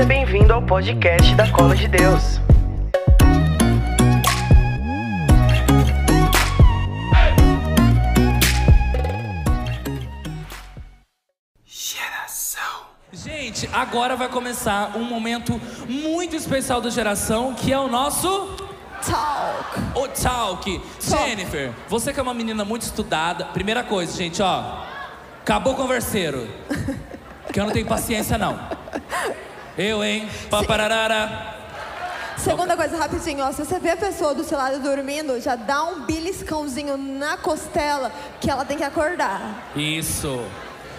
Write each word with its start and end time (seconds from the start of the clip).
Seja 0.00 0.08
bem-vindo 0.08 0.50
ao 0.50 0.62
podcast 0.62 1.34
da 1.34 1.52
Cola 1.52 1.76
de 1.76 1.86
Deus. 1.86 2.40
Gente, 13.12 13.68
agora 13.74 14.16
vai 14.16 14.30
começar 14.30 14.96
um 14.96 15.04
momento 15.04 15.60
muito 15.86 16.34
especial 16.34 16.80
da 16.80 16.88
geração, 16.88 17.52
que 17.52 17.70
é 17.70 17.78
o 17.78 17.86
nosso 17.86 18.56
Talk. 19.06 19.80
o 19.94 20.08
talk. 20.08 20.80
Jennifer, 20.98 21.72
você 21.90 22.10
que 22.14 22.18
é 22.18 22.22
uma 22.22 22.32
menina 22.32 22.64
muito 22.64 22.82
estudada, 22.82 23.44
primeira 23.44 23.84
coisa, 23.84 24.16
gente, 24.16 24.40
ó, 24.40 24.82
acabou 25.42 25.74
o 25.74 25.76
converseiro. 25.76 26.48
que 27.52 27.60
eu 27.60 27.64
não 27.64 27.72
tenho 27.72 27.86
paciência 27.86 28.38
não. 28.38 28.79
Eu, 29.78 30.02
hein? 30.04 30.28
Papararara. 30.50 31.58
Segunda 32.36 32.74
coisa, 32.76 32.96
rapidinho, 32.96 33.44
ó. 33.44 33.52
Se 33.52 33.64
você 33.64 33.78
vê 33.78 33.90
a 33.90 33.96
pessoa 33.96 34.34
do 34.34 34.42
seu 34.44 34.56
lado 34.56 34.78
dormindo, 34.80 35.38
já 35.40 35.56
dá 35.56 35.84
um 35.84 36.02
beliscãozinho 36.06 36.96
na 36.96 37.36
costela 37.36 38.10
que 38.40 38.50
ela 38.50 38.64
tem 38.64 38.76
que 38.78 38.84
acordar. 38.84 39.70
Isso. 39.76 40.42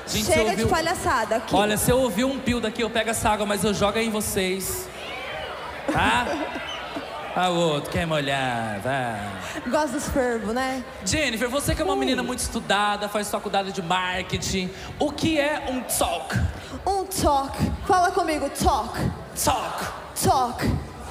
Gente, 0.08 0.26
Chega 0.26 0.42
ouviu- 0.52 0.66
de 0.66 0.72
palhaçada 0.72 1.38
aqui. 1.38 1.56
Olha, 1.56 1.78
se 1.78 1.90
eu 1.90 2.00
ouvir 2.00 2.26
um 2.26 2.38
pio 2.40 2.60
daqui, 2.60 2.82
eu 2.84 2.90
pego 2.90 3.10
essa 3.10 3.30
água, 3.30 3.46
mas 3.46 3.64
eu 3.64 3.74
jogo 3.74 3.98
em 3.98 4.10
vocês. 4.10 4.88
Tá? 5.92 6.26
Ah, 7.36 7.50
o 7.50 7.56
outro 7.56 7.90
quer 7.92 8.06
molhar, 8.06 8.80
vai. 8.82 9.62
Gosta 9.70 9.98
dos 9.98 10.10
fervos, 10.10 10.54
né? 10.54 10.84
Jennifer, 11.06 11.50
você 11.50 11.74
que 11.74 11.82
é 11.82 11.86
uma 11.86 11.96
menina 11.96 12.22
muito 12.22 12.40
estudada, 12.40 13.08
faz 13.08 13.30
faculdade 13.30 13.72
de 13.72 13.82
marketing, 13.82 14.70
o 15.00 15.12
que 15.12 15.40
é 15.40 15.64
um 15.70 15.82
talk? 15.82 16.36
Um 16.86 17.06
talk. 17.06 17.58
Fala 17.88 18.12
comigo, 18.12 18.50
talk. 18.50 19.00
Talk, 19.44 19.86
Talk. 20.22 20.66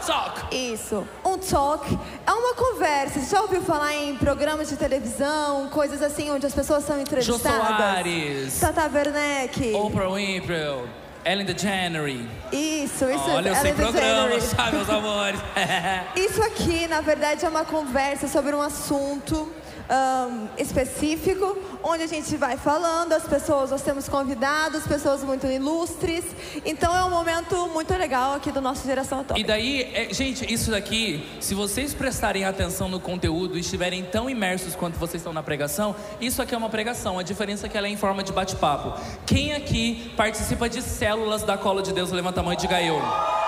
talk. 0.06 0.54
Isso. 0.54 1.06
Um 1.24 1.38
talk 1.38 1.98
é 2.26 2.32
uma 2.32 2.54
conversa. 2.54 3.18
Você 3.20 3.34
já 3.34 3.40
ouviu 3.40 3.62
falar 3.62 3.94
em 3.94 4.14
programas 4.16 4.68
de 4.68 4.76
televisão, 4.76 5.68
coisas 5.70 6.02
assim, 6.02 6.30
onde 6.30 6.44
as 6.44 6.54
pessoas 6.54 6.84
são 6.84 6.96
Jô 6.96 7.02
entrevistadas? 7.02 7.66
Soares, 7.66 8.60
Tata 8.60 8.90
Werneck. 8.92 9.72
Oprah 9.74 10.10
Winfrey, 10.10 10.84
Ellen 11.24 11.44
DeGeneres. 11.44 12.20
Isso, 12.52 13.04
isso. 13.04 13.30
Olha, 13.30 13.50
eu 13.50 13.54
sei 13.54 13.70
Ellen 13.70 13.74
programas, 13.74 14.22
DeGeneres. 14.24 14.44
sabe, 14.44 14.76
meus 14.76 14.88
amores? 14.90 15.40
Isso 16.16 16.42
aqui, 16.42 16.86
na 16.88 17.00
verdade, 17.00 17.44
é 17.44 17.48
uma 17.48 17.64
conversa 17.64 18.26
sobre 18.26 18.54
um 18.54 18.62
assunto 18.62 19.52
ahn, 19.90 20.46
específico, 20.56 21.58
onde 21.82 22.04
a 22.04 22.06
gente 22.06 22.36
vai 22.36 22.56
falando, 22.56 23.12
as 23.12 23.24
pessoas, 23.24 23.70
nós 23.70 23.82
temos 23.82 24.08
convidados, 24.08 24.84
pessoas 24.84 25.24
muito 25.24 25.46
ilustres. 25.46 26.24
Então 26.64 26.96
é 26.96 27.04
um 27.04 27.10
momento 27.10 27.68
muito 27.68 27.92
legal 27.94 28.34
aqui 28.34 28.52
do 28.52 28.60
nosso 28.60 28.86
Geração 28.86 29.18
E 29.18 29.22
Atômica. 29.22 29.48
daí, 29.48 29.82
é, 29.92 30.14
gente, 30.14 30.50
isso 30.52 30.70
daqui, 30.70 31.28
se 31.40 31.54
vocês 31.54 31.92
prestarem 31.92 32.44
atenção 32.44 32.88
no 32.88 33.00
conteúdo 33.00 33.56
e 33.56 33.60
estiverem 33.60 34.04
tão 34.04 34.30
imersos 34.30 34.76
quanto 34.76 34.98
vocês 34.98 35.20
estão 35.20 35.32
na 35.32 35.42
pregação, 35.42 35.96
isso 36.20 36.40
aqui 36.40 36.54
é 36.54 36.58
uma 36.58 36.70
pregação. 36.70 37.18
A 37.18 37.22
diferença 37.22 37.66
é 37.66 37.68
que 37.68 37.76
ela 37.76 37.88
é 37.88 37.90
em 37.90 37.96
forma 37.96 38.22
de 38.22 38.32
bate-papo. 38.32 38.98
Quem 39.26 39.52
aqui 39.54 40.12
participa 40.16 40.68
de 40.68 40.80
células 40.82 41.42
da 41.42 41.58
Cola 41.58 41.82
de 41.82 41.92
Deus, 41.92 42.12
levanta 42.12 42.40
a 42.40 42.42
mão 42.42 42.52
e 42.52 42.56
diga 42.56 42.80
eu. 42.80 43.39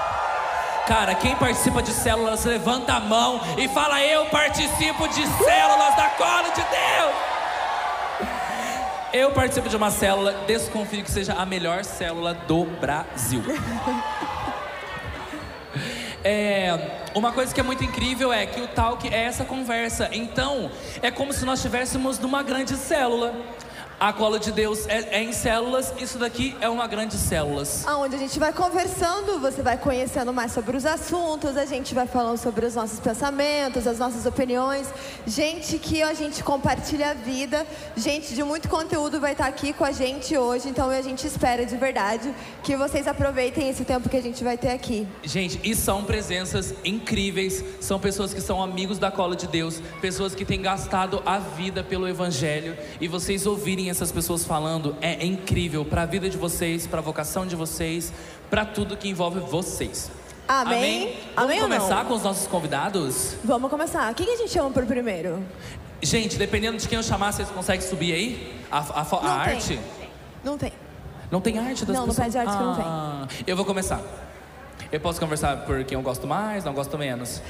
Cara, 0.93 1.15
quem 1.15 1.35
participa 1.35 1.83
de 1.83 1.91
células, 1.91 2.45
levanta 2.45 2.93
a 2.93 3.01
mão 3.01 3.41
e 3.57 3.67
fala: 3.67 4.05
Eu 4.05 4.27
participo 4.27 5.09
de 5.09 5.27
células 5.27 5.97
da 5.97 6.11
Cola 6.19 6.51
de 6.51 6.61
Deus. 6.61 7.15
Eu 9.11 9.31
participo 9.31 9.71
de 9.71 9.77
uma 9.77 9.91
célula, 9.91 10.35
desconfio 10.47 11.03
que 11.03 11.11
seja 11.11 11.33
a 11.33 11.47
melhor 11.47 11.83
célula 11.83 12.35
do 12.35 12.67
Brasil. 12.79 13.43
É, 16.25 17.01
uma 17.17 17.33
coisa 17.33 17.53
que 17.53 17.59
é 17.59 17.65
muito 17.65 17.83
incrível 17.83 18.33
é 18.33 18.47
que 18.47 18.61
o 18.61 18.69
talk 18.69 19.13
é 19.13 19.25
essa 19.25 19.45
conversa. 19.45 20.09
Então, 20.13 20.71
é 21.03 21.11
como 21.11 21.33
se 21.33 21.45
nós 21.45 21.59
estivéssemos 21.59 22.17
numa 22.21 22.45
grande 22.45 22.77
célula. 22.77 23.35
A 24.03 24.13
cola 24.13 24.41
de 24.41 24.51
Deus 24.51 24.85
é, 24.89 25.21
é 25.21 25.23
em 25.23 25.33
células, 25.33 25.95
isso 25.97 26.19
daqui 26.19 26.57
é 26.61 26.69
uma 26.69 26.89
grande 26.89 27.15
células. 27.15 27.87
Onde 27.87 28.17
a 28.17 28.19
gente 28.19 28.37
vai 28.37 28.53
conversando, 28.53 29.39
você 29.39 29.63
vai 29.63 29.79
conhecendo 29.79 30.33
mais 30.33 30.51
sobre 30.51 30.77
os 30.77 30.85
assuntos, 30.85 31.57
a 31.57 31.65
gente 31.65 31.95
vai 31.95 32.09
falando 32.09 32.37
sobre 32.37 32.67
os 32.67 32.75
nossos 32.75 32.99
pensamentos, 32.99 33.87
as 33.87 34.01
nossas 34.01 34.27
opiniões. 34.27 34.89
Gente 35.25 35.79
que 35.79 36.03
a 36.03 36.15
gente 36.15 36.43
compartilha 36.43 37.11
a 37.11 37.15
vida, 37.15 37.65
gente 37.97 38.35
de 38.35 38.43
muito 38.43 38.69
conteúdo 38.69 39.21
vai 39.21 39.35
estar 39.35 39.47
aqui 39.47 39.73
com 39.73 39.85
a 39.85 39.93
gente 39.93 40.37
hoje, 40.37 40.69
então 40.69 40.91
a 40.91 41.01
gente 41.01 41.25
espera 41.25 41.65
de 41.65 41.77
verdade 41.77 42.35
que 42.65 42.75
vocês 42.75 43.07
aproveitem 43.07 43.69
esse 43.69 43.85
tempo 43.85 44.09
que 44.09 44.17
a 44.17 44.23
gente 44.23 44.43
vai 44.43 44.59
ter 44.59 44.71
aqui. 44.71 45.07
Gente, 45.23 45.61
e 45.63 45.77
são 45.77 46.03
presenças 46.03 46.75
incríveis, 46.85 47.65
são 47.81 48.01
pessoas 48.01 48.35
que 48.35 48.41
são 48.41 48.61
amigos 48.61 48.99
da 48.99 49.13
cola 49.13 49.37
de 49.37 49.47
Deus, 49.47 49.81
pessoas 50.01 50.35
que 50.35 50.45
têm 50.45 50.61
gastado 50.61 51.23
a 51.25 51.39
vida 51.39 51.85
pelo 51.85 52.09
Evangelho, 52.09 52.77
e 53.01 53.07
vocês 53.07 53.47
ouvirem 53.47 53.92
essas 53.93 54.11
pessoas 54.11 54.45
falando 54.45 54.97
é 55.01 55.25
incrível 55.25 55.85
para 55.85 56.03
a 56.03 56.07
vida 56.07 56.29
de 56.29 56.37
vocês, 56.37 56.87
para 56.87 56.99
a 56.99 57.03
vocação 57.03 57.47
de 57.47 57.55
vocês, 57.55 58.13
para 58.51 58.65
tudo 58.65 58.97
que 58.97 59.09
envolve 59.09 59.39
vocês. 59.41 60.11
Amém? 60.49 61.17
Vamos 61.37 61.37
Amém 61.37 61.63
ou 61.63 61.69
não? 61.69 61.77
começar 61.79 62.05
com 62.05 62.15
os 62.15 62.23
nossos 62.23 62.47
convidados? 62.47 63.37
Vamos 63.45 63.71
começar. 63.71 64.13
Quem 64.15 64.27
que 64.27 64.33
a 64.33 64.37
gente 64.37 64.51
chama 64.51 64.71
por 64.71 64.85
primeiro? 64.85 65.43
Gente, 66.03 66.37
dependendo 66.37 66.77
de 66.79 66.89
quem 66.89 66.97
eu 66.97 67.03
chamar, 67.03 67.33
vocês 67.33 67.49
conseguem 67.51 67.81
subir 67.87 68.13
aí? 68.13 68.61
A, 68.71 68.79
a 68.79 69.01
a 69.01 69.05
Não 69.05 69.19
tem. 69.21 69.29
arte? 69.31 69.81
Não 70.45 70.59
tem. 70.59 70.73
Não 71.31 71.41
tem 71.41 71.59
arte 71.59 71.85
das 71.87 71.97
Não, 71.97 72.07
pessoas? 72.07 72.27
pé 72.27 72.31
de 72.31 72.39
arte 72.39 72.57
que 72.57 72.63
não 72.63 72.75
tem. 72.75 72.85
Ah, 72.85 73.27
Eu 73.47 73.57
vou 73.57 73.65
começar. 73.65 74.01
Eu 74.91 75.01
posso 75.01 75.19
conversar 75.21 75.59
por 75.65 75.83
quem 75.85 75.97
eu 75.97 76.03
gosto 76.03 76.27
mais, 76.27 76.65
não 76.65 76.75
gosto 76.75 76.99
menos. 76.99 77.41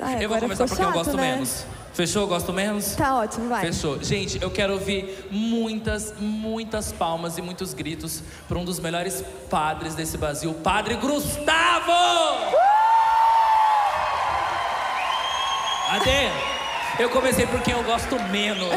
Ai, 0.00 0.24
eu 0.24 0.28
vou 0.28 0.38
começar 0.38 0.64
por 0.64 0.70
ficou 0.76 0.76
quem 0.76 0.86
eu 0.86 0.92
chato, 0.92 1.04
gosto 1.04 1.16
né? 1.16 1.32
menos. 1.34 1.64
Fechou? 1.92 2.26
Gosto 2.26 2.52
menos? 2.52 2.94
Tá 2.94 3.16
ótimo, 3.18 3.48
vai. 3.48 3.66
Fechou. 3.66 4.02
Gente, 4.02 4.40
eu 4.40 4.50
quero 4.50 4.72
ouvir 4.74 5.26
muitas, 5.30 6.14
muitas 6.18 6.92
palmas 6.92 7.36
e 7.36 7.42
muitos 7.42 7.74
gritos 7.74 8.22
para 8.48 8.56
um 8.58 8.64
dos 8.64 8.78
melhores 8.78 9.22
padres 9.50 9.94
desse 9.94 10.16
Brasil, 10.16 10.54
Padre 10.54 10.94
Gustavo! 10.96 11.90
Adê! 15.90 16.30
Eu 16.98 17.08
comecei 17.10 17.46
por 17.46 17.60
quem 17.62 17.74
eu 17.74 17.82
gosto 17.82 18.20
menos. 18.30 18.68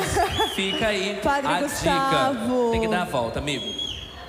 Fica 0.55 0.87
aí 0.87 1.19
Padre 1.23 1.51
a 1.53 1.61
Gustavo. 1.61 2.39
dica. 2.39 2.71
Tem 2.71 2.81
que 2.81 2.87
dar 2.87 3.01
a 3.01 3.05
volta, 3.05 3.39
amigo. 3.39 3.65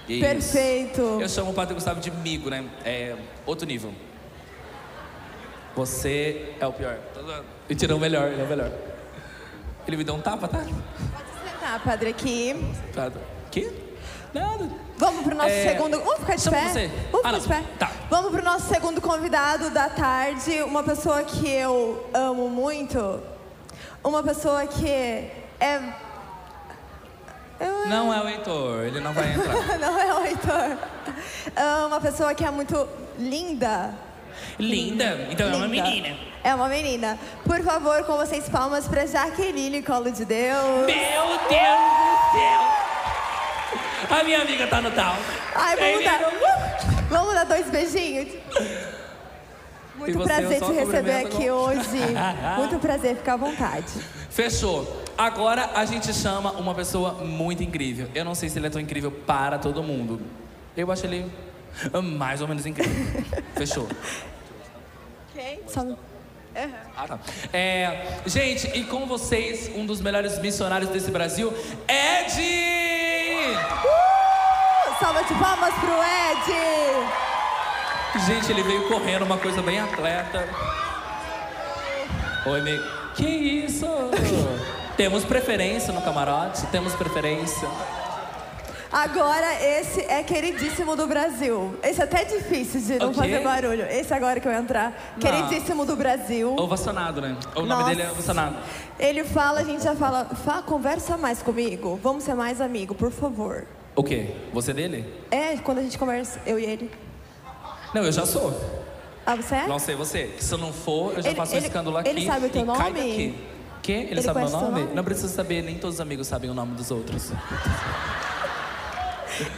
Isso. 0.08 0.20
Perfeito. 0.20 1.00
Eu 1.20 1.28
chamo 1.28 1.50
o 1.52 1.54
Padre 1.54 1.74
Gustavo 1.74 2.00
de 2.00 2.10
amigo, 2.10 2.50
né? 2.50 2.64
É 2.84 3.14
outro 3.46 3.66
nível. 3.66 3.92
Você 5.76 6.54
é 6.60 6.66
o 6.66 6.72
pior. 6.72 6.96
Me 7.68 7.74
tirou 7.74 7.98
o 7.98 8.00
melhor, 8.00 8.28
ele 8.30 8.40
é 8.40 8.44
o 8.44 8.48
melhor. 8.48 8.70
Ele 9.86 9.96
me 9.96 10.04
deu 10.04 10.14
um 10.14 10.20
tapa, 10.20 10.46
tá? 10.48 10.58
Pode 10.58 10.70
sentar, 11.52 11.80
padre, 11.82 12.10
aqui. 12.10 12.54
Padre. 12.94 13.20
Que? 13.50 13.70
Nada. 14.32 14.68
Vamos 14.96 15.22
pro 15.24 15.34
nosso 15.34 15.50
É, 15.50 15.68
segundo. 15.72 15.98
Vamos 15.98 16.20
ficar 16.20 16.36
de 16.36 16.42
chama 16.42 16.56
pé? 16.56 16.68
você. 16.68 16.90
Vamos 17.10 17.26
Ah, 17.26 17.28
ficar 17.28 17.32
não. 17.32 17.38
de 17.40 17.48
pé? 17.48 17.62
Tá. 17.78 17.92
Vamos 18.08 18.30
pro 18.30 18.42
nosso 18.44 18.68
segundo 18.68 19.00
convidado 19.00 19.70
da 19.70 19.88
tarde. 19.88 20.62
Uma 20.62 20.82
pessoa 20.82 21.22
que 21.24 21.48
eu 21.48 22.08
amo 22.14 22.48
muito. 22.48 23.20
Uma 24.02 24.22
pessoa 24.22 24.66
que 24.66 24.88
é. 24.88 25.30
Eu- 27.60 27.86
Não 27.88 28.12
é 28.12 28.20
o 28.22 28.28
Heitor, 28.28 28.84
ele 28.84 29.00
não 29.00 29.12
vai 29.12 29.30
entrar. 29.34 29.78
Não 29.78 29.98
é 29.98 30.14
o 30.14 30.24
Heitor. 30.24 30.78
É 31.56 31.86
Uma 31.86 32.00
pessoa 32.00 32.34
que 32.34 32.44
é 32.44 32.50
muito 32.50 32.88
linda. 33.18 33.94
Linda, 34.58 35.28
então 35.30 35.48
é 35.48 35.56
uma 35.56 35.66
Linda. 35.66 35.82
menina. 35.88 36.16
É 36.42 36.54
uma 36.54 36.68
menina. 36.68 37.18
Por 37.44 37.62
favor, 37.62 38.04
com 38.04 38.16
vocês, 38.16 38.48
palmas 38.48 38.86
pra 38.86 39.06
Jaqueline 39.06 39.82
Colo 39.82 40.10
de 40.10 40.24
Deus. 40.24 40.86
Meu 40.86 40.86
Deus 40.86 41.38
do 41.48 42.32
céu! 42.32 42.60
A 44.18 44.22
minha 44.24 44.42
amiga 44.42 44.66
tá 44.66 44.80
no 44.80 44.90
tal. 44.90 45.16
Ai, 45.54 45.76
vamos 45.76 46.04
dar. 46.04 46.20
Uh! 46.20 47.04
Vamos 47.08 47.34
dar 47.34 47.44
dois 47.44 47.70
beijinhos? 47.70 48.28
Muito 49.96 50.18
você, 50.18 50.24
prazer 50.28 50.60
te 50.60 50.72
receber 50.72 51.12
aqui 51.26 51.46
com- 51.46 51.50
hoje. 51.52 51.98
Muito 52.58 52.78
prazer, 52.78 53.16
fica 53.16 53.34
à 53.34 53.36
vontade. 53.36 53.86
Fechou. 54.28 55.02
Agora 55.16 55.70
a 55.74 55.84
gente 55.84 56.12
chama 56.12 56.50
uma 56.52 56.74
pessoa 56.74 57.12
muito 57.24 57.62
incrível. 57.62 58.08
Eu 58.14 58.24
não 58.24 58.34
sei 58.34 58.48
se 58.48 58.58
ele 58.58 58.66
é 58.66 58.70
tão 58.70 58.80
incrível 58.80 59.12
para 59.12 59.58
todo 59.58 59.80
mundo. 59.82 60.20
Eu 60.76 60.90
acho 60.90 61.06
ele 61.06 61.30
mais 62.02 62.40
ou 62.40 62.48
menos 62.48 62.66
incrível. 62.66 63.24
Fechou. 63.54 63.88
Quem? 65.32 65.60
Só... 65.66 65.84
Ah, 66.96 67.08
tá. 67.08 67.18
É, 67.52 68.20
gente, 68.26 68.68
e 68.78 68.84
com 68.84 69.06
vocês, 69.06 69.70
um 69.74 69.84
dos 69.84 70.00
melhores 70.00 70.38
missionários 70.38 70.88
desse 70.90 71.10
Brasil, 71.10 71.52
Ed! 71.88 72.40
Uh! 73.84 74.98
Salva 75.00 75.24
de 75.24 75.34
palmas 75.34 75.74
pro 75.74 75.90
Ed! 75.90 77.24
Gente, 78.26 78.52
ele 78.52 78.62
veio 78.62 78.86
correndo, 78.86 79.22
uma 79.24 79.38
coisa 79.38 79.60
bem 79.60 79.80
atleta. 79.80 80.48
Oi, 82.46 82.60
amigo. 82.60 82.84
Que 83.16 83.26
isso? 83.26 83.86
temos 84.96 85.24
preferência 85.24 85.92
no 85.92 86.00
camarote? 86.00 86.64
Temos 86.68 86.94
preferência. 86.94 87.68
Agora, 88.94 89.60
esse 89.60 90.02
é 90.02 90.22
queridíssimo 90.22 90.94
do 90.94 91.04
Brasil. 91.08 91.74
Esse 91.82 92.00
é 92.00 92.04
até 92.04 92.24
difícil 92.24 92.80
de 92.80 92.96
não 92.96 93.12
fazer 93.12 93.40
barulho. 93.42 93.82
Esse 93.86 94.14
agora 94.14 94.38
que 94.38 94.46
eu 94.46 94.52
entrar. 94.52 95.16
Queridíssimo 95.20 95.84
do 95.84 95.96
Brasil. 95.96 96.54
Ovacionado, 96.56 97.20
né? 97.20 97.36
O 97.56 97.62
nome 97.62 97.70
Nossa. 97.70 97.88
dele 97.88 98.02
é 98.02 98.10
Ovacionado. 98.12 98.54
Ele 98.96 99.24
fala, 99.24 99.60
a 99.60 99.64
gente 99.64 99.82
já 99.82 99.96
fala, 99.96 100.26
"Fá, 100.44 100.62
conversa 100.62 101.16
mais 101.16 101.42
comigo. 101.42 101.98
Vamos 102.00 102.22
ser 102.22 102.34
mais 102.34 102.60
amigo, 102.60 102.94
por 102.94 103.10
favor. 103.10 103.66
O 103.96 104.04
quê? 104.04 104.32
Você 104.52 104.70
é 104.70 104.74
dele? 104.74 105.12
É, 105.28 105.56
quando 105.56 105.78
a 105.78 105.82
gente 105.82 105.98
conversa, 105.98 106.40
eu 106.46 106.56
e 106.56 106.64
ele. 106.64 106.88
Não, 107.92 108.04
eu 108.04 108.12
já 108.12 108.24
sou. 108.24 108.52
Ah, 109.26 109.34
você 109.34 109.56
é? 109.56 109.66
Não 109.66 109.80
sei 109.80 109.96
você. 109.96 110.30
Se 110.38 110.54
eu 110.54 110.58
não 110.58 110.72
for, 110.72 111.14
eu 111.16 111.22
já 111.22 111.30
Ele- 111.30 111.36
faço 111.36 111.52
um 111.54 111.56
ele- 111.56 111.66
escândalo 111.66 111.96
aqui. 111.96 112.08
ele 112.10 112.24
sabe 112.24 112.46
o 112.46 112.48
teu 112.48 112.62
e 112.62 112.66
cai 112.66 112.76
nome? 112.92 112.92
daqui. 113.00 113.34
Quê? 113.82 113.92
Ele, 113.92 114.10
Ele 114.12 114.22
sabe 114.22 114.38
meu 114.38 114.48
conhece 114.48 114.52
teu 114.56 114.70
nome? 114.70 114.80
nome? 114.84 114.94
Não 114.94 115.02
precisa 115.04 115.28
saber, 115.28 115.62
nem 115.62 115.78
todos 115.78 115.96
os 115.96 116.00
amigos 116.00 116.28
sabem 116.28 116.48
o 116.48 116.54
nome 116.54 116.74
dos 116.76 116.92
outros. 116.92 117.32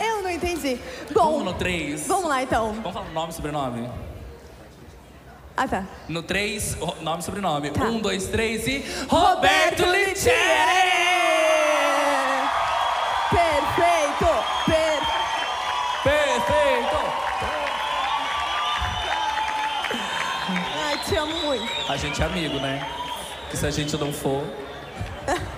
Eu 0.00 0.23
não 0.23 0.31
entendi. 0.31 0.78
Vamos 1.12 1.38
Bom, 1.38 1.44
no 1.44 1.55
3. 1.55 2.06
vamos 2.06 2.28
lá 2.28 2.43
então. 2.43 2.73
Vamos 2.75 2.93
falar 2.93 3.11
nome 3.11 3.31
e 3.31 3.34
sobrenome? 3.34 3.90
Ah, 5.56 5.67
tá. 5.67 5.87
No 6.08 6.23
3, 6.23 6.76
nome 7.00 7.20
e 7.20 7.23
sobrenome. 7.23 7.70
Tá. 7.70 7.84
1, 7.84 8.00
2, 8.00 8.26
3 8.28 8.67
e. 8.67 8.84
Roberto 9.08 9.84
Litieri! 9.87 10.37
Perfeito! 13.31 14.26
Per... 14.67 15.00
Perfeito! 16.02 16.96
Ai, 20.88 20.99
te 20.99 21.17
amo 21.17 21.34
muito. 21.44 21.90
A 21.90 21.96
gente 21.96 22.20
é 22.22 22.25
amigo, 22.26 22.58
né? 22.58 22.87
Que 23.50 23.56
se 23.56 23.67
a 23.67 23.70
gente 23.70 23.96
não 23.96 24.12
for. 24.12 24.44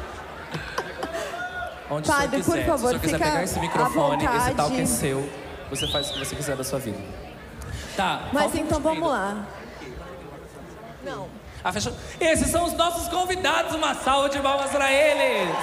Onde 1.91 2.07
Padre, 2.09 2.37
quiser. 2.43 2.65
por 2.65 2.65
favor, 2.67 2.77
se 2.77 2.89
senhor 2.89 3.01
quiser 3.01 3.19
pegar 3.19 3.43
esse 3.43 3.61
microfone, 3.61 4.25
esse 4.25 4.55
tal 4.55 4.71
que 4.71 4.81
é 4.81 4.87
seu, 4.87 5.29
você 5.71 5.87
faz 5.89 6.11
o 6.11 6.13
que 6.13 6.19
você 6.19 6.37
quiser 6.37 6.57
da 6.57 6.65
sua 6.65 6.79
vida. 6.79 6.99
Tá. 7.97 8.29
Mas 8.33 8.55
então 8.55 8.81
vamos 8.81 9.09
lá. 9.09 9.47
Não. 11.03 11.29
Ah, 11.65 11.73
fechou? 11.73 11.93
Esses 12.21 12.49
são 12.49 12.65
os 12.65 12.75
nossos 12.75 13.09
convidados. 13.09 13.75
Uma 13.75 13.95
salva 13.95 14.29
de 14.29 14.39
palmas 14.39 14.71
pra 14.71 14.93
eles. 14.93 15.55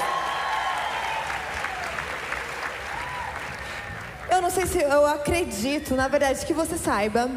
Eu 4.29 4.41
não 4.41 4.49
sei 4.49 4.65
se 4.65 4.81
eu 4.81 5.05
acredito, 5.05 5.95
na 5.95 6.07
verdade, 6.07 6.45
que 6.45 6.53
você 6.53 6.77
saiba 6.77 7.29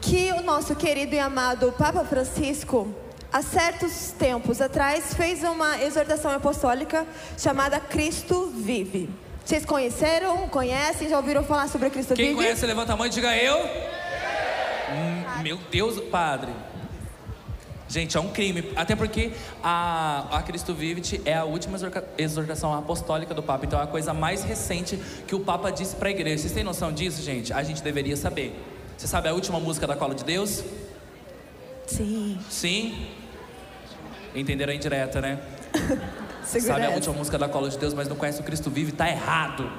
que 0.00 0.30
o 0.32 0.42
nosso 0.42 0.76
querido 0.76 1.14
e 1.14 1.18
amado 1.18 1.72
Papa 1.72 2.04
Francisco, 2.04 2.94
há 3.34 3.42
certos 3.42 4.12
tempos 4.16 4.60
atrás, 4.60 5.12
fez 5.12 5.42
uma 5.42 5.82
exortação 5.82 6.30
apostólica 6.30 7.04
chamada 7.36 7.80
Cristo 7.80 8.52
Vive. 8.54 9.10
Vocês 9.44 9.64
conheceram, 9.64 10.48
conhecem, 10.48 11.08
já 11.08 11.16
ouviram 11.16 11.42
falar 11.42 11.68
sobre 11.68 11.90
Cristo 11.90 12.14
Quem 12.14 12.26
Vive? 12.26 12.36
conhece, 12.36 12.64
levanta 12.64 12.92
a 12.92 12.96
mão 12.96 13.06
e 13.06 13.10
diga 13.10 13.36
eu. 13.36 13.56
Hum, 13.56 15.42
meu 15.42 15.58
Deus, 15.68 16.00
padre. 16.00 16.52
Gente, 17.88 18.16
é 18.16 18.20
um 18.20 18.28
crime. 18.28 18.72
Até 18.76 18.94
porque 18.94 19.32
a, 19.60 20.26
a 20.30 20.42
Cristo 20.42 20.72
Vivit 20.72 21.20
é 21.24 21.34
a 21.34 21.44
última 21.44 21.76
exortação 22.16 22.72
apostólica 22.72 23.34
do 23.34 23.42
Papa. 23.42 23.66
Então 23.66 23.80
é 23.80 23.82
a 23.82 23.86
coisa 23.86 24.14
mais 24.14 24.44
recente 24.44 24.96
que 25.26 25.34
o 25.34 25.40
Papa 25.40 25.70
disse 25.70 25.96
para 25.96 26.08
a 26.08 26.12
igreja. 26.12 26.38
Vocês 26.38 26.52
têm 26.52 26.62
noção 26.62 26.92
disso, 26.92 27.20
gente? 27.20 27.52
A 27.52 27.64
gente 27.64 27.82
deveria 27.82 28.16
saber. 28.16 28.54
Você 28.96 29.08
sabe 29.08 29.28
a 29.28 29.34
última 29.34 29.58
música 29.58 29.88
da 29.88 29.96
Cola 29.96 30.14
de 30.14 30.24
Deus? 30.24 30.62
Sim, 31.86 32.38
Sim? 32.48 33.08
Entenderam 34.34 34.72
a 34.72 34.76
indireta, 34.76 35.20
né? 35.20 35.38
Sabe 36.44 36.84
a 36.86 36.90
última 36.90 37.14
música 37.14 37.38
da 37.38 37.48
Cola 37.48 37.68
de 37.70 37.78
Deus, 37.78 37.94
mas 37.94 38.06
não 38.08 38.16
conhece 38.16 38.40
o 38.40 38.44
Cristo 38.44 38.70
Vive, 38.70 38.92
tá 38.92 39.08
errado. 39.08 39.70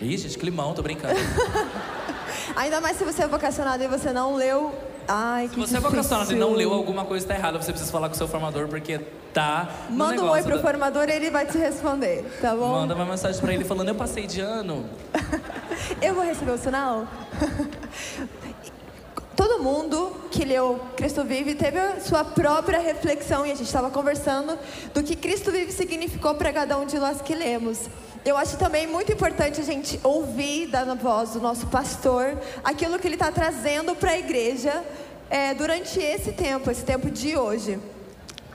Ih, 0.00 0.16
gente, 0.16 0.38
climão, 0.38 0.74
tô 0.74 0.82
brincando. 0.82 1.14
Ainda 2.56 2.80
mais 2.80 2.96
se 2.98 3.04
você 3.04 3.22
é 3.22 3.26
vocacionado 3.28 3.82
e 3.82 3.88
você 3.88 4.12
não 4.12 4.34
leu. 4.34 4.74
Ai, 5.06 5.48
que 5.48 5.54
Se 5.54 5.60
você 5.60 5.76
é 5.76 5.78
difícil. 5.78 5.90
vocacionado 5.90 6.32
e 6.32 6.36
não 6.36 6.52
leu 6.52 6.72
alguma 6.72 7.04
coisa 7.04 7.26
tá 7.26 7.34
errada, 7.34 7.60
você 7.60 7.70
precisa 7.72 7.90
falar 7.92 8.08
com 8.08 8.14
o 8.14 8.18
seu 8.18 8.26
formador, 8.28 8.68
porque 8.68 8.98
tá. 9.32 9.68
Manda 9.90 10.22
um 10.22 10.30
oi 10.30 10.42
pro 10.42 10.56
da- 10.56 10.62
formador 10.62 11.08
e 11.08 11.12
ele 11.12 11.30
vai 11.30 11.46
te 11.46 11.58
responder, 11.58 12.24
tá 12.40 12.54
bom? 12.56 12.70
Manda 12.72 12.94
uma 12.94 13.04
mensagem 13.04 13.40
pra 13.40 13.52
ele 13.52 13.64
falando, 13.64 13.88
eu 13.88 13.94
passei 13.94 14.26
de 14.26 14.40
ano. 14.40 14.84
Eu 16.00 16.14
vou 16.14 16.24
receber 16.24 16.52
o 16.52 16.58
sinal? 16.58 17.06
Todo 19.36 19.62
mundo 19.62 20.14
que 20.30 20.44
leu 20.44 20.80
Cristo 20.96 21.24
Vive 21.24 21.54
teve 21.54 21.78
a 21.78 22.00
sua 22.00 22.24
própria 22.24 22.78
reflexão 22.78 23.44
e 23.44 23.50
a 23.50 23.54
gente 23.54 23.66
estava 23.66 23.90
conversando 23.90 24.58
do 24.92 25.02
que 25.02 25.16
Cristo 25.16 25.50
Vive 25.50 25.72
significou 25.72 26.34
para 26.34 26.52
cada 26.52 26.78
um 26.78 26.86
de 26.86 26.98
nós 26.98 27.20
que 27.20 27.34
lemos. 27.34 27.88
Eu 28.24 28.36
acho 28.36 28.56
também 28.56 28.86
muito 28.86 29.12
importante 29.12 29.60
a 29.60 29.64
gente 29.64 29.98
ouvir 30.02 30.68
da 30.68 30.84
voz 30.94 31.30
do 31.30 31.40
nosso 31.40 31.66
pastor 31.66 32.38
aquilo 32.62 32.98
que 32.98 33.08
ele 33.08 33.16
está 33.16 33.32
trazendo 33.32 33.94
para 33.96 34.12
a 34.12 34.18
igreja 34.18 34.84
é, 35.28 35.52
durante 35.52 35.98
esse 35.98 36.32
tempo, 36.32 36.70
esse 36.70 36.84
tempo 36.84 37.10
de 37.10 37.36
hoje. 37.36 37.78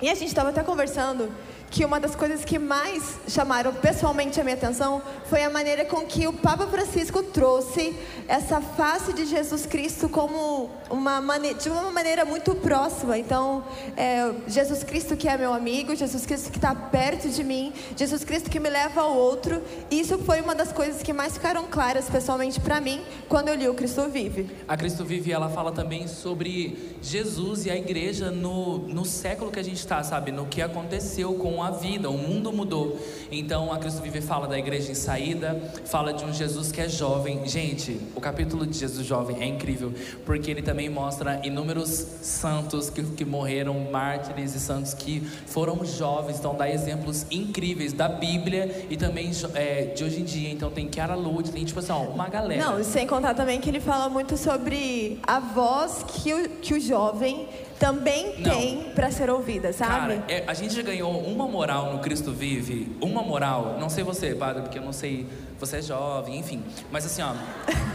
E 0.01 0.09
a 0.09 0.15
gente 0.15 0.29
estava 0.29 0.49
até 0.49 0.63
conversando 0.63 1.29
que 1.69 1.85
uma 1.85 1.99
das 1.99 2.15
coisas 2.15 2.43
que 2.43 2.57
mais 2.57 3.19
chamaram 3.27 3.73
pessoalmente 3.73 4.39
a 4.39 4.43
minha 4.43 4.55
atenção 4.55 5.01
foi 5.25 5.43
a 5.43 5.49
maneira 5.49 5.85
com 5.85 6.01
que 6.05 6.27
o 6.27 6.33
Papa 6.33 6.65
Francisco 6.67 7.21
trouxe 7.21 7.95
essa 8.27 8.59
face 8.59 9.13
de 9.13 9.25
Jesus 9.25 9.65
Cristo 9.65 10.09
como 10.09 10.69
uma 10.89 11.21
mane 11.21 11.53
de 11.53 11.69
uma 11.69 11.91
maneira 11.91 12.25
muito 12.25 12.55
próxima. 12.55 13.17
Então, 13.17 13.63
é, 13.95 14.31
Jesus 14.47 14.83
Cristo 14.83 15.15
que 15.15 15.27
é 15.27 15.37
meu 15.37 15.53
amigo, 15.53 15.95
Jesus 15.95 16.25
Cristo 16.25 16.51
que 16.51 16.57
está 16.57 16.73
perto 16.73 17.29
de 17.29 17.43
mim, 17.43 17.71
Jesus 17.95 18.23
Cristo 18.23 18.49
que 18.49 18.59
me 18.59 18.69
leva 18.69 19.01
ao 19.01 19.15
outro. 19.15 19.61
Isso 19.91 20.17
foi 20.19 20.41
uma 20.41 20.55
das 20.55 20.71
coisas 20.71 21.03
que 21.03 21.13
mais 21.13 21.33
ficaram 21.33 21.65
claras 21.67 22.09
pessoalmente 22.09 22.59
para 22.59 22.81
mim 22.81 23.01
quando 23.27 23.49
eu 23.49 23.55
li 23.55 23.67
o 23.67 23.75
Cristo 23.75 24.07
Vive. 24.09 24.49
A 24.67 24.75
Cristo 24.75 25.05
Vive, 25.05 25.31
ela 25.31 25.49
fala 25.49 25.71
também 25.71 26.07
sobre 26.07 26.97
Jesus 27.01 27.65
e 27.65 27.69
a 27.69 27.75
igreja 27.75 28.31
no, 28.31 28.79
no 28.79 29.05
século 29.05 29.51
que 29.51 29.59
a 29.59 29.63
gente 29.63 29.77
está, 29.77 30.03
sabe? 30.03 30.31
No 30.31 30.47
que 30.47 30.61
aconteceu 30.61 31.33
com 31.35 31.58
a 31.63 31.71
vida, 31.71 32.09
o 32.09 32.17
mundo 32.17 32.51
mudou. 32.51 32.99
Então, 33.31 33.71
a 33.71 33.77
Cristo 33.77 34.01
Vive 34.01 34.21
fala 34.21 34.47
da 34.47 34.57
igreja 34.57 34.91
em 34.91 34.95
saída, 34.95 35.59
fala 35.85 36.13
de 36.13 36.23
um 36.23 36.33
Jesus 36.33 36.71
que 36.71 36.81
é 36.81 36.89
jovem. 36.89 37.47
Gente, 37.47 37.99
o 38.15 38.21
capítulo 38.21 38.65
de 38.65 38.77
Jesus 38.77 39.05
jovem 39.05 39.41
é 39.41 39.45
incrível, 39.45 39.93
porque 40.25 40.49
ele 40.49 40.61
também 40.61 40.89
mostra 40.89 41.39
inúmeros 41.43 41.89
santos 42.21 42.89
que, 42.89 43.03
que 43.03 43.25
morreram, 43.25 43.73
mártires 43.91 44.55
e 44.55 44.59
santos 44.59 44.93
que 44.93 45.21
foram 45.21 45.83
jovens. 45.85 46.39
Então, 46.39 46.55
dá 46.55 46.69
exemplos 46.69 47.25
incríveis 47.31 47.93
da 47.93 48.07
Bíblia 48.07 48.85
e 48.89 48.97
também 48.97 49.31
é, 49.53 49.85
de 49.85 50.03
hoje 50.03 50.21
em 50.21 50.25
dia. 50.25 50.51
Então, 50.51 50.69
tem 50.69 50.89
Chiara 50.91 51.15
Lute, 51.15 51.51
tem 51.51 51.63
tipo 51.63 51.79
assim, 51.79 51.91
ó, 51.91 52.03
uma 52.03 52.27
galera. 52.29 52.63
Não, 52.63 52.83
sem 52.83 53.05
contar 53.05 53.33
também 53.33 53.59
que 53.59 53.69
ele 53.69 53.79
fala 53.79 54.09
muito 54.09 54.37
sobre 54.37 55.19
a 55.23 55.39
voz 55.39 56.03
que 56.07 56.33
o, 56.33 56.49
que 56.49 56.73
o 56.73 56.79
jovem 56.79 57.47
também 57.79 58.35
Não. 58.39 58.51
tem 58.51 58.91
para 58.93 59.09
ser 59.09 59.29
ouvida, 59.29 59.71
sabe? 59.71 60.17
Cara, 60.17 60.23
é, 60.27 60.43
a 60.45 60.53
gente 60.53 60.81
ganhou 60.83 61.11
uma 61.21 61.47
moral 61.47 61.93
no 61.93 61.99
Cristo 61.99 62.31
Vive, 62.31 62.95
uma 63.01 63.23
moral, 63.23 63.77
não 63.79 63.89
sei 63.89 64.03
você, 64.03 64.35
padre, 64.35 64.63
porque 64.63 64.77
eu 64.77 64.83
não 64.83 64.91
sei, 64.91 65.25
você 65.57 65.77
é 65.77 65.81
jovem, 65.81 66.37
enfim. 66.37 66.61
Mas 66.91 67.05
assim, 67.05 67.21
ó, 67.21 67.33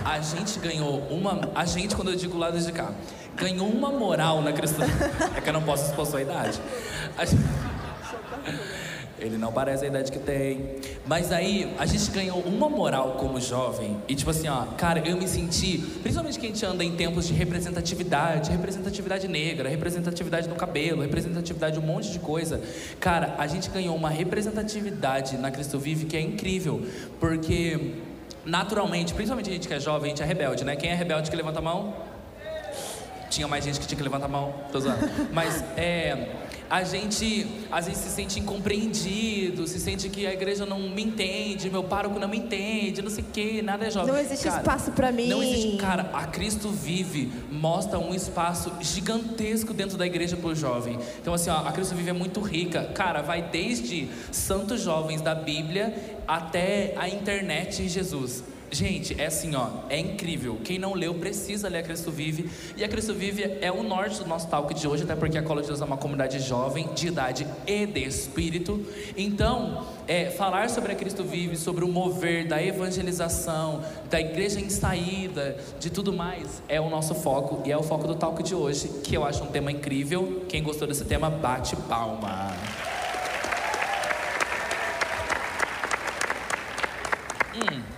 a 0.05 0.21
gente 0.21 0.59
ganhou 0.59 1.01
uma. 1.11 1.39
A 1.55 1.65
gente, 1.67 1.95
quando 1.95 2.11
eu 2.11 2.17
digo 2.17 2.37
lado 2.39 2.59
de 2.59 2.73
cá, 2.73 2.93
ganhou 3.37 3.69
uma 3.69 3.91
moral 3.93 4.41
na 4.41 4.53
Cristo 4.53 4.81
É 5.37 5.41
que 5.41 5.49
eu 5.49 5.53
não 5.53 5.63
posso 5.63 5.87
expor 5.91 6.07
sua 6.07 6.23
idade. 6.23 6.59
A 7.17 7.25
gente- 7.25 7.43
Ele 9.25 9.39
não 9.39 9.51
parece 9.51 9.85
a 9.85 9.89
idade 9.89 10.13
que 10.13 10.19
tem. 10.19 10.77
Mas 11.07 11.33
aí, 11.33 11.75
a 11.79 11.87
gente 11.87 12.11
ganhou 12.11 12.41
uma 12.41 12.69
moral 12.69 13.13
como 13.13 13.41
jovem. 13.41 13.97
E 14.07 14.15
tipo 14.15 14.31
assim, 14.31 14.49
ó, 14.49 14.67
cara, 14.77 15.01
eu 15.01 15.17
me 15.17 15.27
senti. 15.27 15.79
Principalmente 16.03 16.39
que 16.39 16.47
a 16.47 16.49
gente 16.51 16.65
anda 16.67 16.85
em 16.85 16.95
tempos 16.95 17.27
de 17.27 17.33
representatividade, 17.33 18.51
representatividade 18.51 19.27
negra, 19.27 19.69
representatividade 19.69 20.49
no 20.49 20.55
cabelo, 20.55 21.01
representatividade 21.01 21.79
de 21.79 21.81
um 21.83 21.87
monte 21.87 22.11
de 22.11 22.19
coisa. 22.19 22.61
Cara, 23.01 23.35
a 23.39 23.47
gente 23.47 23.71
ganhou 23.71 23.97
uma 23.97 24.11
representatividade 24.11 25.39
na 25.39 25.51
Cristo 25.51 25.79
Vive 25.79 26.05
que 26.05 26.17
é 26.17 26.21
incrível. 26.21 26.83
Porque, 27.19 27.95
naturalmente, 28.45 29.15
principalmente 29.15 29.49
a 29.49 29.53
gente 29.55 29.67
que 29.67 29.75
é 29.75 29.81
jovem, 29.81 30.07
a 30.07 30.09
gente 30.11 30.23
é 30.23 30.27
rebelde, 30.27 30.65
né? 30.65 30.77
Quem 30.77 30.91
é 30.91 30.95
rebelde 30.95 31.31
que 31.31 31.37
levanta 31.37 31.61
a 31.61 31.63
mão? 31.63 31.95
Tinha 33.31 33.49
mais 33.49 33.65
gente 33.65 33.81
que 33.81 33.87
tinha 33.87 33.97
que 33.97 34.05
levantar 34.05 34.27
a 34.27 34.29
mão, 34.29 34.55
tô 34.71 34.79
zoando. 34.79 35.11
Mas 35.33 35.65
é, 35.77 36.29
a 36.69 36.83
gente 36.83 37.47
às 37.71 37.87
vezes 37.87 38.03
se 38.03 38.11
sente 38.11 38.41
incompreendido, 38.41 39.67
se 39.67 39.79
sente 39.79 40.09
que 40.09 40.27
a 40.27 40.33
igreja 40.33 40.65
não 40.65 40.81
me 40.81 41.03
entende, 41.03 41.71
meu 41.71 41.85
pároco 41.85 42.19
não 42.19 42.29
me 42.29 42.39
entende, 42.39 43.03
não 43.03 43.11
sei 43.11 43.23
o 43.25 43.27
que, 43.27 43.63
nada 43.63 43.87
é 43.87 43.91
jovem. 43.91 44.13
Não 44.13 44.21
existe 44.21 44.49
espaço 44.49 44.93
pra 44.93 45.13
mim. 45.13 45.29
Não 45.29 45.43
existe. 45.43 45.77
Cara, 45.77 46.11
a 46.13 46.27
Cristo 46.27 46.71
Vive 46.71 47.33
mostra 47.51 47.99
um 47.99 48.15
espaço 48.15 48.73
gigantesco 48.81 49.73
dentro 49.73 49.97
da 49.97 50.07
igreja 50.07 50.37
pro 50.37 50.55
jovem. 50.55 50.99
Então, 51.21 51.35
assim, 51.35 51.51
ó, 51.51 51.67
a 51.67 51.73
Cristo 51.73 51.95
Vive 51.95 52.11
é 52.11 52.15
muito 52.15 52.41
rica. 52.41 52.85
Cara, 52.95 53.23
vai 53.23 53.43
desde 53.43 54.09
santos 54.33 54.81
jovens 54.81 55.21
da 55.21 55.35
Bíblia 55.35 55.95
até 56.27 56.95
a 56.97 57.09
internet 57.09 57.83
e 57.83 57.89
Jesus. 57.89 58.43
Gente, 58.75 59.15
é 59.21 59.27
assim, 59.27 59.55
ó, 59.55 59.69
é 59.89 59.97
incrível. 60.01 60.59
Quem 60.65 60.81
não 60.81 60.95
leu 60.95 61.15
precisa 61.15 61.69
ler 61.69 61.79
a 61.79 61.83
Cristo 61.85 62.11
Vive. 62.11 62.51
E 62.77 62.83
a 62.83 62.89
Cristo 62.89 63.15
Vive 63.15 63.45
é 63.61 63.71
o 63.71 63.85
norte 63.85 64.19
do 64.19 64.27
nosso 64.27 64.49
talk 64.49 64.75
de 64.75 64.89
hoje, 64.89 65.05
até 65.05 65.15
porque 65.15 65.39
a 65.39 65.43
Cola 65.45 65.61
de 65.63 65.69
Deus 65.69 65.81
é 65.81 65.85
uma 65.85 65.97
comunidade 65.97 66.41
jovem, 66.41 66.89
de 66.93 67.07
idade 67.07 67.47
e 67.69 67.87
de 67.87 68.01
espírito. 68.01 68.85
Então, 69.17 69.87
é, 70.09 70.29
falar 70.29 70.69
sobre 70.71 70.91
a 70.91 70.97
Cristo 70.97 71.23
Vive, 71.23 71.57
sobre 71.57 71.85
o 71.85 71.89
mover 71.89 72.49
da 72.49 72.61
evangelização, 72.61 73.81
da 74.11 74.21
igreja 74.21 74.59
em 74.59 74.69
saída, 74.69 75.57
de 75.79 75.89
tudo 75.89 76.13
mais, 76.13 76.61
é 76.69 76.81
o 76.81 76.91
nosso 76.91 77.15
foco 77.15 77.63
e 77.65 77.71
é 77.71 77.77
o 77.77 77.83
foco 77.85 78.09
do 78.09 78.17
talk 78.17 78.43
de 78.43 78.57
hoje, 78.57 78.89
que 79.05 79.17
eu 79.17 79.25
acho 79.25 79.45
um 79.45 79.53
tema 79.53 79.71
incrível. 79.71 80.45
Quem 80.49 80.65
gostou 80.65 80.89
desse 80.89 81.05
tema, 81.05 81.31
bate 81.31 81.77
palma. 81.77 82.53
Hum. 87.55 87.95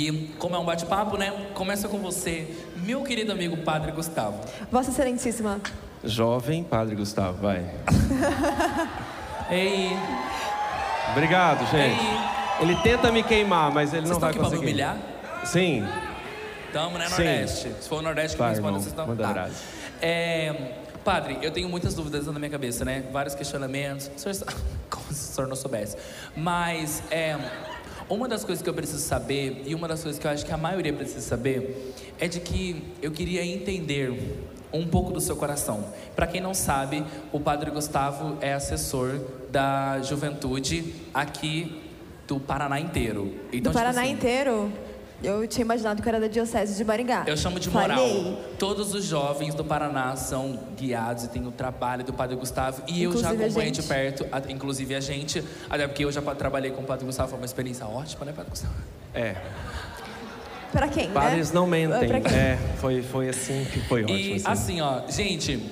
E 0.00 0.30
como 0.38 0.54
é 0.54 0.58
um 0.60 0.64
bate-papo, 0.64 1.16
né? 1.16 1.32
Começa 1.54 1.88
com 1.88 1.98
você, 1.98 2.46
meu 2.76 3.02
querido 3.02 3.32
amigo 3.32 3.56
Padre 3.56 3.90
Gustavo. 3.90 4.40
Vossa 4.70 4.90
Excelentíssima. 4.92 5.60
Jovem 6.04 6.62
Padre 6.62 6.94
Gustavo, 6.94 7.38
vai. 7.42 7.68
Ei, 9.50 9.90
Obrigado, 11.12 11.60
gente. 11.70 11.98
ei. 12.00 12.18
Ele 12.60 12.76
tenta 12.76 13.10
me 13.10 13.22
queimar, 13.24 13.72
mas 13.72 13.92
ele 13.92 14.02
Vocês 14.02 14.10
não 14.12 14.20
vai 14.20 14.30
aqui 14.30 14.38
pra 14.38 14.48
me 14.48 14.54
conseguir. 14.54 14.70
humilhar? 14.70 14.96
Sim. 15.44 15.84
Tamo, 16.72 16.98
né, 16.98 17.06
Sim. 17.08 17.14
Nordeste? 17.24 17.72
Se 17.80 17.88
for 17.88 17.98
o 17.98 18.02
Nordeste 18.02 18.36
que 18.36 18.42
Vai, 18.42 18.50
responde, 18.50 18.68
irmão, 18.68 18.80
vocês 18.80 18.92
estão. 18.92 19.06
manda 19.06 19.22
Tá. 19.24 19.30
abraço. 19.30 19.64
É, 20.02 20.72
padre, 21.02 21.38
eu 21.42 21.50
tenho 21.50 21.68
muitas 21.68 21.94
dúvidas 21.94 22.26
na 22.26 22.32
minha 22.38 22.50
cabeça, 22.50 22.84
né? 22.84 23.04
Vários 23.10 23.34
questionamentos. 23.34 24.10
O 24.14 24.20
senhor 24.20 24.36
Como 24.90 25.06
se 25.12 25.30
o 25.32 25.34
senhor 25.34 25.48
não 25.48 25.56
soubesse. 25.56 25.96
Mas, 26.36 27.02
é, 27.10 27.36
uma 28.08 28.28
das 28.28 28.44
coisas 28.44 28.62
que 28.62 28.68
eu 28.68 28.74
preciso 28.74 29.00
saber, 29.00 29.62
e 29.66 29.74
uma 29.74 29.86
das 29.86 30.02
coisas 30.02 30.18
que 30.20 30.26
eu 30.26 30.30
acho 30.30 30.44
que 30.44 30.52
a 30.52 30.56
maioria 30.56 30.92
precisa 30.92 31.20
saber, 31.20 31.94
é 32.18 32.26
de 32.26 32.40
que 32.40 32.82
eu 33.02 33.10
queria 33.10 33.44
entender 33.44 34.46
um 34.72 34.86
pouco 34.86 35.12
do 35.12 35.20
seu 35.20 35.36
coração. 35.36 35.84
Para 36.14 36.26
quem 36.26 36.40
não 36.40 36.54
sabe, 36.54 37.04
o 37.32 37.40
Padre 37.40 37.70
Gustavo 37.70 38.36
é 38.40 38.52
assessor 38.52 39.20
da 39.50 40.00
juventude 40.02 40.94
aqui 41.12 41.82
do 42.26 42.38
Paraná 42.38 42.78
inteiro. 42.78 43.34
Então, 43.52 43.72
Do 43.72 43.74
Paraná 43.74 44.02
tipo 44.02 44.04
assim, 44.04 44.12
inteiro, 44.12 44.72
eu 45.22 45.46
tinha 45.48 45.64
imaginado 45.64 46.02
que 46.02 46.08
era 46.08 46.20
da 46.20 46.28
Diocese 46.28 46.76
de 46.76 46.84
Maringá. 46.84 47.24
Eu 47.26 47.36
chamo 47.36 47.58
de 47.58 47.68
moral. 47.70 47.98
Falhei. 47.98 48.38
Todos 48.58 48.94
os 48.94 49.04
jovens 49.04 49.54
do 49.54 49.64
Paraná 49.64 50.14
são 50.16 50.58
guiados 50.76 51.24
e 51.24 51.28
tem 51.28 51.46
o 51.46 51.50
trabalho 51.50 52.04
do 52.04 52.12
Padre 52.12 52.36
Gustavo. 52.36 52.82
E 52.86 53.02
eu 53.02 53.10
já 53.12 53.18
Inclusive 53.18 53.42
a 53.42 53.46
acompanho 53.46 53.70
de 53.72 53.80
gente. 53.80 53.88
perto, 53.88 54.26
a- 54.30 54.42
inclusive 54.52 54.94
a 54.94 55.00
gente, 55.00 55.44
até 55.68 55.86
porque 55.88 56.04
eu 56.04 56.12
já 56.12 56.22
trabalhei 56.22 56.70
com 56.70 56.82
o 56.82 56.84
Padre 56.84 57.04
Gustavo, 57.06 57.30
foi 57.30 57.38
uma 57.38 57.46
experiência 57.46 57.86
ótima, 57.86 58.24
né, 58.24 58.32
Padre 58.32 58.50
Gustavo? 58.50 58.74
É. 59.14 59.34
Pra 60.70 60.86
quem, 60.86 61.10
Padres 61.10 61.48
né? 61.50 61.54
não 61.54 61.66
mentem. 61.66 62.10
É, 62.32 62.58
foi, 62.78 63.02
foi 63.02 63.28
assim 63.28 63.64
que 63.72 63.80
foi 63.80 64.02
ótimo. 64.04 64.18
E 64.18 64.42
assim, 64.44 64.80
ó, 64.82 65.00
gente, 65.08 65.62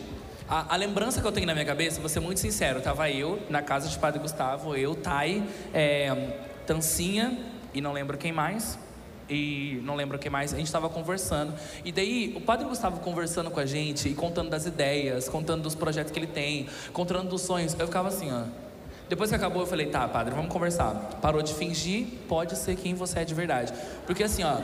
a, 0.49 0.73
a 0.75 0.77
lembrança 0.77 1.21
que 1.21 1.27
eu 1.27 1.33
tenho 1.33 1.47
na 1.47 1.53
minha 1.53 1.67
cabeça, 1.67 2.01
vou 2.01 2.09
ser 2.09 2.21
muito 2.21 2.41
sincero, 2.41 2.81
tava 2.81 3.11
eu 3.11 3.39
na 3.51 3.61
casa 3.61 3.89
de 3.89 3.99
Padre 3.99 4.21
Gustavo, 4.21 4.75
eu, 4.75 4.95
Thay, 4.95 5.45
é, 5.75 6.39
Tancinha 6.67 7.39
e 7.75 7.81
não 7.81 7.93
lembro 7.93 8.17
quem 8.17 8.33
mais. 8.33 8.79
E 9.29 9.81
não 9.83 9.95
lembro 9.97 10.19
quem 10.19 10.31
mais, 10.31 10.55
a 10.55 10.57
gente 10.57 10.67
estava 10.67 10.89
conversando. 10.89 11.53
E 11.85 11.91
daí, 11.91 12.33
o 12.37 12.41
Padre 12.41 12.67
Gustavo 12.67 13.01
conversando 13.01 13.51
com 13.51 13.59
a 13.59 13.67
gente 13.67 14.09
e 14.09 14.15
contando 14.15 14.51
das 14.51 14.67
ideias, 14.67 15.29
contando 15.29 15.63
dos 15.63 15.75
projetos 15.75 16.13
que 16.13 16.19
ele 16.19 16.27
tem, 16.27 16.67
contando 16.93 17.29
dos 17.29 17.43
sonhos. 17.43 17.75
Eu 17.79 17.87
ficava 17.87 18.09
assim, 18.09 18.33
ó. 18.33 18.45
Depois 19.09 19.31
que 19.31 19.37
acabou, 19.37 19.63
eu 19.63 19.67
falei, 19.67 19.87
tá, 19.87 20.07
padre, 20.09 20.35
vamos 20.35 20.53
conversar. 20.53 20.95
Parou 21.23 21.41
de 21.41 21.55
fingir, 21.55 22.07
pode 22.29 22.57
ser 22.57 22.77
quem 22.77 22.95
você 22.95 23.21
é 23.21 23.25
de 23.25 23.35
verdade. 23.35 23.73
Porque 24.05 24.23
assim, 24.25 24.43
ó, 24.43 24.59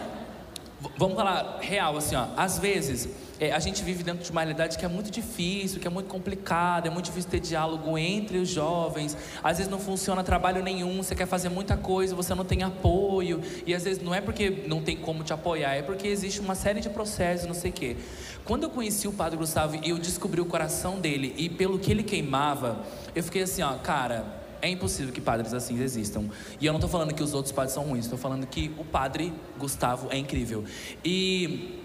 Vamos 0.97 1.17
falar 1.17 1.59
real, 1.61 1.97
assim, 1.97 2.17
ó. 2.17 2.27
Às 2.37 2.59
vezes, 2.59 3.09
é, 3.39 3.53
a 3.53 3.59
gente 3.59 3.83
vive 3.83 4.03
dentro 4.03 4.25
de 4.25 4.31
uma 4.31 4.41
realidade 4.41 4.77
que 4.77 4.85
é 4.85 4.89
muito 4.89 5.11
difícil, 5.11 5.81
que 5.81 5.87
é 5.87 5.91
muito 5.91 6.09
complicada, 6.09 6.89
é 6.89 6.91
muito 6.91 7.07
difícil 7.07 7.31
ter 7.31 7.41
diálogo 7.41 7.97
entre 7.97 8.39
os 8.39 8.49
jovens. 8.49 9.17
Às 9.43 9.59
vezes 9.59 9.71
não 9.71 9.79
funciona 9.79 10.23
trabalho 10.23 10.63
nenhum, 10.63 11.03
você 11.03 11.15
quer 11.15 11.27
fazer 11.27 11.49
muita 11.49 11.77
coisa, 11.77 12.15
você 12.15 12.35
não 12.35 12.45
tem 12.45 12.63
apoio. 12.63 13.41
E 13.67 13.75
às 13.75 13.85
vezes 13.85 14.03
não 14.03 14.15
é 14.15 14.21
porque 14.21 14.65
não 14.67 14.83
tem 14.83 14.97
como 14.97 15.23
te 15.23 15.33
apoiar, 15.33 15.75
é 15.75 15.83
porque 15.83 16.09
existe 16.09 16.41
uma 16.41 16.55
série 16.55 16.81
de 16.81 16.89
processos, 16.91 17.47
não 17.47 17.55
sei 17.55 17.71
o 17.71 17.75
quê. 17.75 17.97
Quando 18.45 18.65
eu 18.65 18.71
conheci 18.71 19.07
o 19.07 19.13
Padre 19.13 19.37
Gustavo 19.37 19.79
e 19.83 19.91
eu 19.91 19.99
descobri 19.99 20.41
o 20.41 20.47
coração 20.47 20.99
dele 20.99 21.35
e 21.37 21.49
pelo 21.49 21.79
que 21.79 21.91
ele 21.91 22.03
queimava, 22.03 22.85
eu 23.15 23.23
fiquei 23.23 23.43
assim, 23.43 23.63
ó, 23.63 23.75
cara. 23.75 24.42
É 24.63 24.69
impossível 24.69 25.13
que 25.13 25.21
padres 25.21 25.53
assim 25.53 25.83
existam. 25.83 26.27
E 26.61 26.65
eu 26.65 26.73
não 26.73 26.79
estou 26.79 26.89
falando 26.89 27.13
que 27.13 27.23
os 27.23 27.35
outros 27.35 27.53
padres 27.53 27.75
são 27.75 27.83
ruins, 27.83 28.05
estou 28.05 28.19
falando 28.19 28.47
que 28.47 28.71
o 28.79 28.85
padre 28.85 29.35
Gustavo 29.59 30.07
é 30.09 30.17
incrível. 30.17 30.65
E 31.05 31.83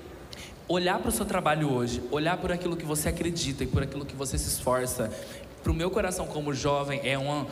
olhar 0.67 0.99
para 0.99 1.09
o 1.09 1.11
seu 1.11 1.25
trabalho 1.25 1.71
hoje, 1.73 2.03
olhar 2.11 2.37
por 2.37 2.51
aquilo 2.51 2.77
que 2.77 2.85
você 2.85 3.09
acredita 3.09 3.63
e 3.63 3.67
por 3.67 3.81
aquilo 3.81 4.05
que 4.05 4.15
você 4.15 4.37
se 4.37 4.47
esforça, 4.47 5.11
para 5.63 5.71
o 5.71 5.75
meu 5.75 5.89
coração 5.89 6.27
como 6.27 6.53
jovem 6.53 7.01
é 7.03 7.17
uma. 7.17 7.47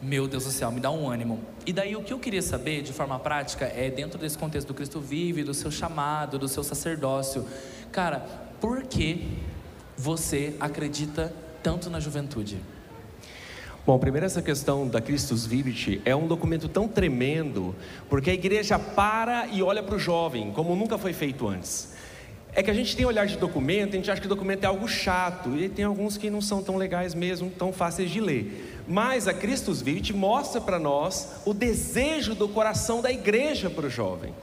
Meu 0.00 0.26
Deus 0.26 0.44
do 0.44 0.50
céu, 0.50 0.70
me 0.70 0.80
dá 0.80 0.90
um 0.90 1.10
ânimo. 1.10 1.38
E 1.66 1.72
daí 1.72 1.94
o 1.94 2.02
que 2.02 2.12
eu 2.12 2.18
queria 2.18 2.40
saber 2.40 2.80
de 2.82 2.92
forma 2.94 3.18
prática 3.18 3.66
é 3.66 3.90
dentro 3.90 4.18
desse 4.18 4.38
contexto 4.38 4.68
do 4.68 4.74
Cristo 4.74 4.98
vive, 4.98 5.44
do 5.44 5.52
seu 5.52 5.70
chamado, 5.70 6.38
do 6.38 6.48
seu 6.48 6.64
sacerdócio. 6.64 7.44
Cara, 7.92 8.20
por 8.60 8.84
que 8.84 9.38
você 9.94 10.56
acredita 10.58 11.34
tanto 11.62 11.90
na 11.90 12.00
juventude? 12.00 12.62
Bom, 13.88 13.98
primeiro 13.98 14.26
essa 14.26 14.42
questão 14.42 14.86
da 14.86 15.00
Christus 15.00 15.46
Vivit 15.46 16.02
é 16.04 16.14
um 16.14 16.26
documento 16.26 16.68
tão 16.68 16.86
tremendo, 16.86 17.74
porque 18.10 18.28
a 18.28 18.34
igreja 18.34 18.78
para 18.78 19.46
e 19.46 19.62
olha 19.62 19.82
para 19.82 19.94
o 19.94 19.98
jovem, 19.98 20.52
como 20.52 20.76
nunca 20.76 20.98
foi 20.98 21.14
feito 21.14 21.48
antes. 21.48 21.94
É 22.52 22.62
que 22.62 22.70
a 22.70 22.74
gente 22.74 22.94
tem 22.94 23.06
olhar 23.06 23.26
de 23.26 23.38
documento, 23.38 23.94
a 23.94 23.96
gente 23.96 24.10
acha 24.10 24.20
que 24.20 24.28
documento 24.28 24.64
é 24.64 24.66
algo 24.66 24.86
chato, 24.86 25.56
e 25.56 25.70
tem 25.70 25.86
alguns 25.86 26.18
que 26.18 26.28
não 26.28 26.42
são 26.42 26.62
tão 26.62 26.76
legais 26.76 27.14
mesmo, 27.14 27.48
tão 27.48 27.72
fáceis 27.72 28.10
de 28.10 28.20
ler. 28.20 28.84
Mas 28.86 29.26
a 29.26 29.32
Christus 29.32 29.80
Vivit 29.80 30.12
mostra 30.12 30.60
para 30.60 30.78
nós 30.78 31.40
o 31.46 31.54
desejo 31.54 32.34
do 32.34 32.46
coração 32.46 33.00
da 33.00 33.10
igreja 33.10 33.70
para 33.70 33.86
o 33.86 33.90
jovem. 33.90 34.34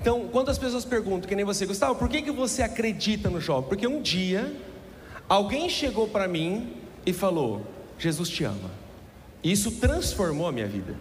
Então, 0.00 0.28
quando 0.30 0.50
as 0.50 0.58
pessoas 0.58 0.84
perguntam, 0.84 1.28
que 1.28 1.34
nem 1.34 1.44
você, 1.44 1.66
Gustavo, 1.66 1.96
por 1.96 2.08
que, 2.08 2.22
que 2.22 2.30
você 2.30 2.62
acredita 2.62 3.28
no 3.28 3.40
jovem? 3.40 3.68
Porque 3.68 3.88
um 3.88 4.00
dia, 4.00 4.54
alguém 5.28 5.68
chegou 5.68 6.06
para 6.06 6.28
mim 6.28 6.74
e 7.04 7.12
falou: 7.12 7.60
Jesus 7.98 8.28
te 8.28 8.44
ama. 8.44 8.83
E 9.44 9.52
isso 9.52 9.72
transformou 9.72 10.48
a 10.48 10.52
minha 10.52 10.66
vida. 10.66 10.96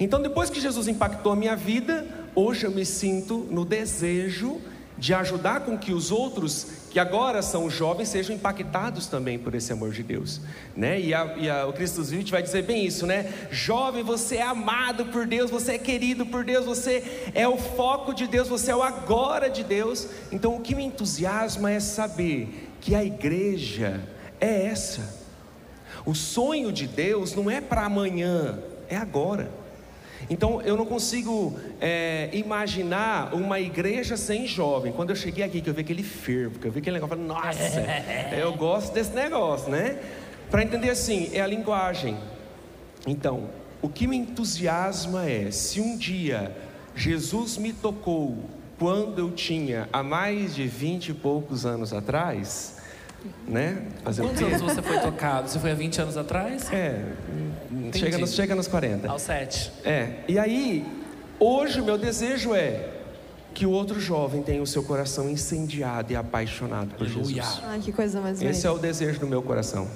Então, 0.00 0.20
depois 0.20 0.50
que 0.50 0.60
Jesus 0.60 0.88
impactou 0.88 1.32
a 1.32 1.36
minha 1.36 1.54
vida, 1.54 2.04
hoje 2.34 2.66
eu 2.66 2.72
me 2.72 2.84
sinto 2.84 3.46
no 3.50 3.64
desejo 3.64 4.60
de 4.96 5.12
ajudar 5.12 5.60
com 5.60 5.76
que 5.76 5.92
os 5.92 6.10
outros, 6.10 6.66
que 6.90 6.98
agora 6.98 7.42
são 7.42 7.68
jovens, 7.68 8.08
sejam 8.08 8.34
impactados 8.34 9.06
também 9.06 9.38
por 9.38 9.54
esse 9.54 9.72
amor 9.72 9.90
de 9.90 10.02
Deus. 10.02 10.40
Né? 10.76 11.00
E, 11.00 11.14
a, 11.14 11.34
e 11.36 11.50
a, 11.50 11.66
o 11.66 11.72
Cristo 11.72 12.02
Vivit 12.02 12.30
vai 12.30 12.42
dizer 12.42 12.62
bem 12.62 12.84
isso, 12.84 13.06
né? 13.06 13.32
Jovem, 13.50 14.02
você 14.04 14.36
é 14.36 14.42
amado 14.42 15.06
por 15.06 15.26
Deus, 15.26 15.50
você 15.50 15.72
é 15.72 15.78
querido 15.78 16.24
por 16.26 16.44
Deus, 16.44 16.64
você 16.64 17.30
é 17.34 17.46
o 17.46 17.56
foco 17.56 18.14
de 18.14 18.26
Deus, 18.26 18.48
você 18.48 18.70
é 18.70 18.76
o 18.76 18.82
agora 18.82 19.48
de 19.48 19.64
Deus. 19.64 20.08
Então, 20.30 20.54
o 20.54 20.60
que 20.60 20.74
me 20.74 20.84
entusiasma 20.84 21.70
é 21.70 21.80
saber 21.80 22.70
que 22.80 22.94
a 22.94 23.04
igreja 23.04 24.00
é 24.40 24.66
essa. 24.66 25.23
O 26.06 26.14
sonho 26.14 26.70
de 26.70 26.86
Deus 26.86 27.34
não 27.34 27.50
é 27.50 27.60
para 27.60 27.84
amanhã, 27.84 28.58
é 28.88 28.96
agora. 28.96 29.50
Então 30.28 30.62
eu 30.62 30.76
não 30.76 30.86
consigo 30.86 31.58
é, 31.80 32.30
imaginar 32.32 33.34
uma 33.34 33.60
igreja 33.60 34.16
sem 34.16 34.46
jovem. 34.46 34.92
Quando 34.92 35.10
eu 35.10 35.16
cheguei 35.16 35.44
aqui, 35.44 35.60
que 35.60 35.68
eu 35.68 35.74
vi 35.74 35.80
aquele 35.80 36.02
fervo, 36.02 36.58
que 36.58 36.66
eu 36.66 36.72
vi 36.72 36.80
aquele 36.80 36.98
negócio, 36.98 37.14
eu 37.14 37.26
falei, 37.26 37.42
nossa, 37.42 37.80
eu 38.36 38.52
gosto 38.54 38.92
desse 38.92 39.12
negócio, 39.14 39.70
né? 39.70 39.98
Para 40.50 40.62
entender 40.62 40.90
assim, 40.90 41.30
é 41.32 41.40
a 41.40 41.46
linguagem. 41.46 42.16
Então, 43.06 43.50
o 43.82 43.88
que 43.88 44.06
me 44.06 44.16
entusiasma 44.16 45.28
é 45.28 45.50
se 45.50 45.80
um 45.80 45.96
dia 45.96 46.54
Jesus 46.94 47.58
me 47.58 47.72
tocou 47.72 48.38
quando 48.78 49.18
eu 49.18 49.30
tinha 49.30 49.88
há 49.92 50.02
mais 50.02 50.54
de 50.54 50.66
vinte 50.66 51.08
e 51.10 51.14
poucos 51.14 51.66
anos 51.66 51.92
atrás, 51.92 52.73
né? 53.46 53.82
Fazer 54.02 54.22
Quantos 54.22 54.42
anos 54.42 54.60
você 54.60 54.82
foi 54.82 54.98
tocado? 55.00 55.48
Você 55.48 55.58
foi 55.58 55.70
há 55.70 55.74
20 55.74 56.02
anos 56.02 56.16
atrás? 56.16 56.72
É, 56.72 57.02
chega 57.94 58.18
nos, 58.18 58.34
chega 58.34 58.54
nos 58.54 58.68
40. 58.68 59.10
Aos 59.10 59.22
7. 59.22 59.72
É, 59.84 60.20
e 60.28 60.38
aí, 60.38 60.84
hoje 61.38 61.80
o 61.80 61.84
meu 61.84 61.98
desejo 61.98 62.54
é 62.54 62.90
que 63.54 63.64
o 63.64 63.70
outro 63.70 64.00
jovem 64.00 64.42
tenha 64.42 64.60
o 64.60 64.66
seu 64.66 64.82
coração 64.82 65.30
incendiado 65.30 66.12
e 66.12 66.16
apaixonado 66.16 66.94
por 66.96 67.06
Aleluia. 67.06 67.42
Jesus. 67.42 67.62
Ai, 67.64 67.78
que 67.78 67.92
coisa 67.92 68.20
mais 68.20 68.42
Esse 68.42 68.66
é 68.66 68.70
o 68.70 68.78
desejo 68.78 69.20
do 69.20 69.26
meu 69.26 69.42
coração. 69.42 69.88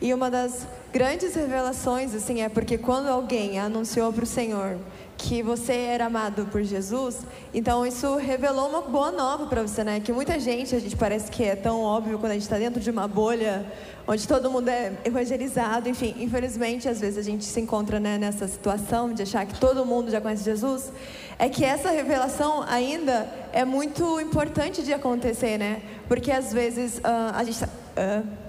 E 0.00 0.12
uma 0.12 0.30
das 0.30 0.66
grandes 0.92 1.34
revelações, 1.34 2.14
assim, 2.14 2.40
é 2.40 2.48
porque 2.48 2.78
quando 2.78 3.08
alguém 3.08 3.58
anunciou 3.58 4.12
para 4.12 4.24
o 4.24 4.26
Senhor 4.26 4.78
que 5.16 5.42
você 5.42 5.72
era 5.72 6.06
amado 6.06 6.46
por 6.46 6.62
Jesus, 6.62 7.18
então 7.52 7.86
isso 7.86 8.16
revelou 8.16 8.68
uma 8.68 8.82
boa 8.82 9.12
nova 9.12 9.46
para 9.46 9.62
você, 9.62 9.84
né? 9.84 10.00
Que 10.00 10.12
muita 10.12 10.38
gente, 10.38 10.74
a 10.74 10.78
gente 10.78 10.96
parece 10.96 11.30
que 11.30 11.44
é 11.44 11.56
tão 11.56 11.80
óbvio 11.80 12.18
quando 12.18 12.32
a 12.32 12.34
gente 12.34 12.42
está 12.42 12.58
dentro 12.58 12.80
de 12.80 12.90
uma 12.90 13.06
bolha 13.06 13.64
onde 14.06 14.26
todo 14.28 14.50
mundo 14.50 14.68
é 14.68 14.92
evangelizado, 15.04 15.88
enfim, 15.88 16.14
infelizmente 16.18 16.88
às 16.88 17.00
vezes 17.00 17.18
a 17.18 17.22
gente 17.22 17.44
se 17.44 17.60
encontra 17.60 17.98
né, 17.98 18.18
nessa 18.18 18.46
situação 18.46 19.12
de 19.14 19.22
achar 19.22 19.46
que 19.46 19.58
todo 19.58 19.84
mundo 19.86 20.10
já 20.10 20.20
conhece 20.20 20.44
Jesus, 20.44 20.92
é 21.38 21.48
que 21.48 21.64
essa 21.64 21.90
revelação 21.90 22.62
ainda 22.68 23.26
é 23.52 23.64
muito 23.64 24.20
importante 24.20 24.82
de 24.82 24.92
acontecer, 24.92 25.58
né? 25.58 25.82
Porque 26.06 26.30
às 26.30 26.52
vezes 26.52 26.98
uh, 26.98 27.34
a 27.34 27.42
gente 27.44 27.64
uh, 27.64 28.43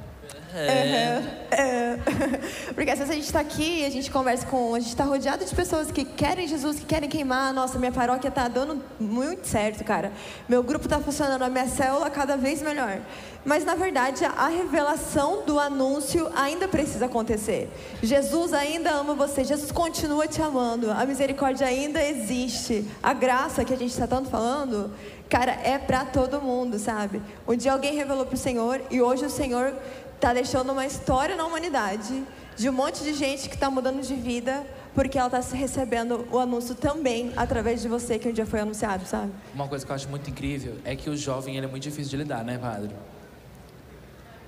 é. 0.60 2.00
Porque 2.74 2.92
às 2.92 3.00
vezes 3.00 3.12
a 3.12 3.16
gente 3.16 3.26
está 3.26 3.40
aqui, 3.40 3.86
a 3.86 3.90
gente 3.90 4.10
conversa 4.12 4.46
com. 4.48 4.76
A 4.76 4.80
gente 4.80 4.90
está 4.90 5.04
rodeado 5.04 5.46
de 5.46 5.56
pessoas 5.56 5.92
que 5.92 6.04
querem 6.04 6.48
Jesus, 6.48 6.80
que 6.80 6.86
querem 6.86 7.10
queimar. 7.10 7.54
Nossa, 7.54 7.78
minha 7.80 7.92
paróquia 7.92 8.30
está 8.30 8.48
dando 8.48 8.82
muito 9.00 9.48
certo, 9.48 9.84
cara. 9.84 10.12
Meu 10.48 10.64
grupo 10.64 10.86
está 10.86 11.00
funcionando, 11.00 11.44
a 11.44 11.50
minha 11.50 11.68
célula 11.68 12.10
cada 12.10 12.38
vez 12.38 12.62
melhor. 12.62 13.00
Mas 13.46 13.64
na 13.64 13.76
verdade, 13.76 14.26
a 14.26 14.48
revelação 14.48 15.44
do 15.46 15.60
anúncio 15.60 16.32
ainda 16.36 16.68
precisa 16.68 17.06
acontecer. 17.06 17.70
Jesus 18.02 18.54
ainda 18.54 18.90
ama 18.90 19.14
você, 19.14 19.44
Jesus 19.44 19.72
continua 19.72 20.28
te 20.28 20.42
amando, 20.42 20.90
a 20.90 21.06
misericórdia 21.06 21.68
ainda 21.68 22.04
existe. 22.04 22.86
A 23.04 23.14
graça 23.14 23.64
que 23.64 23.72
a 23.72 23.78
gente 23.78 23.92
está 23.92 24.08
tanto 24.08 24.32
falando, 24.32 24.92
cara, 25.30 25.52
é 25.64 25.78
para 25.78 26.06
todo 26.06 26.42
mundo, 26.42 26.80
sabe? 26.80 27.22
Um 27.48 27.56
dia 27.56 27.72
alguém 27.72 27.94
revelou 27.94 28.26
para 28.26 28.34
o 28.34 28.38
Senhor 28.38 28.82
e 28.90 29.00
hoje 29.00 29.24
o 29.24 29.30
Senhor 29.30 29.76
está 30.16 30.34
deixando 30.34 30.72
uma 30.72 30.86
história 30.86 31.36
na 31.36 31.46
humanidade 31.46 32.24
de 32.56 32.70
um 32.70 32.74
monte 32.74 33.04
de 33.04 33.14
gente 33.14 33.50
que 33.50 33.56
está 33.56 33.70
mudando 33.70 34.02
de 34.02 34.16
vida 34.16 34.66
porque 34.94 35.20
ela 35.20 35.28
está 35.40 35.56
recebendo 35.56 36.26
o 36.32 36.40
anúncio 36.40 36.74
também 36.74 37.34
através 37.36 37.82
de 37.82 37.90
você 37.90 38.18
que 38.18 38.30
um 38.30 38.32
dia 38.32 38.46
foi 38.46 38.62
anunciado, 38.62 39.06
sabe? 39.06 39.32
Uma 39.54 39.68
coisa 39.68 39.86
que 39.86 39.92
eu 39.92 39.96
acho 39.96 40.08
muito 40.08 40.30
incrível 40.30 40.76
é 40.86 40.96
que 40.96 41.10
o 41.10 41.18
jovem 41.18 41.58
ele 41.58 41.66
é 41.66 41.70
muito 41.70 41.84
difícil 41.84 42.12
de 42.12 42.18
lidar, 42.18 42.46
né, 42.46 42.58
padre? 42.58 42.92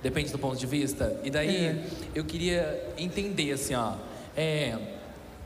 Depende 0.02 0.32
do 0.32 0.38
ponto 0.38 0.56
de 0.56 0.66
vista. 0.66 1.20
E 1.22 1.30
daí 1.30 1.66
é. 1.66 1.84
eu 2.14 2.24
queria 2.24 2.92
entender 2.96 3.52
assim, 3.52 3.74
ó, 3.74 3.94
é, 4.34 4.78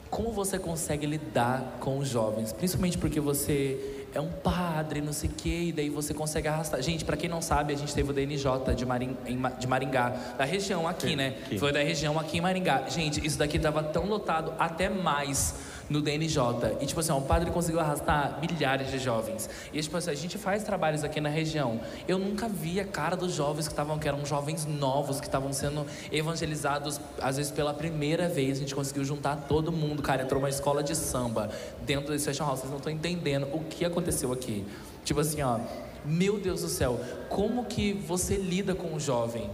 como 0.09 0.31
você 0.31 0.59
consegue 0.59 1.05
lidar 1.05 1.79
com 1.81 1.99
os 1.99 2.09
jovens, 2.09 2.53
principalmente 2.53 2.97
porque 2.97 3.19
você 3.19 4.02
é 4.15 4.21
um 4.21 4.31
padre, 4.31 5.01
não 5.01 5.13
sei 5.13 5.31
o 5.31 5.33
quê, 5.33 5.65
e 5.69 5.73
daí 5.73 5.89
você 5.89 6.13
consegue 6.13 6.49
arrastar. 6.49 6.81
Gente, 6.83 7.05
para 7.05 7.17
quem 7.17 7.29
não 7.29 7.41
sabe, 7.41 7.73
a 7.73 7.77
gente 7.77 7.95
teve 7.95 8.11
o 8.11 8.13
DNJ 8.13 8.75
de, 8.77 8.85
Maring, 8.85 9.17
de 9.59 9.67
Maringá, 9.67 10.11
da 10.37 10.45
região 10.45 10.87
aqui, 10.87 11.17
né? 11.17 11.37
Aqui. 11.45 11.59
Foi 11.59 11.73
da 11.73 11.83
região 11.83 12.19
aqui 12.19 12.39
em 12.39 12.41
Maringá. 12.41 12.85
Gente, 12.89 13.25
isso 13.25 13.39
daqui 13.39 13.59
tava 13.59 13.83
tão 13.83 14.07
lotado, 14.07 14.55
até 14.59 14.89
mais 14.89 15.55
no 15.89 16.01
DNJ. 16.01 16.79
E 16.81 16.87
tipo 16.87 17.01
assim, 17.01 17.13
ó, 17.13 17.19
o 17.19 17.23
padre 17.23 17.51
conseguiu 17.51 17.81
arrastar 17.81 18.39
milhares 18.41 18.91
de 18.91 18.99
jovens. 18.99 19.49
E 19.73 19.81
tipo 19.81 19.97
assim, 19.97 20.11
a 20.11 20.15
gente 20.15 20.39
faz 20.39 20.63
trabalhos 20.65 21.05
aqui 21.05 21.21
na 21.21 21.29
região. 21.29 21.81
Eu 22.07 22.19
nunca 22.19 22.49
vi 22.49 22.81
a 22.81 22.85
cara 22.85 23.17
dos 23.17 23.35
jovens 23.35 23.67
que 23.67 23.73
estavam, 23.73 23.99
que 23.99 24.09
eram 24.09 24.25
jovens 24.25 24.67
novos, 24.67 25.21
que 25.21 25.27
estavam 25.27 25.53
sendo 25.53 25.87
evangelizados, 26.11 27.01
às 27.21 27.37
vezes 27.37 27.53
pela 27.53 27.75
primeira 27.75 28.29
vez. 28.29 28.59
A 28.59 28.61
gente 28.61 28.75
conseguiu 28.75 29.05
juntar 29.05 29.37
todo 29.49 29.73
mundo, 29.73 30.03
cara. 30.03 30.23
Entrou 30.23 30.41
uma 30.41 30.51
escola 30.51 30.83
de 30.83 30.97
samba 30.97 31.51
dentro 31.85 32.13
desse 32.13 32.27
fashion 32.27 32.47
house. 32.47 32.61
Vocês 32.61 32.71
não 32.71 32.79
estão 32.79 32.93
entendendo 32.93 33.49
o 33.53 33.61
que 33.61 33.85
aconteceu 33.85 34.33
aqui. 34.33 34.65
Tipo 35.05 35.21
assim, 35.21 35.43
ó, 35.43 35.59
meu 36.05 36.39
Deus 36.39 36.63
do 36.63 36.69
céu, 36.69 37.01
como 37.29 37.65
que 37.65 37.93
você 37.93 38.37
lida 38.37 38.75
com 38.75 38.95
o 38.95 39.01
jovem? 39.01 39.49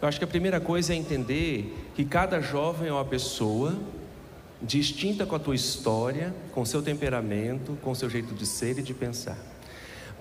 Eu 0.00 0.06
acho 0.06 0.18
que 0.18 0.24
a 0.24 0.28
primeira 0.28 0.60
coisa 0.60 0.92
é 0.92 0.96
entender 0.96 1.74
que 1.94 2.04
cada 2.04 2.40
jovem 2.40 2.88
é 2.88 2.92
uma 2.92 3.04
pessoa 3.04 3.74
distinta 4.60 5.26
com 5.26 5.34
a 5.34 5.38
tua 5.38 5.54
história, 5.54 6.34
com 6.52 6.62
o 6.62 6.66
seu 6.66 6.82
temperamento, 6.82 7.76
com 7.82 7.90
o 7.90 7.96
seu 7.96 8.08
jeito 8.08 8.34
de 8.34 8.46
ser 8.46 8.78
e 8.78 8.82
de 8.82 8.94
pensar. 8.94 9.38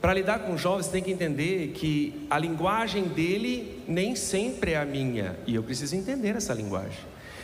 Para 0.01 0.13
lidar 0.13 0.39
com 0.39 0.57
jovens, 0.57 0.87
tem 0.87 1.01
que 1.01 1.11
entender 1.11 1.69
que 1.69 2.27
a 2.29 2.37
linguagem 2.37 3.05
dele 3.05 3.83
nem 3.87 4.15
sempre 4.15 4.73
é 4.73 4.77
a 4.77 4.85
minha, 4.85 5.35
e 5.47 5.55
eu 5.55 5.63
preciso 5.63 5.95
entender 5.95 6.35
essa 6.35 6.53
linguagem. 6.53 6.99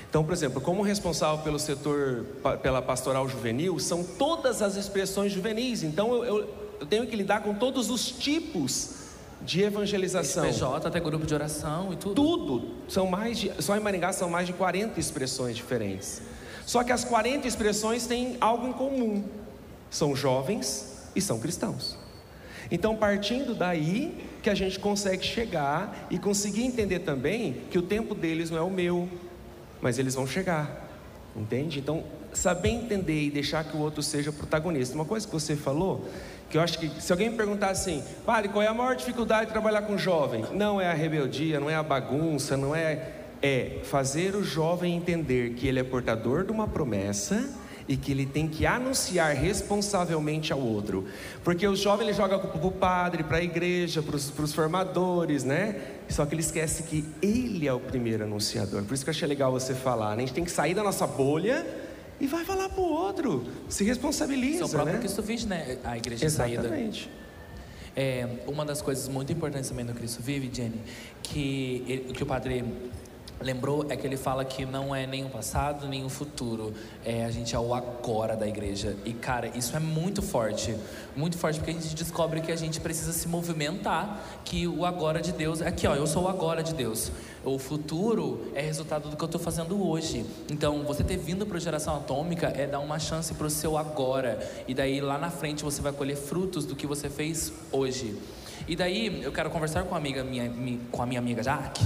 Então, 0.10 0.24
por 0.26 0.34
exemplo, 0.34 0.60
como 0.60 0.82
responsável 0.82 1.42
pelo 1.44 1.58
setor, 1.58 2.26
pela 2.62 2.82
pastoral 2.82 3.28
juvenil, 3.30 3.80
são 3.80 4.04
todas 4.04 4.62
as 4.62 4.76
expressões 4.76 5.32
juvenis, 5.32 5.84
então 5.84 6.14
eu, 6.14 6.26
eu, 6.26 6.50
eu 6.82 6.86
tenho 6.86 7.08
que 7.08 7.16
lidar 7.16 7.42
com 7.42 7.54
todos 7.54 7.90
os 7.90 8.12
tipos 8.12 9.02
de 9.42 9.64
evangelização. 9.64 10.44
PJ, 10.44 10.88
até 10.88 11.00
grupo 11.00 11.26
de 11.26 11.34
oração 11.34 11.94
e 11.94 11.96
tudo. 11.96 12.16
Tudo. 12.16 12.68
São 12.88 13.08
mais 13.08 13.40
de, 13.40 13.52
só 13.60 13.76
em 13.76 13.80
Maringá 13.80 14.12
são 14.14 14.30
mais 14.30 14.46
de 14.46 14.54
40 14.54 15.00
expressões 15.00 15.56
diferentes. 15.56 16.22
Só 16.72 16.86
que 16.86 16.94
as 16.94 17.04
40 17.04 17.46
expressões 17.46 18.08
têm 18.08 18.38
algo 18.40 18.66
em 18.66 18.72
comum: 18.72 19.26
são 19.90 20.16
jovens 20.16 21.10
e 21.14 21.20
são 21.20 21.38
cristãos. 21.38 21.98
Então, 22.72 22.96
partindo 22.96 23.54
daí, 23.54 24.26
que 24.42 24.50
a 24.50 24.56
gente 24.56 24.80
consegue 24.80 25.22
chegar 25.22 26.08
e 26.10 26.18
conseguir 26.18 26.64
entender 26.64 27.00
também 27.00 27.64
que 27.70 27.78
o 27.78 27.82
tempo 27.82 28.16
deles 28.16 28.50
não 28.50 28.58
é 28.58 28.62
o 28.62 28.70
meu, 28.70 29.10
mas 29.82 30.00
eles 30.00 30.16
vão 30.16 30.26
chegar, 30.26 30.88
entende? 31.36 31.80
Então, 31.80 32.06
saber 32.32 32.70
entender 32.70 33.22
e 33.22 33.30
deixar 33.30 33.66
que 33.66 33.76
o 33.76 33.82
outro 33.82 34.02
seja 34.02 34.32
protagonista. 34.32 34.96
Uma 34.96 35.04
coisa 35.04 35.28
que 35.28 35.34
você 35.34 35.58
falou, 35.58 36.08
que 36.50 36.58
eu 36.58 36.62
acho 36.62 36.80
que 36.80 36.90
se 37.02 37.12
alguém 37.12 37.32
me 37.32 37.36
perguntar 37.36 37.72
assim, 37.72 38.02
padre, 38.26 38.48
qual 38.48 38.64
é 38.64 38.68
a 38.68 38.74
maior 38.74 38.96
dificuldade 38.96 39.48
de 39.48 39.52
trabalhar 39.52 39.82
com 39.82 39.98
jovem? 39.98 40.46
Não 40.54 40.80
é 40.80 40.90
a 40.90 40.94
rebeldia, 40.94 41.60
não 41.60 41.70
é 41.70 41.76
a 41.76 41.84
bagunça, 41.84 42.56
não 42.56 42.74
é 42.74 43.21
é 43.42 43.80
fazer 43.84 44.36
o 44.36 44.44
jovem 44.44 44.96
entender 44.96 45.54
que 45.54 45.68
ele 45.68 45.80
é 45.80 45.84
portador 45.84 46.44
de 46.44 46.52
uma 46.52 46.68
promessa 46.68 47.50
e 47.88 47.98
que 47.98 48.12
ele 48.12 48.26
tem 48.26 48.48
que 48.48 48.66
anunciar 48.66 49.36
responsavelmente 49.36 50.54
ao 50.54 50.60
outro. 50.60 51.06
Porque 51.44 51.68
o 51.68 51.76
jovem 51.76 52.08
ele 52.08 52.16
joga 52.16 52.38
para 52.38 52.66
o 52.66 52.72
padre, 52.72 53.24
para 53.24 53.38
a 53.38 53.44
igreja, 53.44 54.02
para 54.02 54.16
os 54.16 54.54
formadores, 54.54 55.44
né? 55.44 55.82
Só 56.08 56.26
que 56.26 56.34
ele 56.34 56.42
esquece 56.42 56.84
que 56.84 57.04
ele 57.22 57.68
é 57.68 57.74
o 57.74 57.80
primeiro 57.80 58.24
anunciador. 58.24 58.84
Por 58.84 58.94
isso 58.94 59.04
que 59.04 59.10
eu 59.10 59.14
achei 59.14 59.28
legal 59.28 59.52
você 59.52 59.74
falar. 59.74 60.16
Né? 60.16 60.24
A 60.24 60.26
gente 60.26 60.34
tem 60.34 60.46
que 60.46 60.52
sair 60.52 60.74
da 60.74 60.84
nossa 60.84 61.08
bolha 61.08 61.66
e 62.20 62.28
vai 62.28 62.46
falar 62.46 62.70
para 62.70 62.82
o 62.82 62.86
outro. 62.86 63.46
Se 63.68 63.84
responsabiliza. 63.84 64.56
Isso 64.56 64.64
é 64.64 64.68
o 64.68 64.70
próprio 64.70 64.94
né? 64.94 65.00
Cristo 65.00 65.22
Vive, 65.22 65.46
né? 65.48 65.78
A 65.84 65.98
igreja 65.98 66.26
Exatamente. 66.26 67.10
saída. 67.10 67.22
É, 67.94 68.26
uma 68.48 68.64
das 68.64 68.82
coisas 68.82 69.10
muito 69.10 69.34
importantes 69.34 69.70
também 69.70 69.84
no 69.84 69.94
Cristo 69.94 70.22
Vive, 70.22 70.50
Jenny, 70.54 70.80
que, 71.22 71.84
ele, 71.88 72.14
que 72.14 72.24
o 72.24 72.26
padre 72.26 72.64
lembrou 73.42 73.86
é 73.90 73.96
que 73.96 74.06
ele 74.06 74.18
fala 74.18 74.46
que 74.46 74.66
não 74.66 74.96
é 74.96 75.06
nem 75.06 75.26
o 75.26 75.30
passado 75.30 75.88
nem 75.88 76.06
o 76.06 76.10
futuro, 76.10 76.74
é 77.04 77.26
a 77.26 77.32
gente 77.32 77.56
é 77.56 77.60
o 77.60 77.74
agora 77.74 78.36
da 78.36 78.48
igreja. 78.48 78.96
E 79.06 79.14
cara, 79.14 79.48
isso 79.56 79.76
é 79.76 79.80
muito 79.80 80.22
forte, 80.22 80.76
muito 81.16 81.38
forte 81.38 81.60
porque 81.60 81.72
a 81.72 81.74
gente 81.74 81.96
descobre 81.96 82.42
que 82.42 82.52
a 82.52 82.56
gente 82.56 82.80
precisa 82.80 83.12
se 83.12 83.28
movimentar, 83.28 84.42
que 84.46 84.68
o 84.68 84.86
agora 84.86 85.22
de 85.22 85.32
Deus 85.32 85.62
é 85.62 85.68
aqui, 85.68 85.88
ó, 85.88 85.96
eu 85.96 86.08
sou 86.08 86.24
o 86.24 86.28
agora 86.28 86.64
de 86.64 86.74
Deus. 86.74 87.12
O 87.44 87.58
futuro 87.58 88.52
é 88.54 88.62
resultado 88.62 89.10
do 89.10 89.18
que 89.18 89.24
eu 89.24 89.26
estou 89.26 89.42
fazendo 89.42 89.84
hoje. 89.84 90.24
Então, 90.52 90.84
você 90.84 91.04
ter 91.04 91.18
vindo 91.18 91.44
para 91.46 91.60
geração 91.60 91.96
atômica 91.96 92.48
é 92.56 92.68
dar 92.68 92.80
uma 92.80 93.00
chance 93.00 93.34
para 93.34 93.48
o 93.48 93.50
seu 93.50 93.78
agora. 93.78 94.40
E 94.68 94.76
daí 94.76 95.02
lá 95.02 95.18
na 95.18 95.32
frente 95.32 95.64
você 95.64 95.82
vai 95.82 95.92
colher 95.92 96.16
frutos 96.16 96.66
do 96.66 96.76
que 96.76 96.86
você 96.86 97.10
fez 97.10 97.52
hoje. 97.72 98.16
E 98.68 98.76
daí 98.76 99.24
eu 99.24 99.32
quero 99.32 99.50
conversar 99.50 99.84
com 99.86 99.96
a 99.96 99.98
amiga 99.98 100.24
minha, 100.24 100.52
com 100.92 101.02
a 101.02 101.06
minha 101.06 101.20
amiga 101.20 101.42
Jaque 101.42 101.84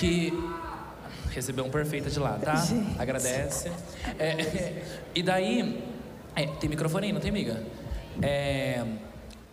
que 0.00 0.32
recebeu 1.30 1.62
um 1.62 1.70
perfeita 1.70 2.08
de 2.08 2.18
lá, 2.18 2.38
tá? 2.42 2.56
Gente. 2.56 2.98
Agradece. 2.98 3.70
É, 4.18 4.82
e 5.14 5.22
daí, 5.22 5.84
é, 6.34 6.46
tem 6.46 6.70
microfone 6.70 7.08
aí, 7.08 7.12
não 7.12 7.20
tem, 7.20 7.28
amiga? 7.28 7.62
É, 8.22 8.82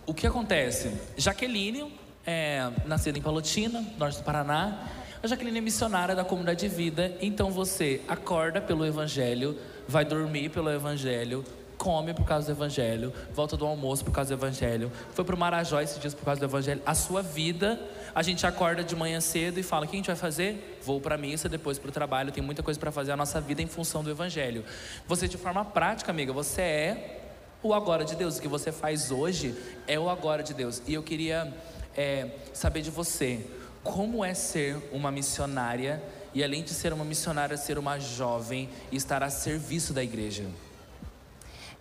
o 0.06 0.14
que 0.14 0.26
acontece? 0.26 0.94
Jaqueline, 1.18 1.94
é, 2.26 2.72
nascida 2.86 3.20
em 3.20 3.22
Palotina, 3.22 3.86
norte 3.98 4.20
do 4.20 4.24
Paraná. 4.24 4.88
A 5.22 5.28
Jaqueline 5.28 5.58
é 5.58 5.62
missionária 5.62 6.16
da 6.16 6.24
comunidade 6.24 6.62
de 6.62 6.74
vida, 6.74 7.18
então 7.22 7.52
você 7.52 8.00
acorda 8.08 8.62
pelo 8.62 8.86
Evangelho, 8.86 9.58
vai 9.86 10.06
dormir 10.06 10.48
pelo 10.50 10.70
Evangelho, 10.72 11.44
come 11.78 12.14
por 12.14 12.26
causa 12.26 12.48
do 12.48 12.58
Evangelho, 12.58 13.14
volta 13.34 13.56
do 13.56 13.66
almoço 13.66 14.04
por 14.04 14.12
causa 14.12 14.36
do 14.36 14.40
Evangelho, 14.40 14.92
foi 15.14 15.24
para 15.24 15.36
o 15.36 15.38
Marajó 15.38 15.80
esses 15.80 16.00
dias 16.00 16.14
por 16.14 16.26
causa 16.26 16.40
do 16.40 16.46
Evangelho. 16.46 16.82
A 16.86 16.96
sua 16.96 17.22
vida, 17.22 17.80
a 18.14 18.24
gente 18.24 18.46
acorda 18.46 18.84
de 18.84 18.96
manhã 18.96 19.22
cedo 19.22 19.60
e 19.60 19.64
fala: 19.64 19.86
o 19.86 19.88
que 19.88 19.96
a 19.96 20.00
gente 20.00 20.08
vai 20.08 20.16
fazer? 20.16 20.80
Vou 20.84 21.00
para 21.00 21.18
missa, 21.18 21.48
depois 21.48 21.78
para 21.78 21.90
o 21.90 21.92
trabalho, 21.92 22.32
tem 22.32 22.44
muita 22.44 22.64
coisa 22.64 22.80
para 22.80 22.92
fazer. 22.92 23.12
A 23.12 23.18
nossa 23.18 23.40
vida 23.40 23.62
em 23.62 23.68
função 23.68 24.04
do 24.04 24.10
Evangelho. 24.10 24.66
Você, 25.08 25.28
de 25.28 25.38
forma 25.38 25.64
prática, 25.64 26.12
amiga, 26.12 26.34
você 26.34 26.62
é 26.62 27.22
o 27.62 27.74
agora 27.74 28.04
de 28.04 28.16
Deus. 28.16 28.38
O 28.38 28.42
que 28.42 28.48
você 28.48 28.72
faz 28.72 29.12
hoje 29.12 29.56
é 29.88 30.00
o 30.00 30.10
agora 30.10 30.44
de 30.44 30.54
Deus. 30.54 30.82
E 30.88 30.94
eu 30.94 31.04
queria 31.04 31.54
é, 31.96 32.30
saber 32.54 32.82
de 32.82 32.90
você: 32.90 33.46
como 33.84 34.26
é 34.26 34.34
ser 34.34 34.78
uma 34.92 35.12
missionária? 35.12 36.02
E 36.34 36.44
além 36.44 36.62
de 36.62 36.72
ser 36.72 36.94
uma 36.94 37.06
missionária, 37.06 37.58
ser 37.58 37.80
uma 37.80 37.98
jovem 38.00 38.70
e 38.92 38.96
estar 38.96 39.24
a 39.24 39.30
serviço 39.30 39.94
da 39.94 40.04
igreja. 40.04 40.44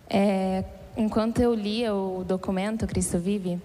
É, 0.09 0.63
enquanto 0.95 1.39
eu 1.39 1.53
lia 1.53 1.93
o 1.93 2.23
documento 2.23 2.87
Cristo 2.87 3.19
Vive, 3.19 3.59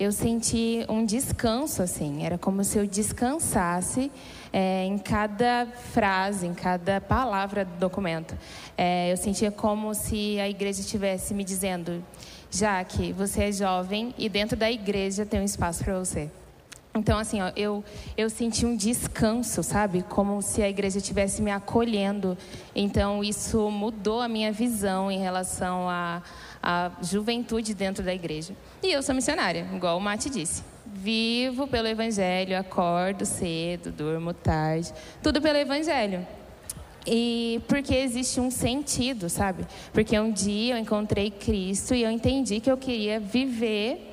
eu 0.00 0.10
senti 0.10 0.84
um 0.88 1.04
descanso, 1.04 1.82
assim. 1.82 2.24
Era 2.24 2.38
como 2.38 2.64
se 2.64 2.78
eu 2.78 2.86
descansasse 2.86 4.10
é, 4.50 4.84
em 4.84 4.96
cada 4.96 5.66
frase, 5.92 6.46
em 6.46 6.54
cada 6.54 7.02
palavra 7.02 7.66
do 7.66 7.78
documento. 7.78 8.34
É, 8.78 9.12
eu 9.12 9.16
sentia 9.18 9.50
como 9.50 9.94
se 9.94 10.40
a 10.40 10.48
igreja 10.48 10.80
estivesse 10.80 11.34
me 11.34 11.44
dizendo: 11.44 12.02
Jaque, 12.50 13.12
você 13.12 13.44
é 13.44 13.52
jovem 13.52 14.14
e 14.16 14.28
dentro 14.28 14.56
da 14.56 14.70
igreja 14.70 15.26
tem 15.26 15.38
um 15.38 15.44
espaço 15.44 15.84
para 15.84 15.98
você. 15.98 16.30
Então, 17.00 17.18
assim, 17.18 17.40
ó, 17.40 17.50
eu, 17.56 17.82
eu 18.14 18.28
senti 18.28 18.66
um 18.66 18.76
descanso, 18.76 19.62
sabe? 19.62 20.02
Como 20.02 20.42
se 20.42 20.62
a 20.62 20.68
igreja 20.68 20.98
estivesse 20.98 21.40
me 21.40 21.50
acolhendo. 21.50 22.36
Então, 22.76 23.24
isso 23.24 23.70
mudou 23.70 24.20
a 24.20 24.28
minha 24.28 24.52
visão 24.52 25.10
em 25.10 25.18
relação 25.18 25.88
à, 25.88 26.22
à 26.62 26.90
juventude 27.00 27.72
dentro 27.72 28.04
da 28.04 28.12
igreja. 28.12 28.54
E 28.82 28.92
eu 28.92 29.02
sou 29.02 29.14
missionária, 29.14 29.66
igual 29.74 29.96
o 29.96 30.00
Mate 30.00 30.28
disse. 30.28 30.62
Vivo 30.84 31.66
pelo 31.66 31.88
Evangelho, 31.88 32.58
acordo 32.58 33.24
cedo, 33.24 33.90
durmo 33.90 34.34
tarde, 34.34 34.92
tudo 35.22 35.40
pelo 35.40 35.56
Evangelho. 35.56 36.26
E 37.06 37.62
porque 37.66 37.94
existe 37.94 38.38
um 38.40 38.50
sentido, 38.50 39.30
sabe? 39.30 39.66
Porque 39.90 40.20
um 40.20 40.30
dia 40.30 40.74
eu 40.74 40.78
encontrei 40.78 41.30
Cristo 41.30 41.94
e 41.94 42.02
eu 42.02 42.10
entendi 42.10 42.60
que 42.60 42.70
eu 42.70 42.76
queria 42.76 43.18
viver 43.18 44.09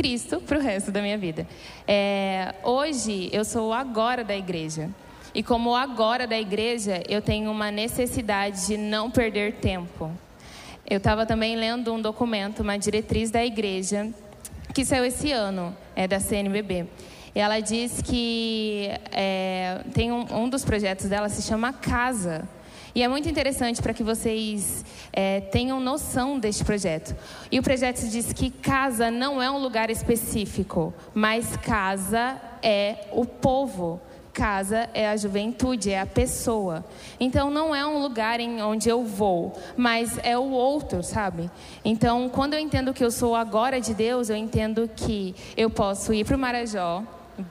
Cristo 0.00 0.40
para 0.40 0.58
o 0.58 0.62
resto 0.62 0.90
da 0.90 1.02
minha 1.02 1.18
vida. 1.18 1.46
É, 1.86 2.54
hoje 2.62 3.28
eu 3.34 3.44
sou 3.44 3.70
agora 3.70 4.24
da 4.24 4.34
igreja. 4.34 4.88
E 5.34 5.42
como 5.42 5.76
agora 5.76 6.26
da 6.26 6.40
igreja, 6.40 7.02
eu 7.06 7.20
tenho 7.20 7.50
uma 7.50 7.70
necessidade 7.70 8.66
de 8.66 8.78
não 8.78 9.10
perder 9.10 9.56
tempo. 9.56 10.10
Eu 10.88 10.96
estava 10.96 11.26
também 11.26 11.54
lendo 11.54 11.92
um 11.92 12.00
documento, 12.00 12.60
uma 12.60 12.78
diretriz 12.78 13.30
da 13.30 13.44
igreja, 13.44 14.08
que 14.74 14.86
saiu 14.86 15.04
esse 15.04 15.32
ano, 15.32 15.76
é 15.94 16.08
da 16.08 16.18
CNBB. 16.18 16.86
E 17.34 17.38
ela 17.38 17.60
diz 17.60 18.00
que 18.00 18.88
é, 19.12 19.82
tem 19.92 20.10
um, 20.10 20.24
um 20.34 20.48
dos 20.48 20.64
projetos 20.64 21.10
dela 21.10 21.28
se 21.28 21.42
chama 21.42 21.74
Casa. 21.74 22.48
E 22.94 23.02
é 23.02 23.08
muito 23.08 23.28
interessante 23.28 23.80
para 23.80 23.94
que 23.94 24.02
vocês 24.02 24.84
é, 25.12 25.40
tenham 25.40 25.80
noção 25.80 26.38
deste 26.38 26.64
projeto. 26.64 27.14
E 27.50 27.58
o 27.58 27.62
projeto 27.62 28.08
diz 28.08 28.32
que 28.32 28.50
casa 28.50 29.10
não 29.10 29.40
é 29.40 29.50
um 29.50 29.58
lugar 29.58 29.90
específico, 29.90 30.92
mas 31.14 31.56
casa 31.56 32.40
é 32.62 33.08
o 33.12 33.24
povo. 33.24 34.00
Casa 34.32 34.88
é 34.94 35.08
a 35.08 35.16
juventude, 35.16 35.90
é 35.90 36.00
a 36.00 36.06
pessoa. 36.06 36.84
Então 37.18 37.50
não 37.50 37.74
é 37.74 37.84
um 37.84 38.00
lugar 38.00 38.38
em 38.38 38.62
onde 38.62 38.88
eu 38.88 39.04
vou, 39.04 39.58
mas 39.76 40.18
é 40.22 40.38
o 40.38 40.50
outro, 40.50 41.02
sabe? 41.02 41.50
Então 41.84 42.28
quando 42.28 42.54
eu 42.54 42.60
entendo 42.60 42.94
que 42.94 43.04
eu 43.04 43.10
sou 43.10 43.34
agora 43.34 43.80
de 43.80 43.92
Deus, 43.92 44.30
eu 44.30 44.36
entendo 44.36 44.88
que 44.94 45.34
eu 45.56 45.68
posso 45.68 46.14
ir 46.14 46.24
para 46.24 46.36
o 46.36 46.38
Marajó, 46.38 47.02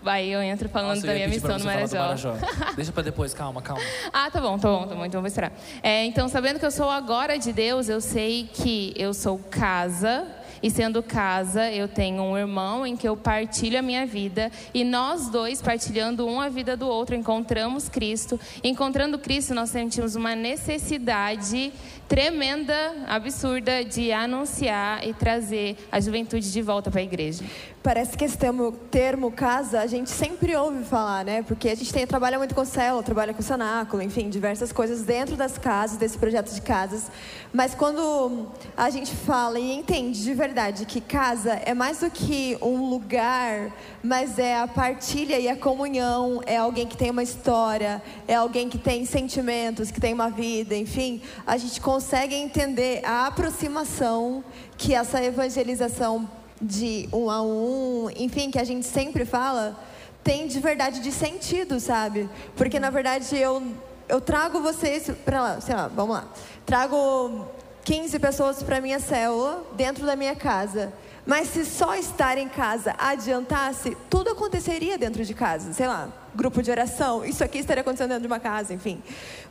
Aí 0.06 0.32
eu 0.32 0.42
entro 0.42 0.70
falando 0.70 0.96
Nossa, 0.96 1.08
da 1.08 1.14
minha 1.14 1.28
missão 1.28 1.58
no 1.58 1.66
Marajó. 1.66 1.98
Marajó. 1.98 2.36
Deixa 2.76 2.92
pra 2.92 3.04
depois, 3.04 3.34
calma, 3.34 3.62
calma. 3.62 3.82
Ah, 4.12 4.30
tá 4.32 4.40
bom, 4.42 4.58
tá 4.58 4.68
bom, 4.68 4.88
tá 4.88 4.96
bom, 4.96 5.06
então 5.06 5.22
vou 5.22 5.28
esperar. 5.28 5.52
É, 5.82 6.06
então, 6.06 6.28
sabendo 6.28 6.60
que 6.60 6.66
eu 6.66 6.72
sou 6.72 6.90
agora 6.90 7.38
de 7.38 7.54
Deus, 7.54 7.90
eu 7.90 8.02
sei 8.02 8.50
que 8.52 8.94
eu 8.96 9.14
sou 9.14 9.38
casa. 9.38 10.26
E 10.62 10.70
sendo 10.70 11.02
casa, 11.02 11.72
eu 11.72 11.88
tenho 11.88 12.22
um 12.22 12.38
irmão 12.38 12.86
em 12.86 12.98
que 12.98 13.08
eu 13.08 13.16
partilho 13.16 13.80
a 13.80 13.82
minha 13.82 14.06
vida. 14.06 14.52
E 14.74 14.84
nós 14.84 15.30
dois, 15.30 15.62
partilhando 15.62 16.28
um 16.28 16.42
a 16.42 16.50
vida 16.50 16.76
do 16.76 16.86
outro, 16.86 17.16
encontramos 17.16 17.88
Cristo. 17.88 18.38
Encontrando 18.62 19.18
Cristo, 19.18 19.54
nós 19.54 19.70
sentimos 19.70 20.16
uma 20.16 20.36
necessidade 20.36 21.72
tremenda, 22.10 22.96
absurda, 23.08 23.86
de 23.86 24.12
anunciar 24.12 25.08
e 25.08 25.14
trazer 25.14 25.78
a 25.92 26.02
juventude 26.02 26.52
de 26.52 26.60
volta 26.60 26.90
para 26.90 27.02
a 27.02 27.04
igreja. 27.04 27.46
Parece 27.84 28.18
que 28.18 28.26
esse 28.26 28.38
termo, 28.38 28.74
termo 28.92 29.32
casa 29.32 29.80
a 29.80 29.88
gente 29.88 30.10
sempre 30.10 30.54
ouve 30.56 30.84
falar, 30.84 31.24
né? 31.24 31.44
Porque 31.44 31.70
a 31.70 31.76
gente 31.76 31.94
tem, 31.94 32.06
trabalha 32.06 32.38
muito 32.38 32.54
com 32.54 32.66
célula, 32.66 33.04
trabalha 33.04 33.34
com 33.34 33.42
cenáculo, 33.42 34.02
enfim, 34.02 34.28
diversas 34.28 34.74
coisas 34.74 35.04
dentro 35.04 35.38
das 35.38 35.58
casas, 35.58 35.98
desse 35.98 36.18
projeto 36.18 36.54
de 36.54 36.62
casas. 36.62 37.10
Mas 37.54 37.74
quando 37.74 38.48
a 38.76 38.90
gente 38.90 39.16
fala 39.16 39.60
e 39.60 39.72
entende 39.72 40.22
de 40.22 40.34
verdade 40.34 40.86
que 40.86 41.00
casa 41.00 41.54
é 41.64 41.74
mais 41.74 42.00
do 42.00 42.12
que 42.12 42.58
um 42.62 42.90
lugar, 42.90 43.72
mas 44.04 44.38
é 44.38 44.60
a 44.60 44.68
partilha 44.68 45.40
e 45.40 45.48
a 45.48 45.56
comunhão, 45.56 46.42
é 46.46 46.58
alguém 46.58 46.86
que 46.86 46.98
tem 46.98 47.12
uma 47.12 47.24
história, 47.24 48.02
é 48.28 48.36
alguém 48.36 48.68
que 48.68 48.78
tem 48.78 49.06
sentimentos, 49.06 49.90
que 49.90 50.02
tem 50.02 50.14
uma 50.14 50.30
vida, 50.30 50.76
enfim, 50.76 51.22
a 51.48 51.56
gente 51.56 51.80
consegue 51.80 51.99
entender 52.36 53.02
a 53.06 53.28
aproximação 53.28 54.44
que 54.78 54.94
essa 54.94 55.24
evangelização 55.24 56.30
de 56.62 57.08
um 57.14 57.30
a 57.30 57.42
um, 57.42 58.10
enfim, 58.16 58.52
que 58.52 58.60
a 58.60 58.64
gente 58.64 58.86
sempre 58.86 59.26
fala, 59.26 59.78
tem 60.24 60.48
de 60.48 60.60
verdade 60.60 61.00
de 61.00 61.12
sentido, 61.12 61.80
sabe? 61.80 62.30
Porque 62.56 62.80
na 62.80 62.90
verdade 62.90 63.38
eu, 63.38 63.64
eu 64.08 64.20
trago 64.20 64.62
vocês 64.62 65.10
para 65.24 65.42
lá, 65.42 65.62
sei 65.62 65.76
lá, 65.76 65.88
vamos 65.88 66.16
lá. 66.16 66.28
Trago 66.66 67.48
15 67.84 68.20
pessoas 68.20 68.62
para 68.62 68.82
minha 68.82 69.00
célula 69.00 69.64
dentro 69.76 70.06
da 70.06 70.16
minha 70.16 70.36
casa. 70.36 70.94
Mas 71.26 71.50
se 71.50 71.66
só 71.66 71.96
estar 71.96 72.38
em 72.38 72.48
casa 72.48 72.96
adiantasse, 72.98 73.96
tudo 74.10 74.32
aconteceria 74.32 74.98
dentro 74.98 75.24
de 75.24 75.34
casa. 75.34 75.74
Sei 75.74 75.88
lá, 75.88 76.10
grupo 76.34 76.62
de 76.62 76.72
oração, 76.72 77.26
isso 77.26 77.44
aqui 77.44 77.60
estaria 77.60 77.82
acontecendo 77.82 78.10
dentro 78.10 78.24
de 78.24 78.28
uma 78.28 78.40
casa, 78.40 78.74
enfim. 78.74 79.02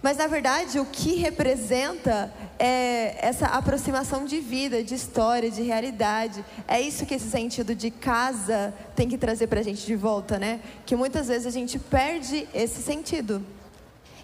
Mas 0.03 0.17
na 0.17 0.27
verdade, 0.27 0.79
o 0.79 0.87
que 0.87 1.15
representa 1.17 2.33
é 2.59 3.17
essa 3.21 3.47
aproximação 3.47 4.25
de 4.25 4.41
vida, 4.41 4.83
de 4.83 4.95
história, 4.95 5.51
de 5.51 5.63
realidade. 5.63 6.45
É 6.67 6.81
isso 6.81 7.05
que 7.07 7.15
esse 7.15 7.31
sentido 7.31 7.75
de 7.75 7.91
casa 7.91 8.75
tem 8.97 9.09
que 9.09 9.19
trazer 9.19 9.47
para 9.47 9.61
a 9.61 9.63
gente 9.63 9.85
de 9.85 9.97
volta, 9.97 10.39
né? 10.39 10.61
Que 10.87 10.97
muitas 10.97 11.29
vezes 11.29 11.47
a 11.47 11.51
gente 11.51 11.79
perde 11.79 12.49
esse 12.55 12.83
sentido. 12.83 13.45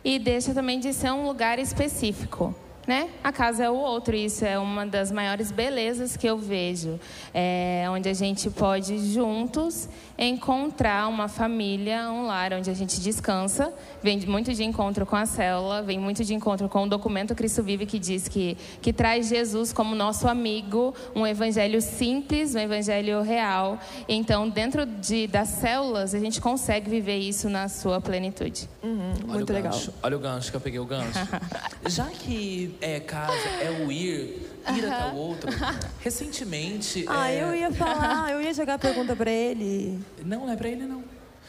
E 0.04 0.18
deixa 0.18 0.52
também 0.52 0.78
de 0.78 0.92
ser 0.92 1.10
um 1.12 1.26
lugar 1.26 1.58
específico. 1.58 2.54
Né? 2.86 3.08
A 3.22 3.32
casa 3.32 3.64
é 3.64 3.70
o 3.70 3.74
outro, 3.74 4.14
isso 4.14 4.44
é 4.44 4.58
uma 4.58 4.84
das 4.84 5.10
maiores 5.10 5.50
belezas 5.50 6.18
que 6.18 6.26
eu 6.26 6.36
vejo, 6.36 7.00
é, 7.32 7.86
onde 7.88 8.10
a 8.10 8.12
gente 8.12 8.50
pode 8.50 8.98
juntos 9.12 9.88
encontrar 10.18 11.08
uma 11.08 11.26
família, 11.26 12.10
um 12.10 12.26
lar 12.26 12.52
onde 12.52 12.70
a 12.70 12.74
gente 12.74 13.00
descansa, 13.00 13.72
vem 14.02 14.20
muito 14.26 14.52
de 14.52 14.62
encontro 14.62 15.04
com 15.06 15.16
a 15.16 15.26
célula, 15.26 15.82
vem 15.82 15.98
muito 15.98 16.22
de 16.24 16.34
encontro 16.34 16.68
com 16.68 16.84
o 16.84 16.88
documento 16.88 17.34
Cristo 17.34 17.62
Vive 17.62 17.86
que 17.86 17.98
diz 17.98 18.28
que, 18.28 18.56
que 18.80 18.92
traz 18.92 19.28
Jesus 19.28 19.72
como 19.72 19.94
nosso 19.94 20.28
amigo, 20.28 20.94
um 21.14 21.26
evangelho 21.26 21.80
simples, 21.80 22.54
um 22.54 22.58
evangelho 22.58 23.22
real. 23.22 23.78
Então, 24.08 24.48
dentro 24.48 24.84
de, 24.86 25.26
das 25.26 25.48
células, 25.48 26.14
a 26.14 26.18
gente 26.18 26.40
consegue 26.40 26.88
viver 26.90 27.18
isso 27.18 27.48
na 27.48 27.68
sua 27.68 28.00
plenitude. 28.00 28.68
Uhum, 28.82 29.14
muito 29.26 29.52
legal. 29.52 29.72
gancho, 29.72 29.92
Olha 30.02 30.16
o 30.16 30.20
gancho 30.20 30.50
que 30.50 30.56
eu 30.56 30.60
peguei 30.60 30.78
o 30.78 30.84
gancho. 30.84 31.18
Já 31.88 32.06
que 32.06 32.73
é 32.80 33.00
casa, 33.00 33.48
é 33.60 33.84
o 33.84 33.90
ir, 33.90 34.50
ir 34.74 34.86
até 34.86 35.12
o 35.12 35.16
outro. 35.16 35.50
Recentemente. 36.00 37.04
Ah, 37.08 37.30
é... 37.30 37.42
eu 37.42 37.54
ia 37.54 37.72
falar, 37.72 38.32
eu 38.32 38.40
ia 38.40 38.52
jogar 38.52 38.74
a 38.74 38.78
pergunta 38.78 39.14
para 39.14 39.30
ele. 39.30 39.98
Não, 40.24 40.46
não 40.46 40.52
é 40.52 40.56
pra 40.56 40.68
ele, 40.68 40.84
não. 40.84 41.02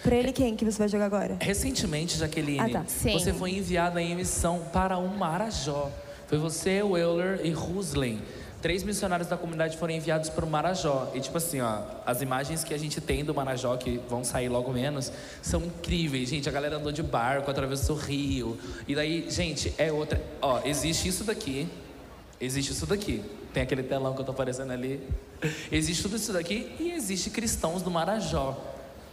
Para 0.04 0.16
ele 0.16 0.32
quem 0.32 0.56
que 0.56 0.64
você 0.64 0.78
vai 0.78 0.88
jogar 0.88 1.06
agora? 1.06 1.38
Recentemente, 1.42 2.18
Jaqueline, 2.18 2.60
Ah, 2.60 2.70
tá. 2.70 2.86
Você 2.88 3.34
foi 3.34 3.52
enviada 3.52 4.02
em 4.02 4.16
missão 4.16 4.64
para 4.72 4.98
um 4.98 5.08
Marajó. 5.08 5.92
Foi 6.28 6.38
você, 6.38 6.82
o 6.82 6.98
Euler 6.98 7.42
e 7.44 7.52
Ruslen. 7.52 8.22
Três 8.66 8.82
missionários 8.82 9.30
da 9.30 9.38
comunidade 9.38 9.78
foram 9.78 9.94
enviados 9.94 10.28
para 10.28 10.44
o 10.44 10.50
Marajó. 10.50 11.12
E 11.14 11.20
tipo 11.20 11.38
assim, 11.38 11.62
ó, 11.62 11.84
as 12.04 12.24
imagens 12.24 12.64
que 12.64 12.74
a 12.74 12.80
gente 12.80 13.00
tem 13.00 13.24
do 13.24 13.32
Marajó, 13.32 13.78
que 13.78 14.02
vão 14.10 14.24
sair 14.24 14.50
logo 14.50 14.74
menos, 14.74 15.12
são 15.40 15.62
incríveis, 15.62 16.30
gente. 16.30 16.50
A 16.50 16.52
galera 16.52 16.78
andou 16.78 16.92
de 16.92 17.04
barco, 17.04 17.52
atravessou 17.52 17.96
o 17.96 18.00
rio. 18.00 18.58
E 18.88 18.96
daí, 18.96 19.30
gente, 19.30 19.72
é 19.78 19.92
outra. 19.92 20.20
Ó, 20.42 20.62
existe 20.66 21.08
isso 21.08 21.24
daqui. 21.24 21.70
Existe 22.42 22.72
isso 22.72 22.88
daqui. 22.88 23.24
Tem 23.54 23.62
aquele 23.62 23.84
telão 23.84 24.16
que 24.16 24.22
eu 24.22 24.26
tô 24.26 24.32
aparecendo 24.32 24.72
ali. 24.72 25.00
Existe 25.72 26.02
tudo 26.02 26.16
isso 26.16 26.34
daqui 26.34 26.76
e 26.80 26.92
existe 26.92 27.30
cristãos 27.30 27.84
do 27.84 27.92
Marajó. 27.92 28.58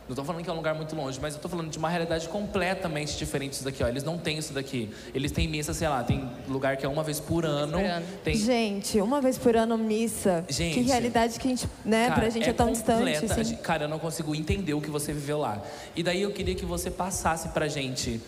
Não 0.09 0.15
estou 0.15 0.25
falando 0.25 0.43
que 0.43 0.51
é 0.51 0.53
um 0.53 0.57
lugar 0.57 0.75
muito 0.75 0.95
longe, 0.97 1.19
mas 1.23 1.33
eu 1.35 1.39
estou 1.39 1.51
falando 1.51 1.71
de 1.71 1.79
uma 1.79 1.89
realidade 1.89 2.29
completamente 2.29 3.17
diferente 3.17 3.53
disso 3.53 3.65
daqui. 3.65 3.83
Ó. 3.85 3.89
Eles 3.89 4.03
não 4.03 4.19
têm 4.19 4.37
isso 4.37 4.53
daqui. 4.53 4.91
Eles 5.15 5.31
têm 5.31 5.49
missa, 5.49 5.73
sei 5.73 5.89
lá, 5.89 6.03
tem 6.03 6.29
lugar 6.49 6.77
que 6.77 6.85
é 6.85 6.89
uma 6.89 7.03
vez 7.03 7.21
por 7.21 7.47
ano. 7.47 7.79
por 7.79 7.85
ano. 7.85 8.05
Tem, 8.25 8.35
Gente, 8.37 9.01
uma 9.01 9.21
vez 9.21 9.39
por 9.39 9.57
ano 9.57 9.79
missa. 9.79 10.45
Gente, 10.49 10.75
que 10.75 10.81
realidade 10.83 11.39
que 11.39 11.47
a 11.47 11.51
gente, 11.51 11.69
né, 11.85 12.09
Cara, 12.09 12.21
pra 12.21 12.31
gente 12.31 12.49
é, 12.49 12.53
tão 12.53 12.73
distante. 12.73 12.99
completa- 13.21 13.41
assim. 13.41 13.57
Cara, 13.57 13.85
eu 13.85 13.89
não 13.89 13.99
consigo 13.99 14.35
entender 14.35 14.75
o 14.75 14.81
que 14.81 14.91
você 14.91 15.13
viveu 15.13 15.39
lá. 15.39 15.63
E 15.95 16.03
daí 16.03 16.21
eu 16.23 16.33
queria 16.33 16.55
que 16.55 16.67
você 16.67 16.91
passasse 16.91 17.49
pra 17.51 17.69
gente, 17.69 18.21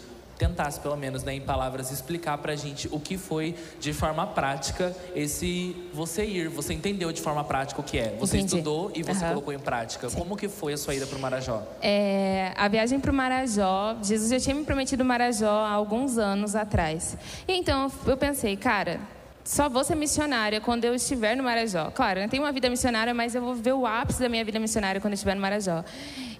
tentasse 0.49 0.79
pelo 0.81 0.97
menos, 0.97 1.23
né, 1.23 1.35
em 1.35 1.41
palavras, 1.41 1.91
explicar 1.91 2.39
pra 2.39 2.55
gente 2.55 2.89
o 2.91 3.01
que 3.01 3.17
foi 3.17 3.55
de 3.81 3.93
forma 3.93 4.27
prática 4.27 4.95
esse 5.15 5.75
você 5.93 6.25
ir. 6.25 6.49
Você 6.49 6.75
entendeu 6.75 7.11
de 7.13 7.21
forma 7.21 7.43
prática 7.45 7.81
o 7.81 7.85
que 7.85 7.99
é. 7.99 8.17
Você 8.19 8.37
Entendi. 8.37 8.57
estudou 8.57 8.91
e 8.95 9.03
você 9.03 9.25
Aham. 9.25 9.29
colocou 9.35 9.53
em 9.53 9.59
prática. 9.59 10.11
Como 10.11 10.37
que 10.37 10.49
foi 10.49 10.75
a 10.75 10.77
sua 10.77 10.95
ida 10.95 11.07
pro 11.07 11.19
Marajó? 11.19 11.63
É, 11.81 12.53
a 12.57 12.69
viagem 12.69 13.01
para 13.01 13.11
o 13.11 13.15
Marajó, 13.15 13.97
Jesus 14.03 14.31
já 14.31 14.39
tinha 14.39 14.55
me 14.55 14.65
prometido 14.65 15.05
Marajó 15.05 15.49
há 15.49 15.71
alguns 15.71 16.19
anos 16.19 16.55
atrás. 16.55 17.17
E 17.49 17.53
então 17.53 17.91
eu 18.07 18.17
pensei, 18.17 18.57
cara, 18.57 19.01
só 19.45 19.69
vou 19.69 19.85
ser 19.85 19.95
missionária 19.95 20.59
quando 20.59 20.87
eu 20.87 20.95
estiver 20.95 21.37
no 21.37 21.43
Marajó. 21.43 21.91
Claro, 21.91 22.19
eu 22.21 22.29
tenho 22.31 22.43
uma 22.43 22.51
vida 22.51 22.71
missionária, 22.71 23.13
mas 23.13 23.35
eu 23.35 23.43
vou 23.43 23.55
ver 23.55 23.75
o 23.75 23.87
ápice 23.87 24.19
da 24.19 24.29
minha 24.29 24.43
vida 24.43 24.59
missionária 24.59 25.03
quando 25.03 25.13
eu 25.13 25.17
estiver 25.17 25.35
no 25.35 25.43
Marajó. 25.43 25.85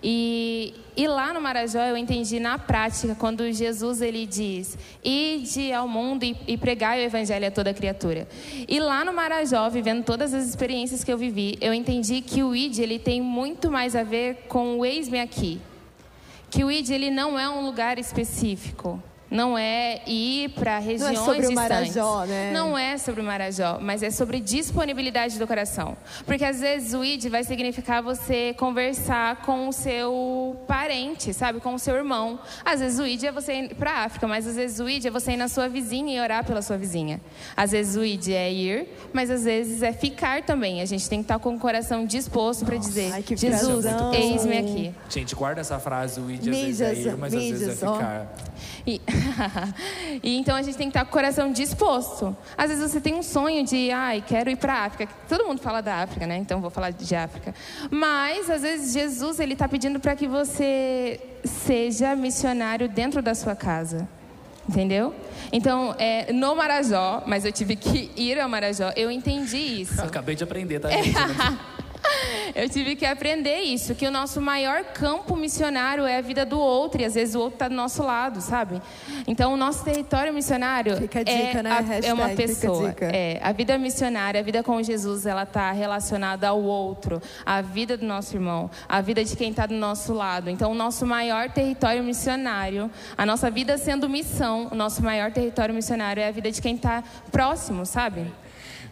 E, 0.03 0.73
e 0.97 1.07
lá 1.07 1.33
no 1.35 1.41
Marajó 1.41 1.81
eu 1.81 1.99
entendi 1.99 2.41
na 2.41 2.59
prática 2.59 3.15
quando 3.15 3.53
Jesus 3.53 4.01
ele 4.01 4.25
diz: 4.25 4.79
"Ide 5.05 5.71
ao 5.71 5.87
mundo 5.87 6.25
e, 6.25 6.35
e 6.49 6.57
pregai 6.57 7.01
o 7.01 7.05
evangelho 7.05 7.47
a 7.47 7.51
toda 7.51 7.75
criatura". 7.75 8.27
E 8.67 8.81
lá 8.81 9.05
no 9.05 9.13
Marajó, 9.13 9.69
vivendo 9.69 10.03
todas 10.03 10.33
as 10.33 10.49
experiências 10.49 11.05
que 11.05 11.13
eu 11.13 11.19
vivi, 11.19 11.59
eu 11.61 11.75
entendi 11.75 12.23
que 12.23 12.43
o 12.43 12.57
id 12.57 12.79
ele 12.79 12.99
tem 12.99 13.21
muito 13.21 13.71
mais 13.71 13.95
a 13.95 14.03
ver 14.03 14.47
com 14.49 14.79
o 14.79 14.85
eis-me 14.85 15.21
aqui. 15.21 15.61
Que 16.51 16.65
o 16.65 16.71
id 16.71 16.89
ele 16.89 17.11
não 17.11 17.39
é 17.39 17.51
um 17.51 17.67
lugar 17.67 17.99
específico 17.99 19.03
não 19.35 19.59
é 19.59 20.01
ir 20.07 20.51
para 20.51 20.79
regiões 20.79 21.15
não 21.15 21.23
é 21.23 21.27
sobre 21.27 21.49
distantes. 21.49 21.97
O 21.97 21.99
Marajó, 21.99 22.25
né? 22.25 22.53
Não 22.53 22.79
é 22.79 22.97
sobre 22.97 23.21
o 23.21 23.25
Marajó, 23.25 23.79
mas 23.81 24.01
é 24.05 24.11
sobre 24.11 24.39
disponibilidade 24.39 25.41
do 25.41 25.47
coração. 25.47 25.97
Porque 26.25 26.45
às 26.45 26.61
vezes 26.61 26.95
o 26.95 27.03
ID 27.03 27.27
vai 27.27 27.43
significar 27.43 28.01
você 28.01 28.55
conversar 28.55 29.43
com 29.43 29.69
o 29.69 29.73
seu 29.73 30.57
parente, 30.69 31.35
sabe? 31.35 31.59
Com 31.59 31.75
o 31.75 31.79
seu 31.81 31.97
irmão. 31.97 32.39
Às 32.65 32.79
vezes 32.79 33.01
o 33.01 33.05
ID 33.05 33.25
é 33.25 33.33
você 33.33 33.55
ir 33.55 33.75
para 33.75 33.91
a 33.91 34.05
África, 34.05 34.29
mas 34.29 34.47
às 34.47 34.55
vezes 34.55 34.79
o 34.79 34.89
ID 34.89 35.07
é 35.07 35.11
você 35.11 35.33
ir 35.33 35.37
na 35.37 35.49
sua 35.49 35.69
vizinha 35.69 36.17
e 36.17 36.21
orar 36.21 36.45
pela 36.45 36.63
sua 36.63 36.77
vizinha. 36.77 37.21
Às 37.57 37.73
vezes 37.73 37.97
o 37.97 38.05
ID 38.05 38.29
é 38.29 38.53
ir, 38.53 38.89
mas 39.13 39.31
às 39.31 39.43
vezes 39.43 39.83
é 39.83 39.93
ficar 39.93 40.43
também. 40.45 40.81
A 40.81 40.85
gente 40.85 41.09
tem 41.09 41.19
que 41.19 41.25
estar 41.25 41.41
com 41.41 41.57
o 41.57 41.59
coração 41.59 42.07
disposto 42.07 42.65
para 42.65 42.77
dizer: 42.77 43.13
Ai, 43.13 43.23
que 43.25 43.37
Jesus, 43.37 43.85
eis-me 44.13 44.59
aqui. 44.59 44.95
Gente, 45.09 45.35
guarda 45.35 45.61
essa 45.61 45.81
frase, 45.81 46.21
o 46.21 46.31
id 46.31 46.39
às 46.39 46.57
vezes 46.57 46.81
é 46.81 46.95
ir, 46.95 47.17
mas 47.17 47.35
às 47.35 47.43
vezes 47.43 47.69
é 47.69 47.75
ficar. 47.75 48.33
E, 48.87 49.01
e 50.23 50.37
então 50.37 50.57
a 50.57 50.63
gente 50.63 50.77
tem 50.77 50.89
que 50.89 50.91
estar 50.91 51.05
com 51.05 51.11
o 51.11 51.13
coração 51.13 51.53
disposto. 51.53 52.37
Às 52.57 52.71
vezes 52.71 52.91
você 52.91 53.01
tem 53.01 53.15
um 53.15 53.23
sonho 53.23 53.65
de, 53.65 53.91
ai, 53.91 54.23
quero 54.27 54.51
ir 54.51 54.57
para 54.57 54.75
a 54.75 54.85
África. 54.85 55.13
Todo 55.29 55.45
mundo 55.45 55.61
fala 55.61 55.81
da 55.81 56.03
África, 56.03 56.27
né? 56.27 56.37
Então 56.37 56.61
vou 56.61 56.71
falar 56.71 56.91
de 56.91 57.15
África. 57.15 57.55
Mas 57.91 58.51
às 58.51 58.63
vezes 58.63 58.93
Jesus 58.93 59.41
ele 59.41 59.55
está 59.55 59.69
pedindo 59.69 60.01
para 60.01 60.15
que 60.17 60.27
você 60.27 61.21
seja 61.45 62.15
missionário 62.15 62.89
dentro 62.89 63.23
da 63.23 63.35
sua 63.35 63.55
casa. 63.55 64.09
Entendeu? 64.69 65.15
Então, 65.53 65.95
é, 65.99 66.33
no 66.33 66.57
Marajó, 66.57 67.23
mas 67.27 67.45
eu 67.45 67.53
tive 67.53 67.77
que 67.77 68.11
ir 68.17 68.41
ao 68.41 68.49
Marajó, 68.49 68.93
eu 68.97 69.11
entendi 69.11 69.59
isso. 69.59 70.01
Acabei 70.03 70.35
de 70.35 70.43
aprender, 70.43 70.81
tá, 70.81 70.89
gente? 70.91 71.15
Eu 72.55 72.69
tive 72.69 72.97
que 72.97 73.07
aprender 73.07 73.61
isso, 73.61 73.95
que 73.95 74.07
o 74.07 74.11
nosso 74.11 74.41
maior 74.41 74.85
campo 74.85 75.37
missionário 75.37 76.05
é 76.05 76.19
a 76.19 76.21
vida 76.21 76.45
do 76.45 76.59
outro, 76.59 77.01
e 77.01 77.05
às 77.05 77.15
vezes 77.15 77.35
o 77.35 77.41
outro 77.41 77.55
está 77.57 77.69
do 77.69 77.75
nosso 77.75 78.03
lado, 78.03 78.41
sabe? 78.41 78.81
Então, 79.27 79.53
o 79.53 79.57
nosso 79.57 79.85
território 79.85 80.33
missionário 80.35 80.93
a 80.95 80.97
dica, 81.01 81.21
é, 81.21 81.63
né? 81.63 81.71
a- 81.71 81.81
Hashtag 81.81 82.07
é 82.07 82.13
uma 82.15 82.27
a 82.27 82.37
pessoa. 82.37 82.89
dica. 82.91 83.07
É, 83.07 83.39
a 83.43 83.53
vida 83.53 83.79
missionária, 83.79 84.41
a 84.41 84.43
vida 84.43 84.63
com 84.63 84.83
Jesus, 84.83 85.27
ela 85.27 85.45
está 85.45 85.71
relacionada 85.73 86.49
ao 86.49 86.61
outro, 86.63 87.21
à 87.47 87.61
vida 87.63 87.97
do 87.97 88.05
nosso 88.05 88.37
irmão, 88.37 88.71
à 88.89 89.01
vida 89.01 89.25
de 89.25 89.37
quem 89.37 89.51
está 89.51 89.67
do 89.67 89.75
nosso 89.75 90.13
lado. 90.13 90.51
Então, 90.51 90.73
o 90.73 90.75
nosso 90.75 91.07
maior 91.07 91.51
território 91.51 92.03
missionário, 92.03 92.91
a 93.17 93.25
nossa 93.25 93.51
vida 93.51 93.79
sendo 93.79 94.09
missão, 94.09 94.69
o 94.71 94.75
nosso 94.75 95.03
maior 95.03 95.31
território 95.33 95.75
missionário 95.75 96.21
é 96.23 96.29
a 96.29 96.33
vida 96.33 96.51
de 96.51 96.61
quem 96.61 96.75
está 96.75 97.03
próximo, 97.31 97.87
sabe? 97.87 98.27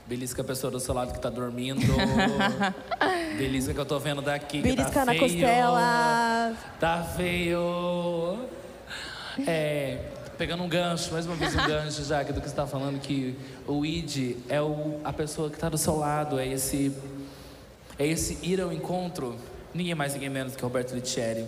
Belisca 0.07 0.43
a 0.43 0.45
pessoa 0.45 0.71
do 0.71 0.81
seu 0.81 0.95
lado 0.95 1.13
que 1.13 1.21
tá 1.21 1.31
dormindo. 1.31 1.81
Belisca 3.39 3.73
que 3.73 3.81
eu 3.81 3.87
tô 3.87 3.99
vendo 3.99 4.21
daqui. 4.21 4.61
Belisca 4.61 4.91
tá 4.91 5.05
na 5.05 5.13
feio. 5.13 5.23
costela. 5.23 6.57
Tá 6.81 7.03
feio. 7.17 8.39
É, 9.47 9.99
pegando 10.37 10.63
um 10.63 10.69
gancho, 10.69 11.13
mais 11.13 11.25
uma 11.25 11.37
vez 11.37 11.55
um 11.55 11.67
gancho, 11.67 12.03
já 12.05 12.25
que 12.25 12.33
do 12.33 12.41
que 12.41 12.49
você 12.49 12.55
tá 12.55 12.67
falando, 12.67 13.01
que 13.01 13.37
o 13.67 13.87
id 13.87 14.37
é 14.49 14.61
o, 14.61 15.01
a 15.05 15.13
pessoa 15.13 15.49
que 15.49 15.57
tá 15.57 15.69
do 15.69 15.79
seu 15.79 15.97
lado, 15.97 16.39
é 16.39 16.47
esse, 16.47 16.93
é 17.99 18.07
esse 18.07 18.39
ir 18.43 18.61
ao 18.61 18.73
encontro. 18.73 19.37
Ninguém 19.73 19.95
mais, 19.95 20.13
ninguém 20.15 20.29
menos 20.29 20.55
que 20.55 20.63
Roberto 20.63 20.95
Litieri. 20.95 21.47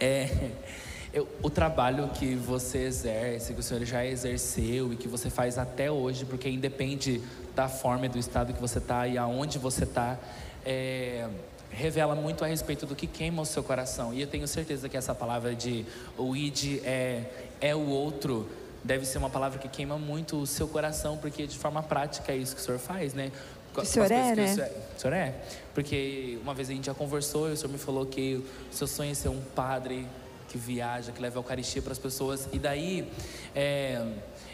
É, 0.00 0.50
eu- 1.12 1.26
o 1.42 1.50
trabalho 1.50 2.08
que 2.08 2.34
você 2.34 2.78
exerce, 2.78 3.52
que 3.54 3.60
o 3.60 3.62
senhor 3.62 3.84
já 3.84 4.04
exerceu 4.04 4.92
e 4.92 4.96
que 4.96 5.08
você 5.08 5.28
faz 5.30 5.58
até 5.58 5.90
hoje, 5.90 6.24
porque 6.24 6.48
independe 6.48 7.20
da 7.54 7.68
forma 7.68 8.06
e 8.06 8.08
do 8.08 8.18
estado 8.18 8.52
que 8.52 8.60
você 8.60 8.78
está 8.78 9.06
e 9.08 9.18
aonde 9.18 9.58
você 9.58 9.84
está, 9.84 10.18
revela 11.70 12.14
muito 12.14 12.44
a 12.44 12.48
respeito 12.48 12.84
do 12.86 12.94
que 12.96 13.06
queima 13.06 13.42
o 13.42 13.46
seu 13.46 13.62
coração. 13.62 14.12
E 14.12 14.20
eu 14.20 14.26
tenho 14.26 14.46
certeza 14.48 14.88
que 14.88 14.96
essa 14.96 15.14
palavra 15.14 15.54
de 15.54 15.84
o 16.18 16.34
id 16.36 16.80
é, 16.84 17.24
é 17.60 17.74
o 17.74 17.86
outro 17.88 18.48
deve 18.82 19.04
ser 19.04 19.18
uma 19.18 19.30
palavra 19.30 19.58
que 19.58 19.68
queima 19.68 19.98
muito 19.98 20.36
o 20.40 20.46
seu 20.46 20.66
coração, 20.66 21.16
porque 21.18 21.46
de 21.46 21.56
forma 21.56 21.82
prática 21.82 22.32
é 22.32 22.36
isso 22.36 22.54
que 22.56 22.60
o 22.62 22.64
senhor 22.64 22.78
faz, 22.78 23.14
né? 23.14 23.30
Com- 23.74 23.82
O 23.82 23.84
senhor 23.84 24.10
é, 24.10 24.34
que 24.34 24.40
o 24.40 24.42
né? 24.44 24.54
senhor- 24.54 24.70
o 24.96 25.00
senhor 25.00 25.14
é? 25.14 25.34
Porque 25.74 26.38
uma 26.42 26.54
vez 26.54 26.68
a 26.70 26.72
gente 26.72 26.86
já 26.86 26.94
conversou 26.94 27.48
e 27.48 27.52
o 27.52 27.56
senhor 27.56 27.70
me 27.70 27.78
falou 27.78 28.04
que 28.06 28.42
o 28.72 28.74
seu 28.74 28.86
sonho 28.86 29.12
é 29.12 29.14
ser 29.14 29.28
um 29.28 29.40
padre 29.54 30.06
que 30.50 30.58
viaja, 30.58 31.12
que 31.12 31.22
leva 31.22 31.38
a 31.38 31.40
Eucaristia 31.40 31.80
para 31.80 31.92
as 31.92 31.98
pessoas. 31.98 32.48
E 32.52 32.58
daí 32.58 33.08
é, 33.54 34.04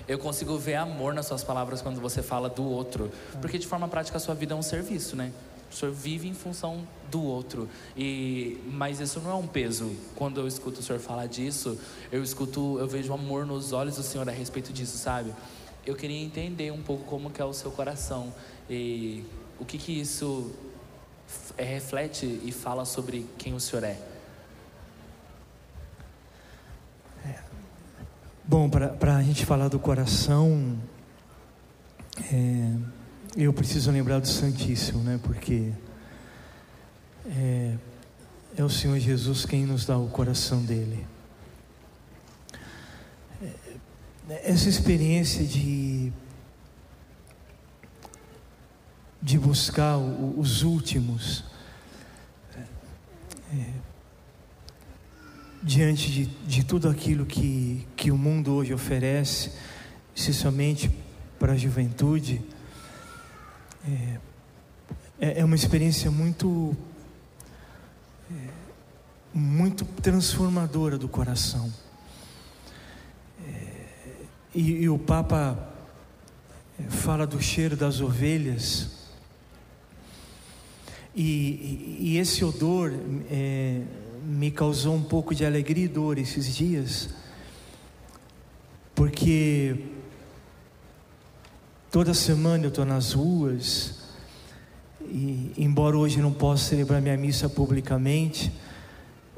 eu 0.06 0.18
consigo 0.18 0.56
ver 0.58 0.74
amor 0.74 1.14
nas 1.14 1.26
suas 1.26 1.42
palavras 1.42 1.80
quando 1.80 2.00
você 2.00 2.22
fala 2.22 2.48
do 2.48 2.62
outro. 2.62 3.10
Porque 3.40 3.58
de 3.58 3.66
forma 3.66 3.88
prática 3.88 4.18
a 4.18 4.20
sua 4.20 4.34
vida 4.34 4.52
é 4.52 4.56
um 4.56 4.62
serviço, 4.62 5.16
né? 5.16 5.32
O 5.72 5.74
senhor 5.74 5.92
vive 5.92 6.28
em 6.28 6.34
função 6.34 6.86
do 7.10 7.22
outro. 7.22 7.68
E, 7.96 8.60
mas 8.66 9.00
isso 9.00 9.20
não 9.20 9.30
é 9.30 9.34
um 9.34 9.46
peso. 9.46 9.90
Quando 10.14 10.38
eu 10.38 10.46
escuto 10.46 10.80
o 10.80 10.82
senhor 10.82 11.00
falar 11.00 11.26
disso, 11.26 11.78
eu 12.12 12.22
escuto, 12.22 12.78
eu 12.78 12.86
vejo 12.86 13.12
amor 13.12 13.46
nos 13.46 13.72
olhos 13.72 13.96
do 13.96 14.02
senhor 14.02 14.28
a 14.28 14.32
respeito 14.32 14.72
disso, 14.72 14.98
sabe? 14.98 15.32
Eu 15.84 15.96
queria 15.96 16.22
entender 16.22 16.70
um 16.72 16.82
pouco 16.82 17.04
como 17.04 17.30
que 17.30 17.40
é 17.40 17.44
o 17.44 17.52
seu 17.52 17.70
coração 17.70 18.32
e 18.68 19.24
o 19.58 19.64
que 19.64 19.78
que 19.78 19.98
isso 19.98 20.52
é, 21.56 21.64
reflete 21.64 22.26
e 22.44 22.52
fala 22.52 22.84
sobre 22.84 23.26
quem 23.38 23.54
o 23.54 23.60
senhor 23.60 23.82
é. 23.82 24.15
Bom, 28.48 28.70
para 28.70 29.16
a 29.16 29.22
gente 29.22 29.44
falar 29.44 29.68
do 29.68 29.78
coração, 29.78 30.78
é, 32.32 32.72
eu 33.36 33.52
preciso 33.52 33.90
lembrar 33.90 34.20
do 34.20 34.28
Santíssimo, 34.28 35.02
né? 35.02 35.18
Porque 35.22 35.72
é, 37.26 37.74
é 38.56 38.62
o 38.62 38.70
Senhor 38.70 38.98
Jesus 39.00 39.44
quem 39.44 39.66
nos 39.66 39.84
dá 39.84 39.98
o 39.98 40.08
coração 40.08 40.62
dele. 40.62 41.04
É, 43.42 44.50
essa 44.50 44.68
experiência 44.68 45.44
de 45.44 46.12
de 49.20 49.38
buscar 49.40 49.96
o- 49.96 50.38
os 50.38 50.62
últimos 50.62 51.42
é, 53.52 53.64
diante 55.66 56.12
de, 56.12 56.26
de 56.26 56.64
tudo 56.64 56.88
aquilo 56.88 57.26
que, 57.26 57.84
que 57.96 58.12
o 58.12 58.16
mundo 58.16 58.52
hoje 58.54 58.72
oferece, 58.72 59.50
especialmente 60.14 60.88
para 61.40 61.54
a 61.54 61.56
juventude, 61.56 62.40
é, 63.84 64.18
é- 65.20 65.40
é 65.40 65.44
uma 65.44 65.56
experiência 65.56 66.08
muito, 66.08 66.76
é, 68.30 68.34
muito 69.34 69.84
transformadora 70.00 70.96
do 70.96 71.08
coração. 71.08 71.72
É, 73.44 73.72
e, 74.54 74.70
e 74.82 74.88
o 74.88 74.96
Papa 74.96 75.68
é, 76.78 76.84
fala 76.90 77.26
do 77.26 77.42
cheiro 77.42 77.76
das 77.76 78.00
ovelhas, 78.00 78.94
e, 81.12 81.24
e- 81.24 81.96
e 82.12 82.18
esse 82.18 82.44
odor 82.44 82.92
é, 83.28 83.82
me 84.26 84.50
causou 84.50 84.96
um 84.96 85.02
pouco 85.02 85.32
de 85.34 85.44
alegria 85.44 85.84
e 85.84 85.88
dor 85.88 86.18
esses 86.18 86.52
dias, 86.52 87.08
porque 88.92 89.76
toda 91.92 92.12
semana 92.12 92.64
eu 92.64 92.68
estou 92.68 92.84
nas 92.84 93.12
ruas, 93.12 94.00
e 95.00 95.52
embora 95.56 95.96
hoje 95.96 96.20
não 96.20 96.32
possa 96.32 96.70
celebrar 96.70 97.00
minha 97.00 97.16
missa 97.16 97.48
publicamente, 97.48 98.52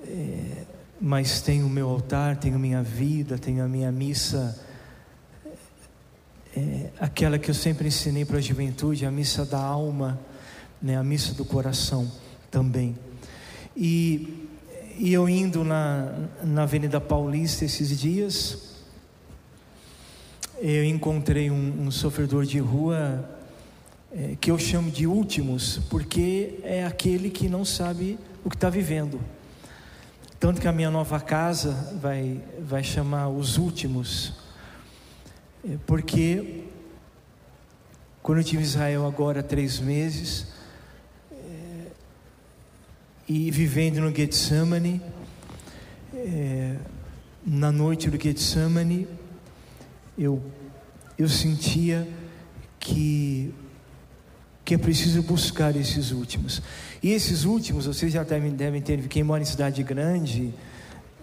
é, 0.05 0.65
mas 0.99 1.43
tenho 1.43 1.67
o 1.67 1.71
meu 1.71 1.91
altar, 1.91 2.39
tenho 2.39 2.59
minha 2.59 2.83
vida, 2.83 3.37
tenho 3.37 3.63
a 3.63 3.69
minha 3.69 3.93
missa, 3.93 4.59
é, 6.57 6.89
aquela 6.99 7.39
que 7.39 7.51
eu 7.51 7.55
sempre 7.55 7.89
ensinei 7.89 8.25
para 8.25 8.39
a 8.39 8.41
juventude, 8.41 9.05
a 9.05 9.11
missa 9.11 9.45
da 9.45 9.61
alma, 9.61 10.19
né, 10.81 10.97
a 10.97 11.05
missa 11.05 11.35
do 11.35 11.45
coração 11.45 12.11
também. 12.51 12.97
E, 13.77 14.48
e 14.99 15.13
eu 15.13 15.29
indo 15.29 15.63
na, 15.63 16.13
na 16.43 16.65
Avenida 16.65 17.01
Paulista 17.01 17.65
esses 17.65 17.97
dias, 17.99 18.75
eu 20.61 20.85
encontrei 20.85 21.51
um, 21.53 21.87
um 21.87 21.91
sofredor 21.91 22.45
de 22.45 22.59
rua 22.59 23.25
é, 24.13 24.37
que 24.41 24.51
eu 24.51 24.59
chamo 24.59 24.91
de 24.91 25.07
últimos, 25.07 25.79
porque 25.89 26.59
é 26.65 26.85
aquele 26.85 27.31
que 27.31 27.49
não 27.49 27.65
sabe 27.65 28.19
o 28.45 28.51
que 28.51 28.57
está 28.57 28.69
vivendo. 28.69 29.21
Tanto 30.41 30.61
que 30.61 30.67
a 30.67 30.73
minha 30.73 30.91
nova 30.91 31.21
casa 31.21 31.97
vai, 32.01 32.43
vai 32.61 32.83
chamar 32.83 33.29
os 33.29 33.57
últimos, 33.57 34.35
é, 35.65 35.77
porque 35.87 36.65
quando 38.21 38.39
eu 38.39 38.43
estive 38.43 38.63
em 38.63 38.67
Israel 38.67 39.07
agora 39.07 39.41
há 39.41 39.45
três 39.45 39.79
meses, 39.79 40.58
e 43.29 43.51
vivendo 43.51 44.01
no 44.01 44.15
Getsemane, 44.15 45.03
é, 46.15 46.77
na 47.47 47.71
noite 47.71 48.09
do 48.09 48.21
Getsemane, 48.21 49.07
eu, 50.19 50.43
eu 51.19 51.29
sentia 51.29 52.09
que, 52.81 53.55
que 54.65 54.75
é 54.75 54.79
preciso 54.79 55.23
buscar 55.23 55.77
esses 55.77 56.11
últimos. 56.11 56.63
E 57.03 57.13
esses 57.13 57.45
últimos, 57.45 57.85
vocês 57.85 58.13
já 58.13 58.23
devem, 58.23 58.51
devem 58.51 58.81
ter, 58.81 59.07
quem 59.09 59.23
mora 59.23 59.43
em 59.43 59.47
cidade 59.47 59.83
grande, 59.83 60.55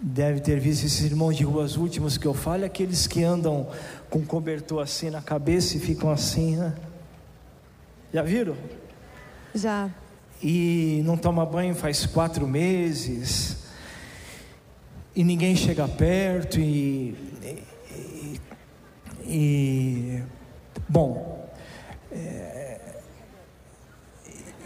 deve 0.00 0.40
ter 0.40 0.60
visto 0.60 0.84
esses 0.84 1.04
irmãos 1.04 1.36
de 1.36 1.42
ruas 1.42 1.76
últimos 1.76 2.16
que 2.16 2.26
eu 2.26 2.34
falo, 2.34 2.64
aqueles 2.64 3.08
que 3.08 3.24
andam 3.24 3.68
com 4.08 4.24
cobertor 4.24 4.80
assim 4.80 5.10
na 5.10 5.20
cabeça 5.20 5.76
e 5.76 5.80
ficam 5.80 6.10
assim, 6.10 6.54
né? 6.54 6.72
Já 8.14 8.22
viram? 8.22 8.56
Já. 9.52 9.90
E 10.48 11.02
não 11.04 11.16
toma 11.16 11.44
banho 11.44 11.74
faz 11.74 12.06
quatro 12.06 12.46
meses, 12.46 13.64
e 15.12 15.24
ninguém 15.24 15.56
chega 15.56 15.88
perto, 15.88 16.60
e. 16.60 17.16
e, 17.42 18.40
e 19.26 20.22
bom. 20.88 21.50
É, 22.12 22.78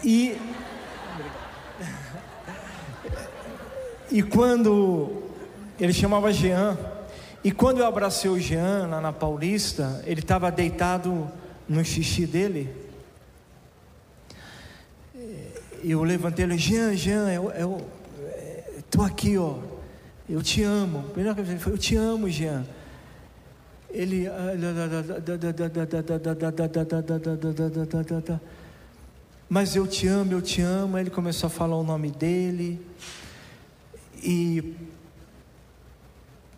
e. 0.03 0.37
E 4.11 4.21
quando 4.21 5.23
ele 5.79 5.93
chamava 5.93 6.33
Jean, 6.33 6.77
e 7.43 7.49
quando 7.49 7.79
eu 7.79 7.87
abracei 7.87 8.29
o 8.29 8.37
Jean 8.37 8.87
lá 8.87 8.99
na 8.99 9.13
Paulista, 9.13 10.03
ele 10.05 10.19
estava 10.19 10.51
deitado 10.51 11.31
no 11.67 11.83
xixi 11.83 12.27
dele. 12.27 12.90
Eu 15.83 16.03
levantei 16.03 16.45
ele, 16.45 16.57
Jean, 16.57 16.95
Jean, 16.95 17.31
eu, 17.31 17.85
tô 18.89 19.01
aqui, 19.01 19.37
ó. 19.37 19.57
Eu 20.29 20.41
te 20.41 20.63
amo. 20.63 21.03
Primeira 21.09 21.35
coisa 21.35 21.51
ele 21.51 21.59
falou, 21.59 21.75
eu 21.75 21.81
te 21.81 21.95
amo, 21.95 22.29
Jean. 22.29 22.65
Ele 23.89 24.27
mas 29.49 29.75
eu 29.75 29.85
te 29.85 30.07
amo, 30.07 30.31
eu 30.31 30.41
te 30.41 30.61
amo. 30.61 30.95
Aí 30.95 31.03
ele 31.03 31.09
começou 31.09 31.47
a 31.47 31.49
falar 31.49 31.75
o 31.75 31.83
nome 31.83 32.09
dele. 32.09 32.79
E 34.23 34.73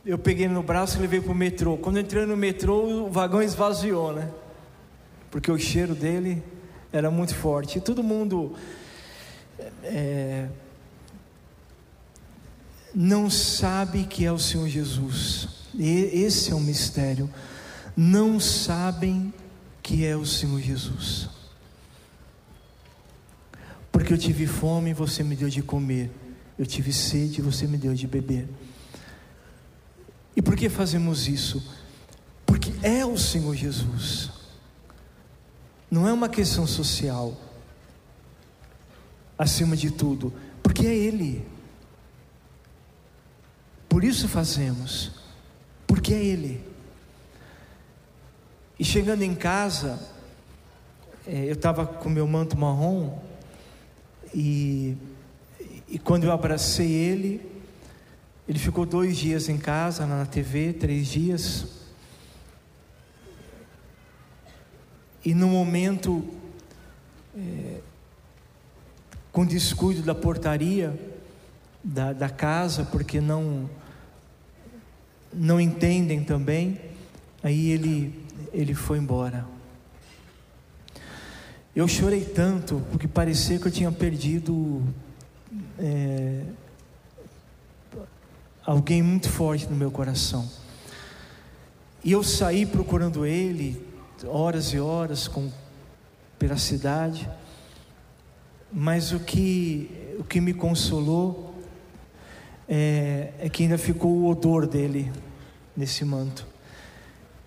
eu 0.06 0.20
peguei 0.20 0.48
no 0.48 0.62
braço 0.62 1.00
e 1.00 1.02
levei 1.02 1.20
para 1.20 1.32
o 1.32 1.36
metrô. 1.36 1.76
Quando 1.76 1.98
eu 1.98 2.04
entrei 2.04 2.28
no 2.28 2.38
metrô, 2.38 3.06
o 3.06 3.10
vagão 3.10 3.42
esvaziou, 3.42 4.14
né? 4.14 4.30
Porque 5.32 5.52
o 5.52 5.58
cheiro 5.58 5.96
dele 5.96 6.44
era 6.92 7.10
muito 7.10 7.34
forte. 7.34 7.80
E 7.80 7.82
todo 7.82 8.04
mundo 8.04 8.56
é, 9.84 10.48
não 12.94 13.30
sabe 13.30 14.06
que 14.06 14.26
é 14.26 14.32
o 14.32 14.40
Senhor 14.40 14.68
Jesus. 14.68 15.48
E 15.74 15.90
esse 15.90 16.52
é 16.52 16.56
um 16.56 16.60
mistério. 16.60 17.30
Não 17.96 18.40
sabem 18.40 19.34
que 19.82 20.06
é 20.06 20.16
o 20.16 20.26
Senhor 20.26 20.60
Jesus. 20.62 21.30
Porque 23.92 24.14
eu 24.14 24.18
tive 24.18 24.48
fome 24.48 24.92
e 24.92 24.94
você 24.94 25.24
me 25.24 25.36
deu 25.36 25.50
de 25.50 25.62
comer. 25.62 26.12
Eu 26.58 26.66
tive 26.66 26.94
sede 26.94 27.40
e 27.40 27.44
você 27.44 27.68
me 27.68 27.78
deu 27.78 27.94
de 27.94 28.08
beber. 28.08 28.48
E 30.36 30.42
por 30.42 30.56
que 30.56 30.70
fazemos 30.70 31.28
isso? 31.28 31.64
Porque 32.46 32.72
é 32.82 33.06
o 33.06 33.18
Senhor 33.18 33.56
Jesus. 33.56 34.32
Não 35.90 36.08
é 36.08 36.14
uma 36.14 36.30
questão 36.30 36.66
social. 36.66 37.38
Acima 39.44 39.76
de 39.76 39.92
tudo, 39.92 40.32
porque 40.64 40.88
é 40.88 40.96
Ele. 40.96 41.46
Por 43.90 44.06
isso 44.06 44.30
fazemos, 44.30 45.12
porque 45.86 46.14
é 46.14 46.24
Ele. 46.24 46.64
E 48.80 48.86
chegando 48.86 49.22
em 49.22 49.36
casa, 49.36 50.00
é, 51.28 51.44
eu 51.50 51.56
estava 51.56 51.86
com 51.86 52.10
meu 52.10 52.26
manto 52.26 52.58
marrom, 52.58 53.20
e, 54.34 54.96
e 55.90 56.00
quando 56.00 56.24
eu 56.24 56.32
abracei 56.32 56.90
ele, 56.90 57.46
ele 58.48 58.58
ficou 58.58 58.86
dois 58.86 59.18
dias 59.18 59.50
em 59.50 59.58
casa, 59.58 60.08
na 60.08 60.26
TV, 60.26 60.72
três 60.72 61.08
dias. 61.08 61.68
E 65.26 65.34
no 65.34 65.50
momento, 65.50 66.26
é, 67.38 67.82
com 69.34 69.44
descuido 69.44 70.04
da 70.04 70.16
portaria 70.16 70.98
da, 71.84 72.14
da 72.14 72.30
casa, 72.30 72.86
porque 72.86 73.20
não 73.20 73.70
não 75.34 75.60
entendem 75.60 76.24
também, 76.24 76.80
aí 77.42 77.72
ele 77.72 78.24
ele 78.54 78.76
foi 78.76 79.00
embora. 79.00 79.46
Eu 81.76 81.88
chorei 81.88 82.24
tanto 82.24 82.84
porque 82.92 83.08
parecia 83.08 83.58
que 83.58 83.68
eu 83.68 83.72
tinha 83.72 83.92
perdido 83.92 84.84
é, 85.80 86.44
alguém 88.64 89.02
muito 89.02 89.28
forte 89.28 89.66
no 89.66 89.76
meu 89.76 89.90
coração. 89.90 90.48
E 92.04 92.12
eu 92.12 92.22
saí 92.22 92.68
procurando 92.68 93.26
ele 93.26 93.84
horas 94.28 94.68
e 94.68 94.80
horas 94.80 95.28
com, 95.28 95.50
pela 96.38 96.58
cidade, 96.58 97.28
mas 98.74 99.12
o 99.12 99.20
que, 99.20 99.90
o 100.18 100.24
que 100.24 100.42
me 100.42 100.54
consolou 100.54 101.54
é, 102.68 103.34
é 103.40 103.50
que 103.50 103.64
ainda 103.64 103.78
ficou 103.78 104.12
o 104.12 104.30
odor 104.30 104.66
dele 104.66 105.12
nesse 105.78 106.04
manto, 106.04 106.48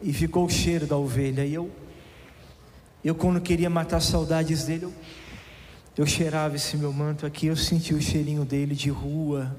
e 0.01 0.13
ficou 0.13 0.45
o 0.45 0.51
cheiro 0.51 0.87
da 0.87 0.97
ovelha, 0.97 1.45
e 1.45 1.55
eu 1.55 1.71
eu, 3.07 3.15
quando 3.15 3.41
queria 3.41 3.71
matar 3.71 4.01
saudades 4.01 4.65
dele, 4.65 4.87
eu, 4.87 4.93
eu 5.97 6.05
cheirava 6.05 6.57
esse 6.57 6.77
meu 6.77 6.93
manto 6.93 7.25
aqui, 7.25 7.47
eu 7.47 7.55
sentia 7.55 7.97
o 7.97 8.03
cheirinho 8.03 8.45
dele 8.45 8.75
de 8.75 8.91
rua, 8.91 9.55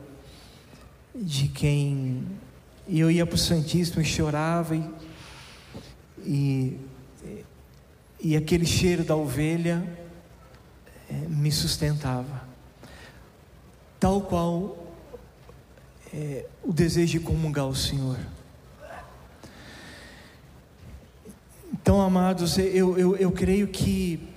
de 1.15 1.47
quem. 1.47 2.25
E 2.89 2.99
eu 2.99 3.09
ia 3.09 3.25
para 3.25 3.35
o 3.35 3.37
Santíssimo 3.37 4.01
e 4.01 4.03
chorava, 4.03 4.75
e, 4.75 4.91
e, 6.25 6.77
e 8.21 8.35
aquele 8.35 8.65
cheiro 8.65 9.05
da 9.05 9.15
ovelha 9.15 9.81
me 11.09 11.51
sustentava. 11.51 12.47
Tal 13.99 14.21
qual 14.21 14.87
é, 16.13 16.45
o 16.63 16.71
desejo 16.71 17.19
de 17.19 17.19
comungar 17.19 17.67
o 17.67 17.75
Senhor. 17.75 18.17
Então, 21.73 22.01
amados, 22.01 22.57
eu, 22.57 22.97
eu, 22.97 23.15
eu 23.15 23.31
creio 23.31 23.67
que 23.67 24.27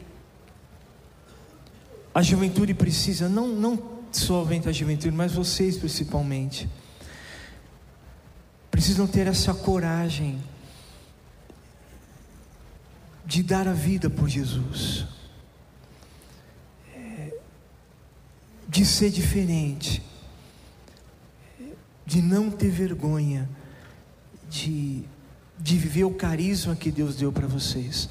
a 2.14 2.22
juventude 2.22 2.74
precisa, 2.74 3.28
não, 3.28 3.48
não 3.48 4.00
somente 4.12 4.68
a 4.68 4.72
juventude, 4.72 5.14
mas 5.14 5.32
vocês 5.32 5.76
principalmente, 5.76 6.68
precisam 8.70 9.06
ter 9.06 9.26
essa 9.26 9.54
coragem 9.54 10.40
de 13.24 13.42
dar 13.42 13.68
a 13.68 13.72
vida 13.72 14.10
por 14.10 14.28
Jesus, 14.28 15.06
de 18.70 18.86
ser 18.86 19.10
diferente, 19.10 20.02
de 22.06 22.22
não 22.22 22.50
ter 22.50 22.70
vergonha, 22.70 23.46
de 24.48 25.04
de 25.60 25.76
viver 25.76 26.04
o 26.04 26.10
carisma 26.10 26.74
que 26.74 26.90
Deus 26.90 27.16
deu 27.16 27.30
para 27.30 27.46
vocês. 27.46 28.08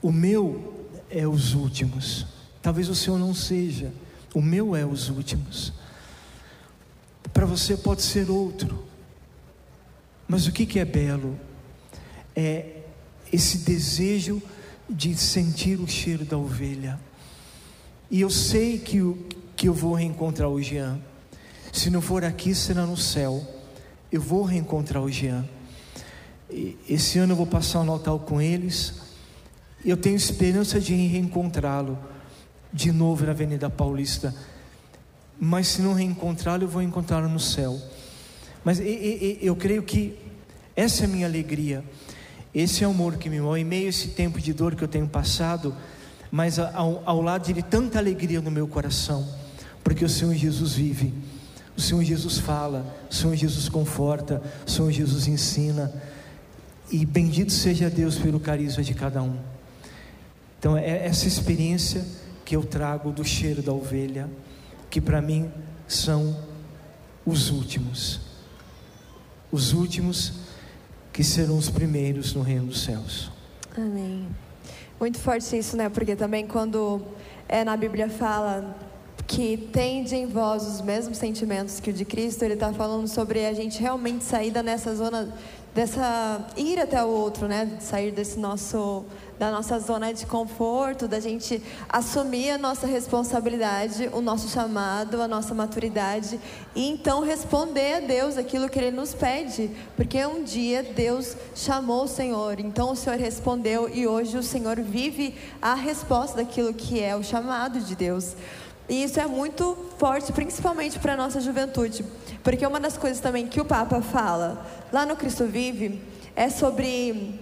O 0.00 0.12
meu 0.12 0.86
é 1.10 1.26
os 1.26 1.54
últimos. 1.54 2.26
Talvez 2.62 2.88
o 2.88 2.94
seu 2.94 3.18
não 3.18 3.34
seja. 3.34 3.92
O 4.32 4.40
meu 4.40 4.76
é 4.76 4.86
os 4.86 5.08
últimos. 5.08 5.72
Para 7.32 7.46
você 7.46 7.76
pode 7.76 8.02
ser 8.02 8.30
outro. 8.30 8.84
Mas 10.28 10.46
o 10.46 10.52
que, 10.52 10.64
que 10.64 10.78
é 10.78 10.84
belo? 10.84 11.38
É 12.34 12.82
esse 13.32 13.58
desejo 13.58 14.40
de 14.88 15.16
sentir 15.16 15.80
o 15.80 15.88
cheiro 15.88 16.24
da 16.24 16.38
ovelha. 16.38 17.00
E 18.10 18.20
eu 18.20 18.30
sei 18.30 18.78
que, 18.78 18.98
que 19.64 19.68
eu 19.68 19.72
vou 19.72 19.94
reencontrar 19.94 20.50
o 20.50 20.60
Jean. 20.60 21.00
Se 21.72 21.88
não 21.88 22.02
for 22.02 22.22
aqui, 22.22 22.54
será 22.54 22.84
no 22.84 22.98
céu. 22.98 23.42
Eu 24.12 24.20
vou 24.20 24.42
reencontrar 24.42 25.02
o 25.02 25.10
Jean. 25.10 25.42
Esse 26.86 27.18
ano 27.18 27.32
eu 27.32 27.36
vou 27.38 27.46
passar 27.46 27.80
o 27.80 27.84
Natal 27.84 28.18
com 28.18 28.42
eles. 28.42 28.92
Eu 29.82 29.96
tenho 29.96 30.16
esperança 30.16 30.78
de 30.78 30.94
reencontrá-lo 30.94 31.98
de 32.70 32.92
novo 32.92 33.24
na 33.24 33.30
Avenida 33.30 33.70
Paulista. 33.70 34.34
Mas 35.40 35.68
se 35.68 35.80
não 35.80 35.94
reencontrá-lo, 35.94 36.64
eu 36.64 36.68
vou 36.68 36.82
encontrá-lo 36.82 37.26
no 37.30 37.40
céu. 37.40 37.80
Mas 38.62 38.78
eu 39.40 39.56
creio 39.56 39.82
que 39.82 40.14
essa 40.76 41.04
é 41.04 41.06
a 41.06 41.08
minha 41.08 41.26
alegria. 41.26 41.82
Esse 42.54 42.84
é 42.84 42.86
o 42.86 42.90
amor 42.90 43.16
que 43.16 43.30
me 43.30 43.40
move, 43.40 43.60
em 43.60 43.64
meio 43.64 43.86
a 43.86 43.88
esse 43.88 44.08
tempo 44.08 44.38
de 44.38 44.52
dor 44.52 44.74
que 44.74 44.84
eu 44.84 44.88
tenho 44.88 45.08
passado, 45.08 45.74
mas 46.30 46.58
ao, 46.58 47.02
ao 47.06 47.22
lado 47.22 47.50
de 47.50 47.62
tanta 47.62 47.98
alegria 47.98 48.42
no 48.42 48.50
meu 48.50 48.68
coração, 48.68 49.26
porque 49.84 50.04
o 50.04 50.08
Senhor 50.08 50.34
Jesus 50.34 50.72
vive, 50.72 51.14
o 51.76 51.80
Senhor 51.80 52.02
Jesus 52.02 52.38
fala, 52.38 52.84
o 53.10 53.14
Senhor 53.14 53.36
Jesus 53.36 53.68
conforta, 53.68 54.42
o 54.66 54.70
Senhor 54.70 54.90
Jesus 54.90 55.28
ensina, 55.28 55.92
e 56.90 57.04
bendito 57.04 57.52
seja 57.52 57.90
Deus 57.90 58.16
pelo 58.16 58.40
carisma 58.40 58.82
de 58.82 58.94
cada 58.94 59.22
um. 59.22 59.36
Então 60.58 60.76
é 60.76 61.06
essa 61.06 61.28
experiência 61.28 62.04
que 62.44 62.56
eu 62.56 62.62
trago 62.62 63.12
do 63.12 63.24
cheiro 63.24 63.62
da 63.62 63.72
ovelha, 63.72 64.30
que 64.90 65.00
para 65.00 65.20
mim 65.20 65.50
são 65.86 66.36
os 67.26 67.50
últimos, 67.50 68.20
os 69.52 69.72
últimos 69.72 70.32
que 71.12 71.22
serão 71.22 71.58
os 71.58 71.68
primeiros 71.68 72.34
no 72.34 72.42
reino 72.42 72.66
dos 72.66 72.82
céus. 72.82 73.30
Amém. 73.76 74.26
Muito 74.98 75.18
forte 75.18 75.56
isso, 75.56 75.76
né? 75.76 75.88
Porque 75.88 76.16
também 76.16 76.46
quando 76.46 77.02
é, 77.48 77.64
na 77.64 77.76
Bíblia 77.76 78.08
fala 78.08 78.76
que 79.26 79.56
tende 79.56 80.14
em 80.14 80.26
vós 80.26 80.66
os 80.66 80.80
mesmos 80.80 81.18
sentimentos 81.18 81.80
que 81.80 81.90
o 81.90 81.92
de 81.92 82.04
Cristo, 82.04 82.42
ele 82.42 82.54
está 82.54 82.72
falando 82.72 83.08
sobre 83.08 83.46
a 83.46 83.52
gente 83.52 83.80
realmente 83.80 84.24
sair 84.24 84.52
nessa 84.62 84.94
zona, 84.94 85.32
dessa 85.74 86.46
ir 86.56 86.78
até 86.78 87.02
o 87.02 87.08
outro, 87.08 87.48
né? 87.48 87.78
Sair 87.80 88.10
desse 88.10 88.38
nosso 88.38 89.04
da 89.38 89.50
nossa 89.50 89.80
zona 89.80 90.14
de 90.14 90.26
conforto, 90.26 91.08
da 91.08 91.18
gente 91.18 91.60
assumir 91.88 92.50
a 92.50 92.58
nossa 92.58 92.86
responsabilidade, 92.86 94.08
o 94.12 94.20
nosso 94.20 94.48
chamado, 94.48 95.20
a 95.20 95.26
nossa 95.26 95.52
maturidade 95.52 96.38
e 96.74 96.88
então 96.88 97.20
responder 97.20 97.94
a 97.94 98.00
Deus 98.00 98.36
aquilo 98.38 98.68
que 98.68 98.78
Ele 98.78 98.92
nos 98.92 99.12
pede, 99.12 99.70
porque 99.96 100.24
um 100.24 100.44
dia 100.44 100.82
Deus 100.82 101.36
chamou 101.54 102.04
o 102.04 102.08
Senhor, 102.08 102.60
então 102.60 102.92
o 102.92 102.96
Senhor 102.96 103.18
respondeu 103.18 103.90
e 103.92 104.06
hoje 104.06 104.36
o 104.36 104.42
Senhor 104.42 104.80
vive 104.80 105.34
a 105.60 105.74
resposta 105.74 106.36
daquilo 106.36 106.72
que 106.72 107.02
é 107.02 107.16
o 107.16 107.22
chamado 107.24 107.80
de 107.80 107.96
Deus. 107.96 108.36
E 108.88 109.02
isso 109.02 109.18
é 109.18 109.26
muito 109.26 109.76
forte, 109.98 110.32
principalmente 110.32 110.98
para 110.98 111.14
a 111.14 111.16
nossa 111.16 111.40
juventude. 111.40 112.04
Porque 112.42 112.66
uma 112.66 112.78
das 112.78 112.98
coisas 112.98 113.20
também 113.20 113.46
que 113.46 113.60
o 113.60 113.64
Papa 113.64 114.02
fala 114.02 114.66
lá 114.92 115.06
no 115.06 115.16
Cristo 115.16 115.46
Vive 115.46 116.00
é 116.36 116.50
sobre 116.50 117.40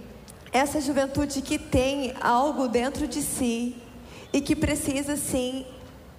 essa 0.51 0.79
juventude 0.79 1.41
que 1.41 1.57
tem 1.57 2.13
algo 2.21 2.67
dentro 2.67 3.07
de 3.07 3.21
si 3.21 3.75
e 4.31 4.39
que 4.39 4.55
precisa 4.55 5.17
sim 5.17 5.65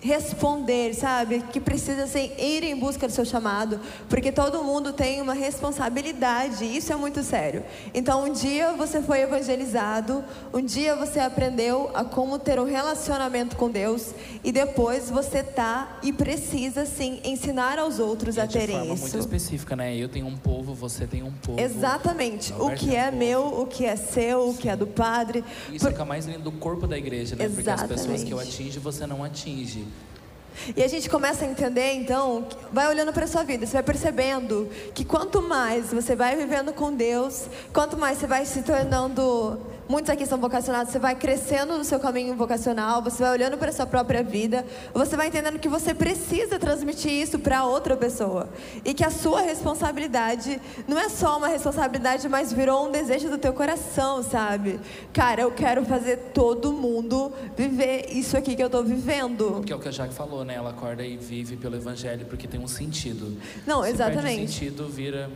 responder, 0.04 0.92
sabe? 0.94 1.42
Que 1.50 1.58
precisa 1.58 2.04
assim, 2.04 2.30
ir 2.38 2.62
em 2.62 2.76
busca 2.76 3.06
do 3.06 3.12
seu 3.12 3.24
chamado, 3.24 3.80
porque 4.06 4.30
todo 4.30 4.62
mundo 4.62 4.92
tem 4.92 5.22
uma 5.22 5.32
responsabilidade, 5.32 6.64
isso 6.64 6.92
é 6.92 6.96
muito 6.96 7.22
sério. 7.22 7.64
Então, 7.94 8.24
um 8.24 8.32
dia 8.32 8.72
você 8.74 9.00
foi 9.00 9.20
evangelizado, 9.22 10.22
um 10.52 10.60
dia 10.60 10.94
você 10.94 11.20
aprendeu 11.20 11.90
a 11.94 12.04
como 12.04 12.38
ter 12.38 12.60
um 12.60 12.64
relacionamento 12.64 13.56
com 13.56 13.70
Deus, 13.70 14.10
e 14.44 14.52
depois 14.52 15.08
você 15.10 15.42
tá 15.42 15.98
e 16.02 16.12
precisa 16.12 16.84
sim 16.84 17.20
ensinar 17.24 17.78
aos 17.78 17.98
outros 17.98 18.36
E 18.36 18.40
a 18.40 18.44
é 18.44 18.46
de 18.46 18.52
terem 18.58 18.76
forma 18.76 18.92
isso. 18.94 19.02
muito 19.04 19.18
específica, 19.18 19.74
né? 19.74 19.96
Eu 19.96 20.08
tenho 20.10 20.26
um 20.26 20.36
povo, 20.36 20.74
você 20.74 21.06
tem 21.06 21.22
um 21.22 21.32
povo. 21.32 21.58
Exatamente. 21.58 22.52
O 22.58 22.70
que 22.72 22.90
um 22.90 22.92
é 22.92 23.04
povo. 23.06 23.16
meu, 23.16 23.60
o 23.62 23.66
que 23.66 23.86
é 23.86 23.96
seu, 23.96 24.50
o 24.50 24.54
que 24.54 24.68
é 24.68 24.76
do 24.76 24.86
padre. 24.86 25.42
Isso 25.72 25.86
Por- 25.86 25.92
é 25.92 25.96
que 25.96 26.02
é 26.02 26.04
mais 26.04 26.26
lindo 26.26 26.40
do 26.40 26.52
corpo 26.52 26.86
da 26.86 26.98
igreja, 26.98 27.34
né? 27.36 27.48
Porque 27.48 27.70
as 27.70 27.82
pessoas 27.84 28.22
que 28.22 28.30
eu 28.32 28.38
Exatamente. 28.38 28.54
atinge, 28.62 28.78
você 28.78 29.06
não 29.06 29.24
atinge. 29.24 29.86
E 30.76 30.82
a 30.82 30.88
gente 30.88 31.08
começa 31.08 31.44
a 31.44 31.48
entender, 31.48 31.92
então, 31.92 32.46
vai 32.72 32.88
olhando 32.88 33.12
para 33.12 33.26
sua 33.26 33.42
vida, 33.44 33.66
você 33.66 33.72
vai 33.72 33.82
percebendo 33.82 34.68
que 34.94 35.04
quanto 35.04 35.42
mais 35.42 35.92
você 35.92 36.14
vai 36.16 36.36
vivendo 36.36 36.72
com 36.72 36.92
Deus, 36.92 37.46
quanto 37.72 37.96
mais 37.96 38.18
você 38.18 38.26
vai 38.26 38.44
se 38.44 38.62
tornando, 38.62 39.60
muitos 39.88 40.10
aqui 40.10 40.26
são 40.26 40.38
vocacionados, 40.38 40.92
você 40.92 40.98
vai 40.98 41.14
crescendo 41.14 41.76
no 41.76 41.84
seu 41.84 41.98
caminho 42.00 42.34
vocacional, 42.34 43.02
você 43.02 43.22
vai 43.22 43.32
olhando 43.32 43.56
para 43.58 43.72
sua 43.72 43.86
própria 43.86 44.22
vida, 44.22 44.64
você 44.92 45.16
vai 45.16 45.28
entendendo 45.28 45.58
que 45.58 45.68
você 45.68 45.94
precisa 45.94 46.58
transmitir 46.58 47.12
isso 47.12 47.38
para 47.38 47.64
outra 47.64 47.96
pessoa 47.96 48.48
e 48.84 48.94
que 48.94 49.04
a 49.04 49.10
sua 49.10 49.40
responsabilidade 49.40 50.60
não 50.86 50.98
é 50.98 51.08
só 51.08 51.38
uma 51.38 51.48
responsabilidade, 51.48 52.28
mas 52.28 52.52
virou 52.52 52.88
um 52.88 52.90
desejo 52.90 53.28
do 53.28 53.38
teu 53.38 53.52
coração, 53.52 54.22
sabe? 54.22 54.80
Cara, 55.12 55.42
eu 55.42 55.50
quero 55.50 55.84
fazer 55.84 56.16
todo 56.34 56.72
mundo 56.72 57.32
viver 57.56 58.06
isso 58.10 58.36
aqui 58.36 58.56
que 58.56 58.62
eu 58.62 58.70
tô 58.70 58.82
vivendo. 58.82 59.62
Que 59.64 59.72
é 59.72 59.76
o 59.76 59.78
que 59.78 59.88
a 59.88 59.92
Jaque 59.92 60.14
falou, 60.14 60.44
né? 60.44 60.54
Ela 60.54 60.70
acorda 60.70 61.04
e 61.04 61.16
vive 61.16 61.56
pelo 61.56 61.76
evangelho 61.76 62.26
porque 62.26 62.46
tem 62.46 62.60
um 62.60 62.68
sentido. 62.68 63.36
Não, 63.66 63.82
Se 63.82 63.90
exatamente. 63.90 64.24
Perde 64.24 64.44
o 64.44 64.48
sentido, 64.48 64.88
vira. 64.88 65.30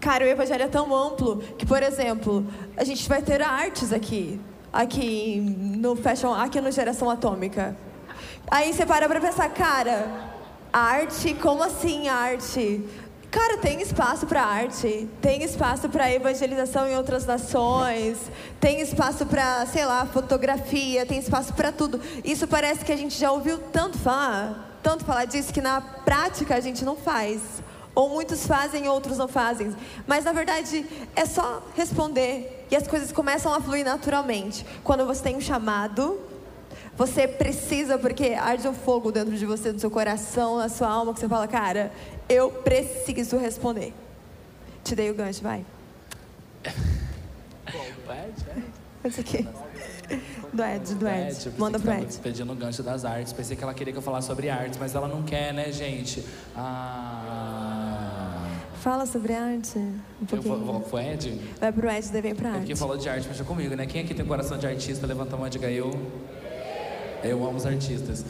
Cara, 0.00 0.24
o 0.24 0.28
evangelho 0.28 0.62
é 0.62 0.68
tão 0.68 0.94
amplo 0.94 1.38
que, 1.58 1.66
por 1.66 1.82
exemplo, 1.82 2.46
a 2.76 2.84
gente 2.84 3.08
vai 3.08 3.20
ter 3.20 3.42
artes 3.42 3.92
aqui, 3.92 4.40
aqui 4.72 5.40
no 5.40 5.96
Fashion, 5.96 6.32
aqui 6.32 6.60
no 6.60 6.70
Geração 6.70 7.10
Atômica. 7.10 7.76
Aí 8.50 8.72
você 8.72 8.86
para 8.86 9.08
pra 9.08 9.20
pensar, 9.20 9.48
cara, 9.50 10.06
arte, 10.72 11.34
como 11.34 11.62
assim 11.62 12.08
arte? 12.08 12.82
Cara, 13.30 13.58
tem 13.58 13.82
espaço 13.82 14.26
para 14.26 14.42
arte, 14.42 15.06
tem 15.20 15.42
espaço 15.42 15.88
para 15.88 16.10
evangelização 16.10 16.88
em 16.88 16.96
outras 16.96 17.26
nações, 17.26 18.16
tem 18.58 18.80
espaço 18.80 19.26
para, 19.26 19.66
sei 19.66 19.84
lá, 19.84 20.06
fotografia, 20.06 21.04
tem 21.04 21.18
espaço 21.18 21.52
para 21.52 21.70
tudo. 21.70 22.00
Isso 22.24 22.46
parece 22.46 22.84
que 22.84 22.92
a 22.92 22.96
gente 22.96 23.18
já 23.18 23.30
ouviu 23.30 23.58
tanto 23.70 23.98
falar, 23.98 24.78
tanto 24.82 25.04
falar 25.04 25.26
disso 25.26 25.52
que 25.52 25.60
na 25.60 25.80
prática 25.80 26.54
a 26.54 26.60
gente 26.60 26.84
não 26.86 26.96
faz. 26.96 27.42
Ou 27.98 28.08
muitos 28.08 28.46
fazem, 28.46 28.86
outros 28.86 29.18
não 29.18 29.26
fazem. 29.26 29.74
Mas 30.06 30.24
na 30.24 30.30
verdade 30.30 30.86
é 31.16 31.26
só 31.26 31.60
responder 31.74 32.64
e 32.70 32.76
as 32.76 32.86
coisas 32.86 33.10
começam 33.10 33.52
a 33.52 33.60
fluir 33.60 33.84
naturalmente. 33.84 34.64
Quando 34.84 35.04
você 35.04 35.20
tem 35.20 35.34
um 35.34 35.40
chamado, 35.40 36.20
você 36.96 37.26
precisa, 37.26 37.98
porque 37.98 38.34
arde 38.34 38.68
um 38.68 38.72
fogo 38.72 39.10
dentro 39.10 39.36
de 39.36 39.44
você, 39.44 39.72
no 39.72 39.80
seu 39.80 39.90
coração, 39.90 40.58
na 40.58 40.68
sua 40.68 40.86
alma, 40.86 41.12
que 41.12 41.18
você 41.18 41.28
fala, 41.28 41.48
cara, 41.48 41.90
eu 42.28 42.52
preciso 42.52 43.36
responder. 43.36 43.92
Te 44.84 44.94
dei 44.94 45.10
o 45.10 45.14
gancho, 45.14 45.42
vai. 45.42 45.66
Esse 49.02 49.20
aqui. 49.22 49.48
Do 50.52 50.62
Ed, 50.62 50.94
do 50.94 51.08
Ed. 51.08 51.52
Manda 51.58 51.80
pro 51.80 51.92
Ed. 51.92 52.16
Pedindo 52.22 52.52
o 52.52 52.56
gancho 52.56 52.82
das 52.82 53.04
artes. 53.04 53.32
Pensei 53.32 53.56
que 53.56 53.62
ela 53.64 53.74
queria 53.74 53.92
que 53.92 53.98
eu 53.98 54.02
falasse 54.02 54.28
sobre 54.28 54.48
artes, 54.48 54.78
mas 54.78 54.94
ela 54.94 55.08
não 55.08 55.24
quer, 55.24 55.52
né, 55.52 55.72
gente? 55.72 56.24
Ah. 56.56 57.77
Fala 58.88 59.04
sobre 59.04 59.34
arte 59.34 59.76
um 59.76 60.00
Eu 60.32 60.40
vou, 60.40 60.58
vou 60.60 60.80
pro 60.80 60.98
Ed? 60.98 61.38
Vai 61.60 61.70
pro 61.70 61.90
Ed, 61.90 62.08
daí 62.10 62.22
vem 62.22 62.34
pra 62.34 62.48
É 62.48 62.52
porque 62.52 62.72
arte. 62.72 62.80
falou 62.80 62.96
de 62.96 63.06
arte, 63.06 63.28
mexa 63.28 63.44
comigo, 63.44 63.76
né? 63.76 63.84
Quem 63.84 64.00
aqui 64.00 64.14
tem 64.14 64.24
coração 64.24 64.56
de 64.56 64.66
artista? 64.66 65.06
Levanta 65.06 65.34
a 65.34 65.38
mão 65.38 65.46
e 65.46 65.50
diga 65.50 65.70
eu. 65.70 65.90
Eu 67.22 67.46
amo 67.46 67.58
os 67.58 67.66
artistas. 67.66 68.24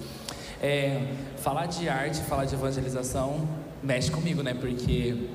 É, 0.61 1.12
falar 1.36 1.66
de 1.66 1.88
arte, 1.88 2.20
falar 2.22 2.44
de 2.44 2.56
evangelização, 2.56 3.48
mexe 3.84 4.11
comigo, 4.11 4.42
né? 4.42 4.52
Porque, 4.52 5.28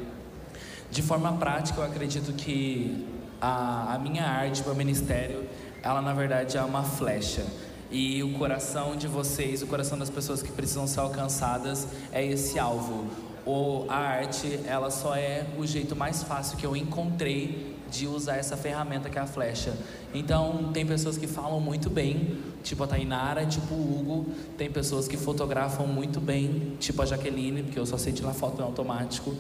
de 0.92 1.02
forma 1.02 1.32
prática, 1.38 1.80
eu 1.80 1.86
acredito 1.86 2.34
que 2.34 3.08
a, 3.40 3.94
a 3.94 4.00
minha 4.00 4.26
arte, 4.26 4.62
o 4.62 4.66
meu 4.66 4.76
ministério, 4.76 5.46
ela 5.82 6.02
na 6.02 6.14
verdade 6.14 6.58
é 6.58 6.62
uma 6.64 6.84
flecha. 6.84 7.46
E 7.90 8.22
o 8.24 8.34
coração 8.34 8.98
de 8.98 9.08
vocês, 9.08 9.62
o 9.62 9.68
coração 9.68 9.98
das 9.98 10.10
pessoas 10.10 10.44
que 10.44 10.52
precisam 10.52 10.86
ser 10.86 11.00
alcançadas 11.00 11.88
é 12.12 12.26
esse 12.26 12.60
alvo. 12.60 13.33
Ou 13.46 13.90
a 13.90 13.96
arte, 13.96 14.60
ela 14.66 14.90
só 14.90 15.16
é 15.16 15.46
o 15.58 15.66
jeito 15.66 15.96
mais 15.96 16.24
fácil 16.24 16.58
que 16.58 16.66
eu 16.66 16.76
encontrei 16.76 17.74
de 17.92 18.08
usar 18.08 18.38
essa 18.38 18.58
ferramenta 18.58 19.10
que 19.10 19.20
é 19.20 19.22
a 19.22 19.28
flecha. 19.28 19.74
Então, 20.14 20.72
tem 20.74 20.86
pessoas 20.86 21.18
que 21.18 21.28
falam 21.28 21.60
muito 21.60 21.90
bem, 21.90 22.40
tipo 22.64 22.84
a 22.84 22.88
Tainara, 22.88 23.46
tipo 23.46 23.74
o 23.76 23.78
Hugo. 23.78 24.26
Tem 24.58 24.72
pessoas 24.72 25.08
que 25.08 25.16
fotografam 25.16 25.86
muito 25.86 26.20
bem, 26.20 26.76
tipo 26.80 27.02
a 27.02 27.06
Jaqueline, 27.06 27.64
porque 27.64 27.78
eu 27.78 27.86
só 27.86 27.98
sei 27.98 28.12
tirar 28.12 28.34
foto 28.34 28.58
no 28.58 28.64
automático. 28.64 29.36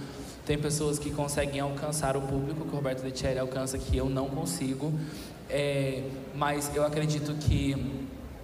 Tem 0.45 0.58
pessoas 0.58 0.99
que 0.99 1.10
conseguem 1.10 1.62
alcançar 1.62 2.18
o 2.18 2.22
público 2.22 2.66
que 2.66 2.74
o 2.74 2.76
Roberto 2.76 3.04
Letieri 3.04 3.39
alcança, 3.39 3.78
que 3.78 3.97
eu 3.97 4.10
não 4.10 4.28
consigo. 4.28 4.93
É, 5.49 6.04
mas 6.36 6.70
eu 6.76 6.86
acredito 6.86 7.34
que 7.36 7.76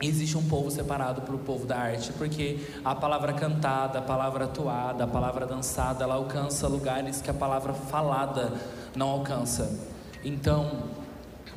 existe 0.02 0.38
um 0.38 0.44
povo 0.44 0.72
separado 0.72 1.22
para 1.22 1.36
o 1.36 1.40
povo 1.40 1.66
da 1.66 1.78
arte, 1.78 2.12
porque 2.14 2.60
a 2.84 2.96
palavra 2.96 3.34
cantada, 3.34 4.00
a 4.00 4.02
palavra 4.02 4.46
atuada, 4.46 5.04
a 5.04 5.08
palavra 5.08 5.46
dançada, 5.46 6.04
ela 6.04 6.16
alcança 6.16 6.68
lugares 6.68 7.22
que 7.22 7.30
a 7.30 7.34
palavra 7.34 7.74
falada 7.74 8.54
não 8.96 9.10
alcança. 9.10 9.78
Então, 10.24 10.84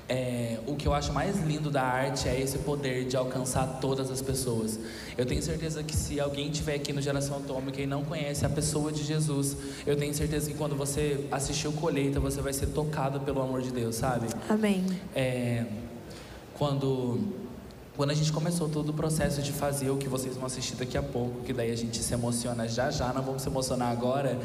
é, 0.09 0.59
o 0.67 0.75
que 0.77 0.87
eu 0.87 0.93
acho 0.93 1.13
mais 1.13 1.41
lindo 1.43 1.71
da 1.71 1.83
arte 1.83 2.29
é 2.29 2.39
esse 2.39 2.59
poder 2.59 3.07
de 3.07 3.17
alcançar 3.17 3.79
todas 3.81 4.11
as 4.11 4.21
pessoas. 4.21 4.79
Eu 5.17 5.25
tenho 5.25 5.43
certeza 5.43 5.83
que 5.83 5.97
se 5.97 6.21
alguém 6.21 6.51
estiver 6.51 6.75
aqui 6.75 6.93
no 6.93 7.01
Geração 7.01 7.39
Atômica 7.39 7.81
e 7.81 7.87
não 7.87 8.05
conhece 8.05 8.45
a 8.45 8.49
pessoa 8.49 8.93
de 8.93 9.03
Jesus, 9.05 9.57
eu 9.87 9.97
tenho 9.97 10.13
certeza 10.13 10.51
que 10.51 10.57
quando 10.57 10.77
você 10.77 11.27
assistir 11.31 11.69
o 11.69 11.73
Colheita, 11.73 12.21
você 12.21 12.41
vai 12.41 12.53
ser 12.53 12.67
tocado 12.67 13.21
pelo 13.21 13.41
amor 13.41 13.63
de 13.63 13.71
Deus, 13.71 13.97
sabe? 13.97 14.27
Amém. 14.49 14.85
É, 15.15 15.65
quando, 16.55 17.19
quando 17.97 18.11
a 18.11 18.15
gente 18.15 18.33
começou 18.33 18.69
todo 18.69 18.89
o 18.89 18.93
processo 18.93 19.43
de 19.43 19.53
fazer 19.53 19.91
o 19.91 19.97
que 19.97 20.09
vocês 20.09 20.35
vão 20.37 20.47
assistir 20.47 20.77
daqui 20.77 20.97
a 20.97 21.03
pouco, 21.03 21.43
que 21.43 21.53
daí 21.53 21.71
a 21.71 21.77
gente 21.77 21.99
se 21.99 22.15
emociona 22.15 22.67
já 22.67 22.91
já, 22.91 23.13
não 23.13 23.23
vamos 23.23 23.43
se 23.43 23.49
emocionar 23.49 23.91
agora. 23.91 24.39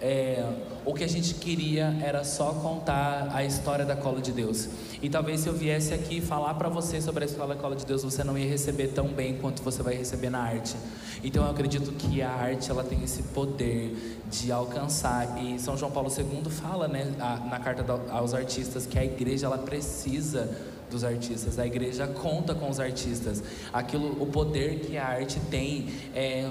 é, 0.00 0.42
o 0.84 0.94
que 0.94 1.04
a 1.04 1.08
gente 1.08 1.34
queria 1.34 1.96
era 2.02 2.24
só 2.24 2.52
contar 2.54 3.30
a 3.34 3.44
história 3.44 3.84
da 3.84 3.94
Cola 3.94 4.20
de 4.20 4.32
Deus. 4.32 4.68
E 5.02 5.10
talvez 5.10 5.40
se 5.40 5.48
eu 5.48 5.52
viesse 5.52 5.92
aqui 5.92 6.20
falar 6.20 6.54
para 6.54 6.68
você 6.68 7.00
sobre 7.00 7.24
a 7.24 7.46
da 7.46 7.54
Cola 7.54 7.76
de 7.76 7.84
Deus, 7.84 8.02
você 8.02 8.24
não 8.24 8.36
ia 8.36 8.48
receber 8.48 8.88
tão 8.88 9.08
bem 9.08 9.36
quanto 9.36 9.62
você 9.62 9.82
vai 9.82 9.94
receber 9.94 10.30
na 10.30 10.40
arte. 10.40 10.74
Então 11.22 11.44
eu 11.44 11.50
acredito 11.50 11.92
que 11.92 12.22
a 12.22 12.30
arte 12.30 12.70
ela 12.70 12.82
tem 12.82 13.02
esse 13.02 13.22
poder 13.24 14.22
de 14.30 14.50
alcançar. 14.50 15.42
E 15.42 15.58
São 15.58 15.76
João 15.76 15.90
Paulo 15.90 16.10
II 16.10 16.50
fala, 16.50 16.88
né, 16.88 17.14
na 17.18 17.58
carta 17.58 17.84
aos 18.10 18.32
artistas 18.32 18.86
que 18.86 18.98
a 18.98 19.04
igreja 19.04 19.46
ela 19.46 19.58
precisa 19.58 20.50
dos 20.90 21.04
artistas. 21.04 21.58
A 21.58 21.66
igreja 21.66 22.06
conta 22.06 22.54
com 22.54 22.68
os 22.68 22.80
artistas. 22.80 23.42
Aquilo, 23.72 24.22
o 24.22 24.26
poder 24.26 24.80
que 24.80 24.98
a 24.98 25.06
arte 25.06 25.40
tem 25.50 25.88
é, 26.14 26.50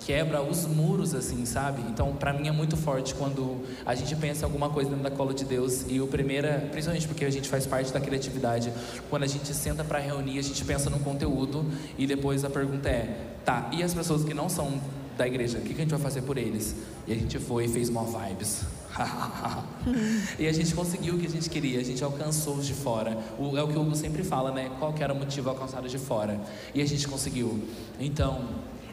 quebra 0.00 0.42
os 0.42 0.66
muros, 0.66 1.14
assim, 1.14 1.44
sabe? 1.44 1.82
Então, 1.90 2.14
para 2.14 2.32
mim 2.32 2.48
é 2.48 2.52
muito 2.52 2.76
forte 2.76 3.14
quando 3.14 3.64
a 3.84 3.94
gente 3.94 4.14
pensa 4.16 4.42
em 4.42 4.44
alguma 4.44 4.70
coisa 4.70 4.90
dentro 4.90 5.04
da 5.04 5.10
cola 5.10 5.34
de 5.34 5.44
Deus 5.44 5.84
e 5.88 6.00
o 6.00 6.06
primeira, 6.06 6.68
principalmente 6.70 7.06
porque 7.06 7.24
a 7.24 7.30
gente 7.30 7.48
faz 7.48 7.66
parte 7.66 7.92
da 7.92 8.00
criatividade, 8.00 8.72
quando 9.08 9.24
a 9.24 9.26
gente 9.26 9.52
senta 9.52 9.84
para 9.84 9.98
reunir, 9.98 10.38
a 10.38 10.42
gente 10.42 10.64
pensa 10.64 10.88
no 10.88 11.00
conteúdo 11.00 11.64
e 11.98 12.06
depois 12.06 12.44
a 12.44 12.50
pergunta 12.50 12.88
é, 12.88 13.34
tá? 13.44 13.70
E 13.72 13.82
as 13.82 13.92
pessoas 13.92 14.24
que 14.24 14.32
não 14.32 14.48
são 14.48 14.80
da 15.16 15.26
igreja, 15.26 15.58
o 15.58 15.60
que, 15.60 15.74
que 15.74 15.80
a 15.80 15.84
gente 15.84 15.90
vai 15.90 16.00
fazer 16.00 16.22
por 16.22 16.38
eles? 16.38 16.74
E 17.06 17.12
a 17.12 17.16
gente 17.16 17.38
foi 17.38 17.66
e 17.66 17.68
fez 17.68 17.88
uma 17.88 18.04
vibes. 18.04 18.64
e 20.38 20.46
a 20.46 20.52
gente 20.52 20.74
conseguiu 20.74 21.14
o 21.14 21.18
que 21.18 21.26
a 21.26 21.30
gente 21.30 21.48
queria, 21.48 21.80
a 21.80 21.84
gente 21.84 22.02
alcançou 22.02 22.54
os 22.56 22.66
de 22.66 22.74
fora. 22.74 23.16
O, 23.38 23.56
é 23.56 23.62
o 23.62 23.68
que 23.68 23.76
o 23.76 23.80
Hugo 23.80 23.94
sempre 23.94 24.22
fala, 24.22 24.52
né? 24.52 24.70
Qual 24.78 24.92
que 24.92 25.02
era 25.02 25.12
o 25.12 25.16
motivo 25.16 25.50
alcançado 25.50 25.88
de 25.88 25.98
fora? 25.98 26.40
E 26.74 26.82
a 26.82 26.86
gente 26.86 27.06
conseguiu. 27.06 27.68
Então. 27.98 28.44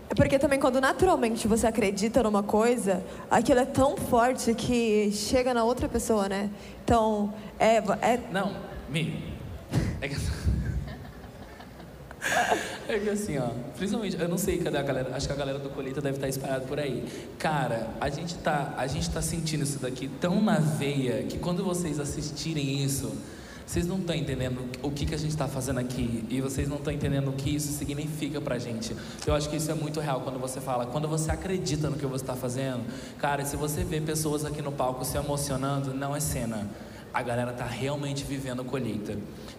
É 0.09 0.15
porque 0.15 0.39
também 0.39 0.59
quando 0.59 0.79
naturalmente 0.79 1.47
você 1.47 1.67
acredita 1.67 2.23
numa 2.23 2.41
coisa, 2.41 3.03
aquilo 3.29 3.59
é 3.59 3.65
tão 3.65 3.97
forte 3.97 4.53
que 4.53 5.11
chega 5.11 5.53
na 5.53 5.63
outra 5.63 5.89
pessoa, 5.89 6.29
né? 6.29 6.49
Então, 6.83 7.33
é. 7.59 7.77
é... 7.77 8.19
Não, 8.31 8.55
Mi. 8.89 9.35
É 9.99 10.07
que... 10.07 10.15
É 12.89 12.99
que 12.99 13.09
assim, 13.09 13.37
ó, 13.37 13.49
principalmente, 13.75 14.17
eu 14.17 14.29
não 14.29 14.37
sei 14.37 14.59
cadê 14.59 14.77
a 14.77 14.81
galera, 14.81 15.13
acho 15.13 15.27
que 15.27 15.33
a 15.33 15.35
galera 15.35 15.59
do 15.59 15.69
Colheita 15.69 15.99
deve 15.99 16.15
estar 16.15 16.29
espalhada 16.29 16.65
por 16.65 16.79
aí. 16.79 17.03
Cara, 17.37 17.89
a 17.99 18.09
gente 18.09 18.35
tá, 18.35 18.73
a 18.77 18.87
gente 18.87 19.09
tá 19.09 19.21
sentindo 19.21 19.63
isso 19.63 19.79
daqui 19.79 20.07
tão 20.21 20.41
na 20.41 20.57
veia 20.57 21.23
que 21.23 21.37
quando 21.37 21.65
vocês 21.65 21.99
assistirem 21.99 22.81
isso, 22.81 23.11
vocês 23.65 23.85
não 23.85 23.97
estão 23.97 24.15
entendendo 24.15 24.61
o 24.81 24.89
que, 24.89 25.05
que 25.05 25.13
a 25.13 25.17
gente 25.17 25.31
está 25.31 25.49
fazendo 25.49 25.81
aqui 25.81 26.23
e 26.29 26.39
vocês 26.39 26.69
não 26.69 26.77
estão 26.77 26.93
entendendo 26.93 27.27
o 27.27 27.33
que 27.33 27.53
isso 27.53 27.73
significa 27.73 28.39
pra 28.39 28.57
gente. 28.57 28.95
Eu 29.25 29.35
acho 29.35 29.49
que 29.49 29.57
isso 29.57 29.69
é 29.69 29.73
muito 29.73 29.99
real 29.99 30.21
quando 30.21 30.39
você 30.39 30.61
fala, 30.61 30.85
quando 30.85 31.09
você 31.09 31.29
acredita 31.29 31.89
no 31.89 31.97
que 31.97 32.05
você 32.05 32.23
está 32.23 32.37
fazendo. 32.37 32.85
Cara, 33.19 33.43
se 33.43 33.57
você 33.57 33.83
vê 33.83 33.99
pessoas 33.99 34.45
aqui 34.45 34.61
no 34.61 34.71
palco 34.71 35.03
se 35.03 35.17
emocionando, 35.17 35.93
não 35.93 36.15
é 36.15 36.21
cena 36.21 36.69
a 37.17 37.23
galera 37.23 37.51
tá 37.51 37.65
realmente 37.65 38.23
vivendo 38.23 38.63
colheita. 38.63 39.17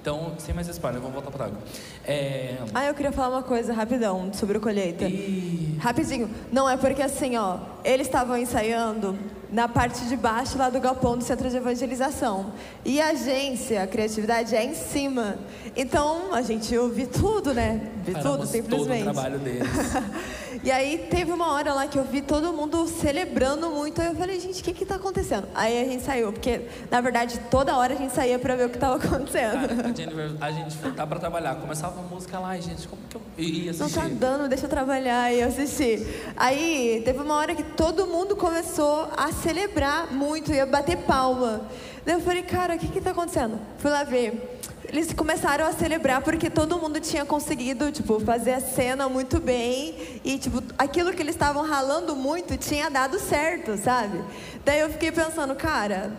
Então, 0.09 0.33
sem 0.39 0.55
mais 0.55 0.67
spoiler, 0.69 1.03
vamos 1.03 1.13
voltar 1.13 1.31
para 1.31 1.45
água. 1.45 1.59
É... 2.03 2.57
Ah, 2.73 2.87
eu 2.87 2.95
queria 2.95 3.13
falar 3.13 3.37
uma 3.37 3.43
coisa 3.43 3.75
rapidão 3.75 4.33
sobre 4.33 4.57
o 4.57 4.61
colheita. 4.61 5.05
E... 5.05 5.77
Rapidinho. 5.79 6.31
Não 6.51 6.67
é 6.67 6.79
porque 6.79 7.03
assim, 7.03 7.37
ó, 7.37 7.59
eles 7.85 8.07
estavam 8.07 8.39
ensaiando 8.39 9.19
na 9.51 9.67
parte 9.67 10.05
de 10.07 10.17
baixo 10.17 10.59
lá 10.59 10.69
do 10.69 10.79
galpão 10.79 11.17
do 11.17 11.25
centro 11.25 11.49
de 11.49 11.57
evangelização. 11.57 12.53
E 12.85 13.01
a 13.01 13.09
agência, 13.09 13.83
a 13.83 13.87
criatividade 13.87 14.55
é 14.55 14.65
em 14.65 14.75
cima. 14.75 15.37
Então 15.77 16.35
a 16.35 16.43
gente 16.43 16.77
ouvi 16.77 17.07
tudo, 17.07 17.55
né? 17.55 17.81
Vi 18.05 18.15
tudo 18.15 18.47
simplesmente. 18.47 19.05
Todo 19.05 19.11
o 19.11 19.15
trabalho 19.15 19.39
deles. 19.39 19.69
e 20.63 20.71
aí 20.71 21.07
teve 21.11 21.33
uma 21.33 21.53
hora 21.53 21.73
lá 21.73 21.87
que 21.87 21.99
eu 21.99 22.05
vi 22.05 22.21
todo 22.21 22.53
mundo 22.53 22.87
celebrando 22.89 23.71
muito. 23.71 24.01
Aí 24.01 24.09
eu 24.09 24.15
falei, 24.15 24.39
gente, 24.39 24.61
o 24.61 24.65
que 24.65 24.73
que 24.73 24.85
tá 24.85 24.97
acontecendo? 24.97 25.49
Aí 25.55 25.81
a 25.81 25.85
gente 25.85 26.03
saiu, 26.03 26.33
porque 26.33 26.63
na 26.91 27.01
verdade 27.01 27.41
toda 27.51 27.77
hora 27.77 27.95
a 27.95 27.97
gente 27.97 28.13
saía 28.13 28.39
para 28.39 28.55
ver 28.55 28.67
o 28.67 28.71
que 28.71 28.79
tava 28.79 28.97
acontecendo. 29.03 29.69
Cara, 29.69 29.89
a, 29.89 29.93
Jennifer, 29.99 30.30
a 30.40 30.51
gente 30.53 30.76
tá 30.92 31.05
para 31.05 31.18
trabalhar, 31.18 31.57
começava 31.57 31.99
a 31.99 32.03
música 32.05 32.38
lá, 32.38 32.57
e 32.57 32.62
gente, 32.62 32.86
como 32.86 33.03
que 33.09 33.16
eu 33.16 33.22
ia 33.36 33.72
assistir? 33.72 33.96
Não 33.96 34.03
tá 34.03 34.09
dando, 34.14 34.49
deixa 34.49 34.66
eu 34.66 34.70
trabalhar 34.70 35.32
e 35.34 35.42
assistir. 35.42 36.32
Aí 36.36 37.03
teve 37.05 37.18
uma 37.18 37.34
hora 37.34 37.53
que 37.53 37.64
todo 37.64 38.07
mundo 38.07 38.36
começou 38.36 39.09
a 39.16 39.32
celebrar 39.32 40.12
muito, 40.12 40.53
ia 40.53 40.64
bater 40.64 40.99
palma. 40.99 41.62
Daí 42.07 42.14
eu 42.14 42.20
falei, 42.20 42.44
cara, 42.44 42.76
o 42.76 42.78
que 42.78 42.86
que 42.86 43.01
tá 43.01 43.11
acontecendo? 43.11 43.59
Fui 43.78 43.90
lá 43.90 44.05
ver. 44.05 44.61
Eles 44.84 45.12
começaram 45.12 45.66
a 45.66 45.72
celebrar 45.72 46.22
porque 46.22 46.49
todo 46.49 46.78
mundo 46.78 47.01
tinha 47.01 47.24
conseguido, 47.24 47.90
tipo, 47.90 48.20
fazer 48.20 48.53
a 48.53 48.61
cena 48.61 49.09
muito 49.09 49.40
bem 49.40 50.20
e, 50.24 50.38
tipo, 50.38 50.62
aquilo 50.78 51.12
que 51.12 51.20
eles 51.20 51.34
estavam 51.34 51.62
ralando 51.62 52.14
muito 52.14 52.57
tinha 52.57 52.88
dado 52.88 53.18
certo, 53.18 53.76
sabe? 53.76 54.22
Daí 54.64 54.78
eu 54.78 54.88
fiquei 54.90 55.11
pensando, 55.11 55.55
cara, 55.57 56.12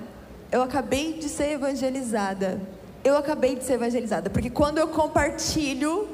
eu 0.52 0.62
acabei 0.62 1.14
de 1.14 1.30
ser 1.30 1.54
evangelizada. 1.54 2.60
Eu 3.04 3.18
acabei 3.18 3.56
de 3.56 3.64
ser 3.64 3.74
evangelizada, 3.74 4.30
porque 4.30 4.50
quando 4.50 4.78
eu 4.78 4.88
compartilho 4.88 6.08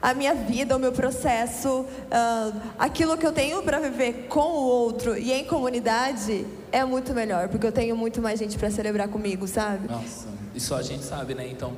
a 0.00 0.14
minha 0.14 0.34
vida, 0.34 0.74
o 0.76 0.78
meu 0.78 0.92
processo, 0.92 1.80
uh, 1.80 2.60
aquilo 2.78 3.18
que 3.18 3.26
eu 3.26 3.32
tenho 3.32 3.62
para 3.62 3.78
viver 3.78 4.26
com 4.28 4.40
o 4.40 4.64
outro 4.64 5.16
e 5.16 5.30
em 5.30 5.44
comunidade 5.44 6.46
é 6.72 6.84
muito 6.84 7.12
melhor, 7.12 7.48
porque 7.48 7.66
eu 7.66 7.72
tenho 7.72 7.94
muito 7.94 8.22
mais 8.22 8.38
gente 8.38 8.56
para 8.56 8.70
celebrar 8.70 9.08
comigo, 9.08 9.46
sabe? 9.46 9.88
Nossa, 9.88 10.28
e 10.54 10.60
só 10.60 10.76
a 10.76 10.82
gente 10.82 11.04
sabe, 11.04 11.34
né? 11.34 11.46
Então, 11.46 11.74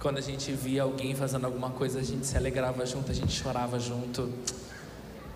quando 0.00 0.18
a 0.18 0.20
gente 0.20 0.52
via 0.52 0.82
alguém 0.82 1.14
fazendo 1.16 1.46
alguma 1.46 1.70
coisa, 1.70 1.98
a 1.98 2.02
gente 2.02 2.26
se 2.26 2.36
alegrava 2.36 2.86
junto, 2.86 3.10
a 3.10 3.14
gente 3.14 3.32
chorava 3.32 3.80
junto. 3.80 4.30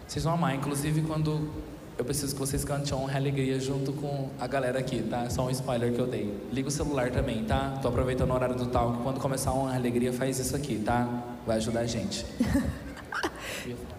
Vocês 0.06 0.24
vão 0.24 0.34
amar, 0.34 0.54
inclusive 0.54 1.02
quando 1.02 1.50
eu 1.98 2.04
preciso 2.04 2.32
que 2.32 2.38
vocês 2.38 2.64
cantem 2.64 2.96
honra 2.96 3.14
e 3.14 3.16
alegria 3.16 3.58
junto 3.58 3.92
com 3.92 4.30
a 4.38 4.46
galera 4.46 4.78
aqui, 4.78 5.02
tá? 5.02 5.24
É 5.24 5.30
só 5.30 5.44
um 5.44 5.50
spoiler 5.50 5.92
que 5.92 5.98
eu 5.98 6.06
dei. 6.06 6.32
Liga 6.52 6.68
o 6.68 6.70
celular 6.70 7.10
também, 7.10 7.44
tá? 7.44 7.76
Tô 7.82 7.88
aproveitando 7.88 8.30
o 8.30 8.34
horário 8.34 8.54
do 8.54 8.66
talk. 8.66 9.02
Quando 9.02 9.18
começar 9.18 9.50
a 9.50 9.54
honra 9.54 9.74
e 9.74 9.76
alegria, 9.78 10.12
faz 10.12 10.38
isso 10.38 10.54
aqui, 10.54 10.78
tá? 10.78 11.24
Vai 11.44 11.56
ajudar 11.56 11.80
a 11.80 11.86
gente. 11.86 12.24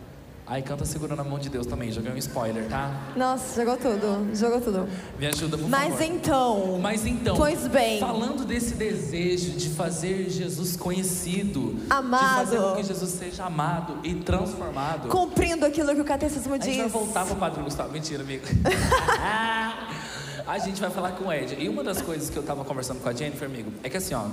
Aí 0.49 0.63
canta 0.63 0.83
segurando 0.83 1.19
a 1.19 1.23
mão 1.23 1.37
de 1.37 1.47
Deus 1.47 1.67
também, 1.67 1.91
joguei 1.91 2.11
um 2.11 2.17
spoiler, 2.17 2.67
tá? 2.67 3.11
Nossa, 3.15 3.61
jogou 3.61 3.77
tudo, 3.77 4.35
jogou 4.35 4.59
tudo. 4.59 4.89
Me 5.19 5.27
ajuda, 5.27 5.55
por 5.59 5.69
Mas 5.69 5.93
favor. 5.93 6.03
então. 6.03 6.79
Mas 6.81 7.05
então. 7.05 7.37
Pois 7.37 7.67
bem. 7.67 7.99
Falando 7.99 8.43
desse 8.43 8.73
desejo 8.73 9.51
de 9.51 9.69
fazer 9.69 10.27
Jesus 10.27 10.75
conhecido, 10.75 11.75
amado, 11.87 12.49
de 12.49 12.57
fazer 12.57 12.57
com 12.57 12.75
que 12.77 12.83
Jesus 12.83 13.11
seja 13.11 13.45
amado 13.45 13.99
e 14.03 14.15
transformado, 14.15 15.07
cumprindo 15.09 15.67
aquilo 15.67 15.93
que 15.93 16.01
o 16.01 16.05
catecismo 16.05 16.57
diz. 16.57 16.67
A 16.67 16.71
gente 16.71 16.81
vai 16.81 16.89
voltar 16.89 17.25
pro 17.27 17.35
Padre 17.35 17.61
Gustavo, 17.61 17.93
mentira, 17.93 18.23
amigo. 18.23 18.43
a 20.47 20.57
gente 20.57 20.81
vai 20.81 20.89
falar 20.89 21.11
com 21.11 21.25
o 21.25 21.31
Ed. 21.31 21.57
E 21.59 21.69
uma 21.69 21.83
das 21.83 22.01
coisas 22.01 22.27
que 22.27 22.37
eu 22.37 22.41
tava 22.41 22.65
conversando 22.65 22.99
com 23.01 23.07
a 23.07 23.13
Jennifer, 23.13 23.47
amigo, 23.47 23.71
é 23.83 23.89
que 23.89 23.97
assim, 23.97 24.15
ó, 24.15 24.25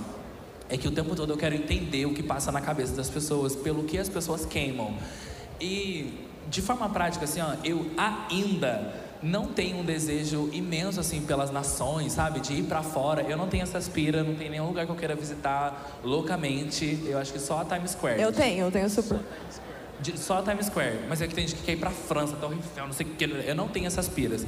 é 0.67 0.79
que 0.79 0.89
o 0.89 0.91
tempo 0.91 1.15
todo 1.15 1.31
eu 1.31 1.37
quero 1.37 1.55
entender 1.55 2.07
o 2.07 2.15
que 2.15 2.23
passa 2.23 2.51
na 2.51 2.63
cabeça 2.63 2.97
das 2.97 3.11
pessoas, 3.11 3.55
pelo 3.55 3.85
que 3.85 3.99
as 3.99 4.09
pessoas 4.09 4.47
queimam. 4.47 4.95
E 5.61 6.27
de 6.49 6.63
forma 6.63 6.89
prática, 6.89 7.25
assim, 7.25 7.41
ó, 7.41 7.55
eu 7.65 7.87
ainda 7.97 9.07
não 9.23 9.47
tenho 9.47 9.79
um 9.79 9.85
desejo 9.85 10.51
imenso 10.53 11.01
assim 11.01 11.23
pelas 11.23 11.51
nações, 11.51 12.13
sabe? 12.13 12.41
De 12.41 12.55
ir 12.55 12.65
para 12.65 12.83
fora. 12.83 13.23
Eu 13.23 13.37
não 13.37 13.49
tenho 13.49 13.63
essa 13.63 13.79
aspira, 13.79 14.23
não 14.23 14.35
tem 14.35 14.51
nenhum 14.51 14.67
lugar 14.67 14.87
que 14.87 14.93
eu 14.93 14.97
queira 14.97 15.15
visitar 15.15 15.99
loucamente. 16.05 17.03
Eu 17.07 17.19
acho 17.19 17.33
que 17.33 17.39
só 17.39 17.61
a 17.61 17.65
Times 17.65 17.93
Square. 17.93 18.21
Eu 18.21 18.33
tenho, 18.33 18.67
eu 18.67 18.71
tenho 18.71 18.89
super. 18.89 19.21
De, 20.01 20.19
só 20.19 20.39
a 20.39 20.43
Times 20.43 20.67
Square. 20.67 21.01
Mas 21.09 21.23
é 21.23 21.27
que 21.27 21.35
tem 21.35 21.47
gente 21.47 21.59
que 21.59 21.65
quer 21.65 21.73
ir 21.73 21.79
para 21.79 21.91
França, 21.91 22.37
Torre 22.37 22.57
Eiffel, 22.57 22.87
não 22.87 22.93
sei 22.93 23.07
o 23.07 23.11
que. 23.11 23.25
Eu 23.25 23.55
não 23.55 23.69
tenho 23.69 23.87
essas 23.87 24.07
aspiras. 24.07 24.47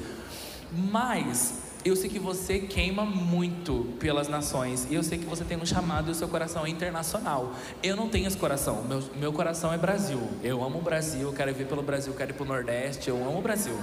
Mas 0.73 1.68
eu 1.89 1.97
sei 1.97 2.09
que 2.09 2.19
você 2.19 2.59
queima 2.59 3.05
muito 3.05 3.97
pelas 3.99 4.29
nações. 4.29 4.87
E 4.91 4.95
eu 4.95 5.03
sei 5.03 5.19
que 5.19 5.25
você 5.25 5.45
tem 5.45 5.57
um 5.57 5.67
chamado 5.67 6.09
e 6.09 6.13
o 6.13 6.15
seu 6.15 6.29
coração 6.29 6.65
é 6.67 6.69
internacional. 6.69 7.53
Eu 7.83 7.97
não 7.97 8.09
tenho 8.09 8.27
esse 8.27 8.37
coração. 8.37 8.83
Meu, 8.85 9.03
meu 9.17 9.33
coração 9.33 9.73
é 9.73 9.79
Brasil. 9.79 10.21
Eu 10.43 10.63
amo 10.63 10.79
o 10.79 10.83
Brasil, 10.83 11.33
quero 11.33 11.53
vir 11.55 11.67
pelo 11.67 11.83
Brasil, 11.83 12.13
quero 12.15 12.31
ir 12.31 12.35
pro 12.35 12.45
Nordeste. 12.45 13.09
Eu 13.09 13.17
amo 13.17 13.39
o 13.39 13.43
Brasil. 13.43 13.77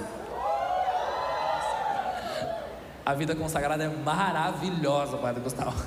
A 3.06 3.14
vida 3.14 3.36
consagrada 3.36 3.84
é 3.84 3.90
maravilhosa, 3.90 5.18
Padre 5.18 5.42
Gustavo. 5.42 5.76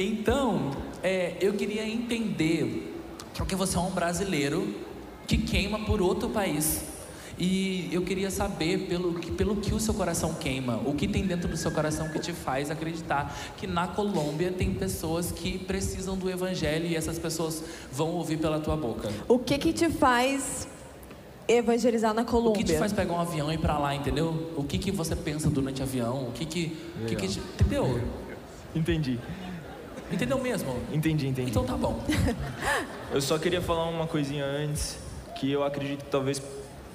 Então, 0.00 0.70
é, 1.02 1.36
eu 1.40 1.54
queria 1.54 1.84
entender 1.84 2.94
porque 3.36 3.56
você 3.56 3.76
é 3.76 3.80
um 3.80 3.90
brasileiro 3.90 4.74
que 5.26 5.36
queima 5.38 5.80
por 5.80 6.00
outro 6.00 6.28
país. 6.28 6.97
E 7.38 7.88
eu 7.92 8.02
queria 8.02 8.30
saber 8.30 8.86
pelo 8.88 9.14
que, 9.14 9.30
pelo 9.30 9.56
que 9.56 9.72
o 9.72 9.78
seu 9.78 9.94
coração 9.94 10.34
queima, 10.34 10.80
o 10.84 10.94
que 10.94 11.06
tem 11.06 11.24
dentro 11.24 11.48
do 11.48 11.56
seu 11.56 11.70
coração 11.70 12.08
que 12.08 12.18
te 12.18 12.32
faz 12.32 12.70
acreditar 12.70 13.36
que 13.56 13.66
na 13.66 13.86
Colômbia 13.86 14.50
tem 14.50 14.74
pessoas 14.74 15.30
que 15.30 15.58
precisam 15.58 16.16
do 16.16 16.28
evangelho 16.28 16.86
e 16.86 16.96
essas 16.96 17.18
pessoas 17.18 17.62
vão 17.92 18.08
ouvir 18.08 18.38
pela 18.38 18.58
tua 18.58 18.76
boca. 18.76 19.08
O 19.28 19.38
que 19.38 19.56
que 19.56 19.72
te 19.72 19.88
faz 19.88 20.66
evangelizar 21.46 22.12
na 22.12 22.24
Colômbia? 22.24 22.62
O 22.62 22.64
que 22.64 22.72
te 22.72 22.78
faz 22.78 22.92
pegar 22.92 23.12
um 23.12 23.20
avião 23.20 23.52
e 23.52 23.54
ir 23.54 23.58
para 23.58 23.78
lá, 23.78 23.94
entendeu? 23.94 24.52
O 24.56 24.64
que 24.64 24.76
que 24.76 24.90
você 24.90 25.14
pensa 25.14 25.48
durante 25.48 25.80
o 25.80 25.84
avião? 25.84 26.28
O 26.28 26.32
que 26.32 26.44
que, 26.44 26.76
o 27.02 27.06
que, 27.06 27.14
que 27.14 27.28
te, 27.28 27.38
entendeu? 27.38 28.00
Entendi. 28.74 29.18
Entendeu 30.10 30.40
mesmo? 30.40 30.74
Entendi, 30.92 31.28
entendi. 31.28 31.50
Então 31.50 31.64
tá 31.64 31.76
bom. 31.76 32.02
eu 33.12 33.20
só 33.20 33.38
queria 33.38 33.60
falar 33.60 33.88
uma 33.88 34.06
coisinha 34.06 34.44
antes, 34.44 34.98
que 35.36 35.52
eu 35.52 35.62
acredito 35.62 36.04
que 36.04 36.10
talvez 36.10 36.42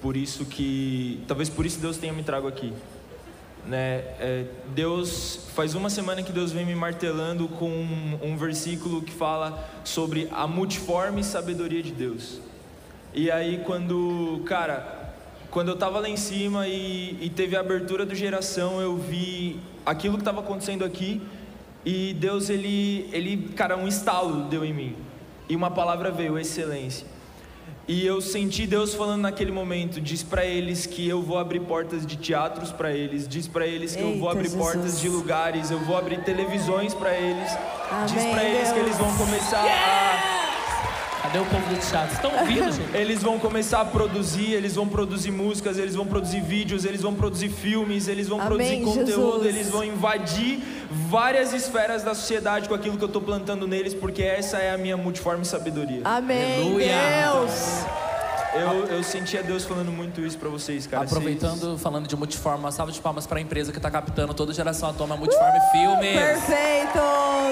por 0.04 0.18
isso 0.18 0.44
que 0.44 1.24
talvez 1.30 1.48
por 1.50 1.66
isso 1.66 1.80
Deus 1.80 1.96
tenha 1.96 2.12
me 2.12 2.24
trago 2.24 2.46
aqui. 2.46 2.74
né? 3.66 4.04
É, 4.20 4.46
Deus 4.76 5.48
faz 5.56 5.76
uma 5.76 5.90
semana 5.90 6.22
que 6.22 6.34
Deus 6.34 6.52
vem 6.52 6.66
me 6.66 6.76
martelando 6.76 7.48
com 7.48 7.70
um, 7.70 8.20
um 8.22 8.36
versículo 8.36 9.02
que 9.02 9.14
fala 9.14 9.66
sobre 9.86 10.28
a 10.30 10.46
multiforme 10.46 11.24
sabedoria 11.24 11.82
de 11.82 11.94
Deus. 11.94 12.42
E 13.14 13.32
aí 13.32 13.62
quando, 13.66 14.42
cara, 14.46 15.16
quando 15.50 15.70
eu 15.70 15.78
tava 15.78 16.02
lá 16.02 16.10
em 16.10 16.18
cima 16.18 16.68
e, 16.68 17.18
e 17.22 17.30
teve 17.30 17.56
a 17.56 17.62
abertura 17.62 18.06
do 18.06 18.14
geração, 18.14 18.82
eu 18.82 18.98
vi 18.98 19.58
aquilo 19.86 20.16
que 20.16 20.22
estava 20.22 20.42
acontecendo 20.42 20.84
aqui 20.84 21.22
e 21.86 22.14
Deus 22.16 22.50
ele, 22.50 23.10
ele, 23.14 23.54
cara, 23.56 23.78
um 23.78 23.88
estalo 23.88 24.50
deu 24.50 24.66
em 24.66 24.74
mim 24.74 24.96
e 25.48 25.56
uma 25.56 25.72
palavra 25.72 26.12
veio, 26.12 26.38
excelência. 26.38 27.08
E 27.86 28.06
eu 28.06 28.22
senti 28.22 28.66
Deus 28.66 28.94
falando 28.94 29.24
naquele 29.24 29.52
momento, 29.52 30.00
diz 30.00 30.24
para 30.24 30.46
eles 30.46 30.86
que 30.86 31.08
eu 31.08 31.22
vou 31.22 31.38
abrir 31.38 31.60
portas 31.60 32.06
de 32.06 32.16
teatros 32.16 32.72
para 32.72 32.92
eles, 32.94 33.28
diz 33.28 33.46
para 33.46 33.68
eles 33.68 33.94
que 33.94 34.02
eu 34.02 34.18
vou 34.18 34.30
Eita, 34.30 34.32
abrir 34.32 34.44
Jesus. 34.50 34.62
portas 34.64 35.02
de 35.02 35.10
lugares, 35.10 35.70
eu 35.70 35.80
vou 35.80 35.98
abrir 35.98 36.24
televisões 36.24 36.94
para 36.94 37.14
eles, 37.14 37.50
diz 38.08 38.22
Amém, 38.22 38.32
para 38.32 38.44
eles 38.46 38.72
que 38.72 38.80
eles 38.80 38.98
vão 38.98 39.14
começar 39.18 39.66
a 39.66 40.43
Cadê 41.34 41.40
o 41.40 41.46
povo 41.46 41.68
do 41.68 41.80
teatro? 41.80 42.14
Estão 42.14 42.32
ouvindo, 42.40 42.70
gente? 42.72 42.96
eles 42.96 43.24
vão 43.24 43.40
começar 43.40 43.82
a 43.82 43.86
produzir, 43.86 44.52
eles 44.52 44.76
vão 44.76 44.88
produzir 44.88 45.32
músicas, 45.32 45.80
eles 45.80 45.96
vão 45.96 46.06
produzir 46.06 46.42
vídeos, 46.42 46.86
eles 46.86 47.02
vão 47.02 47.16
produzir 47.16 47.50
filmes, 47.50 48.08
eles 48.08 48.28
vão 48.28 48.40
Amém, 48.40 48.84
produzir 48.84 49.00
conteúdo, 49.00 49.44
Jesus. 49.44 49.46
eles 49.48 49.70
vão 49.70 49.84
invadir 49.84 50.60
várias 51.10 51.52
esferas 51.52 52.04
da 52.04 52.14
sociedade 52.14 52.70
com 52.70 52.76
aquilo 52.76 52.98
que 52.98 53.04
eu 53.04 53.08
estou 53.08 53.22
plantando 53.22 53.68
neles, 53.68 53.96
porque 53.96 54.22
essa 54.22 54.58
é 54.58 54.72
a 54.72 54.78
minha 54.78 54.96
multiforme 54.96 55.44
sabedoria. 55.44 56.02
Amém, 56.06 56.58
Aleluia. 56.62 56.94
Deus. 57.24 57.86
Eu, 58.54 58.98
eu 58.98 59.04
sentia 59.04 59.42
Deus 59.42 59.64
falando 59.64 59.92
muito 59.92 60.22
isso 60.22 60.38
pra 60.38 60.50
vocês, 60.50 60.86
cara. 60.86 61.06
Aproveitando, 61.06 61.80
falando 61.80 62.08
de 62.08 62.16
multiforme, 62.16 62.60
uma 62.60 62.72
salva 62.72 62.92
de 62.92 63.02
palmas 63.02 63.26
para 63.26 63.40
a 63.40 63.42
empresa 63.42 63.72
que 63.72 63.80
está 63.80 63.90
captando 63.90 64.36
toda 64.36 64.54
geração 64.54 64.88
Atoma 64.88 65.18
Multiforme 65.18 65.60
Filmes. 65.72 66.14
Perfeito. 66.14 67.00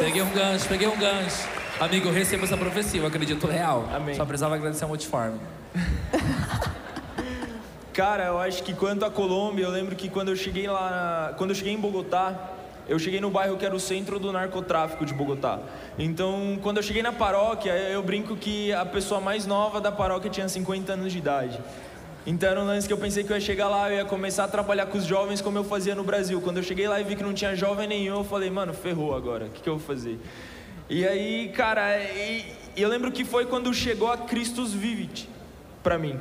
Peguei 0.02 0.22
um 0.22 0.30
gancho, 0.30 0.68
peguei 0.68 0.88
um 0.88 0.98
gancho. 1.00 1.61
Amigo, 1.82 2.10
eu 2.10 2.14
recebo 2.14 2.44
essa 2.44 2.56
profecia, 2.56 3.02
eu 3.02 3.08
acredito 3.08 3.48
real. 3.48 3.90
Amém. 3.92 4.14
Só 4.14 4.24
precisava 4.24 4.54
agradecer 4.54 4.84
a 4.84 4.88
Multiforme. 4.88 5.40
Cara, 7.92 8.26
eu 8.26 8.38
acho 8.38 8.62
que 8.62 8.72
quanto 8.72 9.04
à 9.04 9.10
Colômbia, 9.10 9.64
eu 9.64 9.72
lembro 9.72 9.96
que 9.96 10.08
quando 10.08 10.30
eu 10.30 10.36
cheguei 10.36 10.68
lá, 10.68 11.34
quando 11.40 11.50
eu 11.50 11.56
cheguei 11.56 11.74
em 11.74 11.80
Bogotá, 11.80 12.52
eu 12.88 13.00
cheguei 13.00 13.20
no 13.20 13.32
bairro 13.32 13.58
que 13.58 13.66
era 13.66 13.76
o 13.76 13.80
centro 13.80 14.20
do 14.20 14.32
narcotráfico 14.32 15.08
de 15.08 15.14
Bogotá. 15.16 15.58
Então, 15.98 16.60
quando 16.62 16.78
eu 16.78 16.84
cheguei 16.84 17.02
na 17.02 17.12
paróquia, 17.12 17.72
eu 17.72 18.04
brinco 18.04 18.36
que 18.36 18.72
a 18.74 18.86
pessoa 18.86 19.20
mais 19.20 19.48
nova 19.48 19.82
da 19.82 19.92
paróquia 19.92 20.30
tinha 20.30 20.48
50 20.48 20.94
anos 20.94 21.12
de 21.12 21.18
idade. 21.18 21.60
Então 22.28 22.48
era 22.48 22.62
um 22.62 22.66
lance 22.68 22.86
que 22.86 22.94
eu 22.94 22.98
pensei 23.00 23.24
que 23.24 23.32
eu 23.32 23.36
ia 23.36 23.42
chegar 23.42 23.68
lá, 23.68 23.90
eu 23.90 23.98
ia 23.98 24.06
começar 24.06 24.44
a 24.44 24.48
trabalhar 24.48 24.86
com 24.86 25.00
os 25.00 25.06
jovens 25.06 25.42
como 25.42 25.58
eu 25.58 25.64
fazia 25.64 25.96
no 25.96 26.04
Brasil. 26.04 26.40
Quando 26.42 26.58
eu 26.58 26.64
cheguei 26.64 26.88
lá 26.88 27.02
e 27.02 27.04
vi 27.04 27.16
que 27.16 27.24
não 27.24 27.34
tinha 27.34 27.56
jovem 27.56 27.88
nenhum, 27.88 28.20
eu 28.20 28.24
falei, 28.24 28.52
mano, 28.52 28.72
ferrou 28.72 29.16
agora, 29.16 29.48
o 29.48 29.50
que, 29.50 29.64
que 29.64 29.68
eu 29.68 29.80
vou 29.80 29.84
fazer? 29.84 30.20
E 30.94 31.08
aí, 31.08 31.48
cara, 31.56 31.98
e, 32.04 32.46
eu 32.76 32.90
lembro 32.90 33.14
que 33.14 33.24
foi 33.24 33.46
quando 33.46 33.74
chegou 33.74 34.12
a 34.12 34.18
Christus 34.18 34.74
Vivit 34.74 35.30
pra 35.82 35.98
mim. 35.98 36.20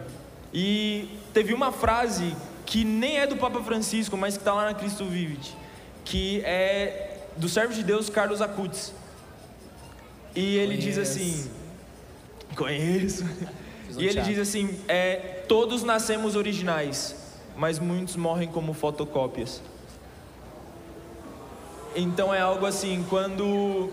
E 0.54 1.08
teve 1.34 1.52
uma 1.52 1.72
frase 1.72 2.36
que 2.64 2.84
nem 2.84 3.18
é 3.18 3.26
do 3.26 3.36
Papa 3.36 3.60
Francisco, 3.64 4.16
mas 4.16 4.36
que 4.36 4.42
está 4.42 4.54
lá 4.54 4.66
na 4.66 4.74
Cristo 4.74 5.04
Vivit, 5.04 5.56
que 6.04 6.40
é 6.44 7.18
do 7.36 7.48
servo 7.48 7.74
de 7.74 7.82
Deus 7.82 8.08
Carlos 8.08 8.40
Acutis. 8.40 8.94
E 10.36 10.56
ele 10.58 10.76
diz 10.76 10.94
Conheço. 10.94 11.00
assim: 11.00 11.50
Conheço. 12.54 13.24
Um 13.24 14.00
E 14.00 14.04
ele 14.04 14.12
teatro. 14.12 14.30
diz 14.32 14.38
assim: 14.38 14.78
é, 14.86 15.16
Todos 15.48 15.82
nascemos 15.82 16.36
originais, 16.36 17.16
mas 17.56 17.80
muitos 17.80 18.14
morrem 18.14 18.48
como 18.48 18.72
fotocópias. 18.72 19.60
Então 21.96 22.32
é 22.32 22.40
algo 22.40 22.66
assim, 22.66 23.04
quando 23.10 23.90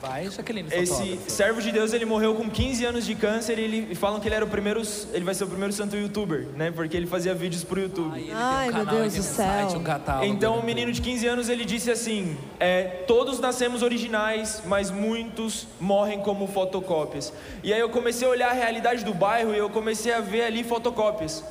Vai, 0.00 0.30
Jaqueline, 0.30 0.66
esse 0.72 0.86
fotógrafa. 0.86 1.30
servo 1.30 1.60
de 1.60 1.70
Deus 1.70 1.92
ele 1.92 2.06
morreu 2.06 2.34
com 2.34 2.48
15 2.48 2.84
anos 2.86 3.04
de 3.04 3.14
câncer 3.14 3.58
e 3.58 3.62
ele 3.62 3.88
e 3.90 3.94
falam 3.94 4.18
que 4.18 4.26
ele 4.26 4.34
era 4.34 4.44
o 4.44 4.48
primeiro, 4.48 4.80
ele 5.12 5.24
vai 5.24 5.34
ser 5.34 5.44
o 5.44 5.46
primeiro 5.46 5.74
santo 5.74 5.94
youtuber, 5.94 6.46
né? 6.56 6.70
Porque 6.70 6.96
ele 6.96 7.06
fazia 7.06 7.34
vídeos 7.34 7.64
pro 7.64 7.78
YouTube. 7.78 8.30
Ai, 8.32 8.68
tem 8.68 8.72
um 8.72 8.76
meu 8.76 8.86
canal, 8.86 9.00
Deus 9.02 9.14
do 9.14 9.20
um 9.20 9.22
céu. 9.22 9.46
site, 9.46 9.76
um 9.76 9.82
catálogo. 9.82 10.24
Então, 10.24 10.56
né? 10.56 10.62
o 10.62 10.64
menino 10.64 10.90
de 10.90 11.02
15 11.02 11.26
anos 11.26 11.48
ele 11.50 11.66
disse 11.66 11.90
assim: 11.90 12.34
é, 12.58 12.84
Todos 13.06 13.38
nascemos 13.40 13.82
originais, 13.82 14.62
mas 14.64 14.90
muitos 14.90 15.66
morrem 15.78 16.20
como 16.20 16.46
fotocópias. 16.46 17.30
E 17.62 17.70
aí 17.70 17.80
eu 17.80 17.90
comecei 17.90 18.26
a 18.26 18.30
olhar 18.30 18.50
a 18.50 18.54
realidade 18.54 19.04
do 19.04 19.12
bairro 19.12 19.54
e 19.54 19.58
eu 19.58 19.68
comecei 19.68 20.14
a 20.14 20.20
ver 20.20 20.44
ali 20.44 20.64
fotocópias. 20.64 21.44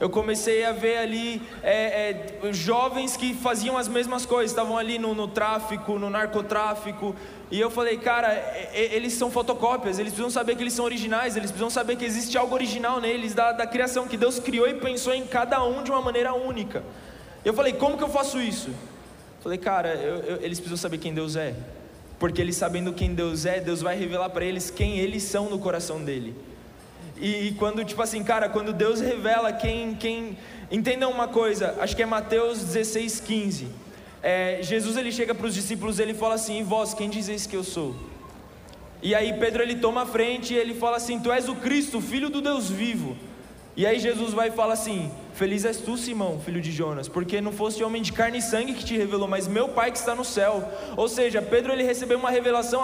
Eu 0.00 0.08
comecei 0.08 0.64
a 0.64 0.70
ver 0.70 0.98
ali 0.98 1.42
é, 1.60 2.38
é, 2.44 2.52
jovens 2.52 3.16
que 3.16 3.34
faziam 3.34 3.76
as 3.76 3.88
mesmas 3.88 4.24
coisas, 4.24 4.52
estavam 4.52 4.78
ali 4.78 4.96
no, 4.96 5.12
no 5.12 5.26
tráfico, 5.26 5.98
no 5.98 6.08
narcotráfico. 6.08 7.16
E 7.50 7.58
eu 7.58 7.70
falei, 7.70 7.96
cara, 7.96 8.30
eles 8.74 9.14
são 9.14 9.30
fotocópias, 9.30 9.98
eles 9.98 10.12
precisam 10.12 10.30
saber 10.30 10.54
que 10.54 10.62
eles 10.62 10.74
são 10.74 10.84
originais, 10.84 11.34
eles 11.34 11.50
precisam 11.50 11.70
saber 11.70 11.96
que 11.96 12.04
existe 12.04 12.36
algo 12.36 12.54
original 12.54 13.00
neles, 13.00 13.32
da, 13.32 13.52
da 13.52 13.66
criação, 13.66 14.06
que 14.06 14.18
Deus 14.18 14.38
criou 14.38 14.68
e 14.68 14.74
pensou 14.74 15.14
em 15.14 15.26
cada 15.26 15.64
um 15.64 15.82
de 15.82 15.90
uma 15.90 16.02
maneira 16.02 16.34
única. 16.34 16.82
Eu 17.44 17.54
falei, 17.54 17.72
como 17.72 17.96
que 17.96 18.04
eu 18.04 18.08
faço 18.10 18.38
isso? 18.40 18.68
Falei, 19.42 19.56
cara, 19.56 19.94
eu- 19.94 20.18
eu- 20.18 20.36
eles 20.42 20.58
precisam 20.58 20.76
saber 20.76 20.98
quem 20.98 21.14
Deus 21.14 21.36
é. 21.36 21.54
Porque 22.18 22.40
eles 22.42 22.56
sabendo 22.56 22.92
quem 22.92 23.14
Deus 23.14 23.46
é, 23.46 23.60
Deus 23.60 23.80
vai 23.80 23.96
revelar 23.96 24.28
para 24.30 24.44
eles 24.44 24.70
quem 24.70 24.98
eles 24.98 25.22
são 25.22 25.48
no 25.48 25.58
coração 25.58 26.02
dele. 26.04 26.34
E, 27.16 27.46
e 27.48 27.52
quando, 27.52 27.84
tipo 27.84 28.02
assim, 28.02 28.22
cara, 28.22 28.48
quando 28.48 28.72
Deus 28.72 29.00
revela 29.00 29.52
quem. 29.52 29.94
quem 29.94 30.36
Entendam 30.70 31.10
uma 31.10 31.26
coisa, 31.28 31.76
acho 31.80 31.96
que 31.96 32.02
é 32.02 32.06
Mateus 32.06 32.58
16, 32.58 33.20
15. 33.20 33.68
É, 34.22 34.58
Jesus 34.62 34.96
ele 34.96 35.12
chega 35.12 35.34
para 35.34 35.46
os 35.46 35.54
discípulos 35.54 35.98
ele 35.98 36.14
fala 36.14 36.34
assim: 36.34 36.62
vós, 36.62 36.94
quem 36.94 37.08
dizeis 37.08 37.46
que 37.46 37.56
eu 37.56 37.64
sou? 37.64 37.94
E 39.00 39.14
aí 39.14 39.32
Pedro 39.34 39.62
ele 39.62 39.76
toma 39.76 40.02
a 40.02 40.06
frente 40.06 40.54
e 40.54 40.56
ele 40.56 40.74
fala 40.74 40.96
assim: 40.96 41.20
Tu 41.20 41.30
és 41.30 41.48
o 41.48 41.54
Cristo, 41.54 42.00
filho 42.00 42.28
do 42.28 42.40
Deus 42.40 42.68
vivo. 42.68 43.16
E 43.76 43.86
aí 43.86 44.00
Jesus 44.00 44.32
vai 44.32 44.48
e 44.48 44.50
fala 44.50 44.72
assim: 44.72 45.10
Feliz 45.34 45.64
és 45.64 45.76
tu, 45.76 45.96
Simão, 45.96 46.40
filho 46.40 46.60
de 46.60 46.72
Jonas, 46.72 47.08
porque 47.08 47.40
não 47.40 47.52
foste 47.52 47.84
homem 47.84 48.02
de 48.02 48.12
carne 48.12 48.38
e 48.38 48.42
sangue 48.42 48.74
que 48.74 48.84
te 48.84 48.96
revelou, 48.96 49.28
mas 49.28 49.46
meu 49.46 49.68
Pai 49.68 49.92
que 49.92 49.98
está 49.98 50.16
no 50.16 50.24
céu. 50.24 50.68
Ou 50.96 51.08
seja, 51.08 51.40
Pedro 51.40 51.72
ele 51.72 51.84
recebeu 51.84 52.18
uma 52.18 52.30
revelação 52.30 52.82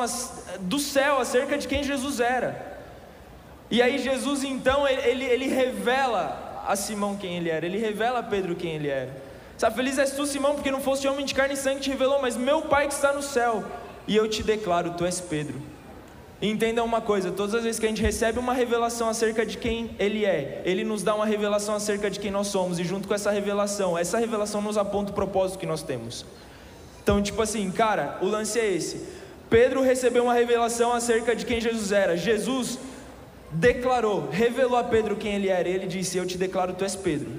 do 0.61 0.79
céu 0.79 1.19
acerca 1.19 1.59
de 1.59 1.67
quem 1.67 1.83
Jesus 1.83 2.21
era. 2.21 2.79
E 3.69 3.83
aí 3.83 3.99
Jesus 3.99 4.45
então 4.45 4.87
ele, 4.87 5.25
ele 5.25 5.49
revela 5.49 6.63
a 6.65 6.77
Simão 6.77 7.17
quem 7.17 7.39
ele 7.39 7.51
era, 7.51 7.67
ele 7.67 7.79
revela 7.79 8.21
a 8.21 8.23
Pedro 8.23 8.55
quem 8.55 8.77
ele 8.77 8.87
era. 8.89 9.24
Sabe, 9.57 9.77
feliz 9.77 9.99
és 9.99 10.13
tu, 10.13 10.27
Simão, 10.27 10.55
porque 10.55 10.71
não 10.71 10.81
foste 10.81 11.07
homem 11.07 11.25
de 11.25 11.35
carne 11.35 11.55
e 11.55 11.57
sangue 11.57 11.77
que 11.77 11.85
te 11.85 11.91
revelou, 11.91 12.21
mas 12.21 12.37
meu 12.37 12.63
Pai 12.63 12.89
que 12.89 12.95
está 12.95 13.13
no 13.13 13.23
céu. 13.23 13.65
E 14.07 14.17
eu 14.17 14.29
te 14.29 14.43
declaro, 14.43 14.93
tu 14.93 15.05
és 15.05 15.21
Pedro. 15.21 15.61
E 16.41 16.49
Entendam 16.51 16.85
uma 16.85 17.01
coisa, 17.01 17.31
todas 17.31 17.55
as 17.55 17.63
vezes 17.63 17.79
que 17.79 17.87
a 17.87 17.89
gente 17.89 18.03
recebe 18.03 18.39
uma 18.39 18.53
revelação 18.53 19.09
acerca 19.09 19.47
de 19.47 19.57
quem 19.57 19.95
Ele 19.99 20.25
é, 20.25 20.63
Ele 20.65 20.85
nos 20.85 21.03
dá 21.03 21.15
uma 21.15 21.25
revelação 21.25 21.75
acerca 21.75 22.11
de 22.11 22.19
quem 22.19 22.31
nós 22.31 22.49
somos, 22.49 22.79
e 22.79 22.85
junto 22.85 23.09
com 23.09 23.15
essa 23.15 23.31
revelação, 23.31 23.97
essa 23.97 24.19
revelação 24.19 24.61
nos 24.61 24.77
aponta 24.77 25.13
o 25.13 25.15
propósito 25.15 25.59
que 25.59 25.67
nós 25.67 25.83
temos. 25.83 26.27
Então, 27.03 27.23
tipo 27.23 27.41
assim, 27.41 27.71
cara, 27.71 28.19
o 28.21 28.27
lance 28.27 28.59
é 28.59 28.71
esse. 28.71 29.07
Pedro 29.49 29.83
recebeu 29.83 30.25
uma 30.25 30.35
revelação 30.35 30.93
acerca 30.93 31.37
de 31.37 31.47
quem 31.47 31.61
Jesus 31.61 31.93
era. 31.93 32.17
Jesus 32.17 32.79
declarou, 33.53 34.29
revelou 34.31 34.77
a 34.77 34.85
Pedro 34.85 35.15
quem 35.15 35.35
ele 35.35 35.49
era. 35.49 35.69
Ele 35.69 35.87
disse: 35.87 36.19
Eu 36.19 36.27
te 36.27 36.37
declaro, 36.37 36.75
tu 36.75 36.83
és 36.83 36.97
Pedro. 36.97 37.31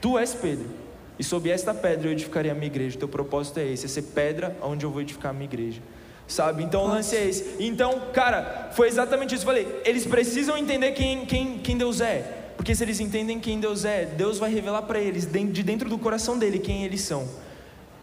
Tu 0.00 0.18
és 0.18 0.34
Pedro. 0.34 0.83
E 1.18 1.24
sob 1.24 1.48
esta 1.48 1.72
pedra 1.72 2.08
eu 2.08 2.12
edificarei 2.12 2.50
a 2.50 2.54
minha 2.54 2.66
igreja. 2.66 2.98
Teu 2.98 3.08
propósito 3.08 3.60
é 3.60 3.66
esse: 3.66 3.86
é 3.86 3.88
ser 3.88 4.02
pedra 4.02 4.56
onde 4.62 4.84
eu 4.84 4.90
vou 4.90 5.00
edificar 5.00 5.30
a 5.30 5.34
minha 5.34 5.44
igreja. 5.44 5.80
Sabe? 6.26 6.62
Então 6.62 6.84
o 6.84 6.88
lance 6.88 7.14
é 7.14 7.26
esse. 7.26 7.56
Então, 7.60 8.00
cara, 8.12 8.70
foi 8.72 8.88
exatamente 8.88 9.34
isso 9.34 9.44
eu 9.44 9.46
falei. 9.46 9.82
Eles 9.84 10.06
precisam 10.06 10.56
entender 10.56 10.92
quem, 10.92 11.26
quem, 11.26 11.58
quem 11.58 11.76
Deus 11.76 12.00
é. 12.00 12.42
Porque 12.56 12.74
se 12.74 12.82
eles 12.82 12.98
entendem 13.00 13.38
quem 13.38 13.60
Deus 13.60 13.84
é, 13.84 14.06
Deus 14.06 14.38
vai 14.38 14.52
revelar 14.52 14.82
para 14.82 14.98
eles, 14.98 15.26
de 15.30 15.62
dentro 15.62 15.88
do 15.88 15.98
coração 15.98 16.38
dele, 16.38 16.58
quem 16.58 16.84
eles 16.84 17.02
são. 17.02 17.28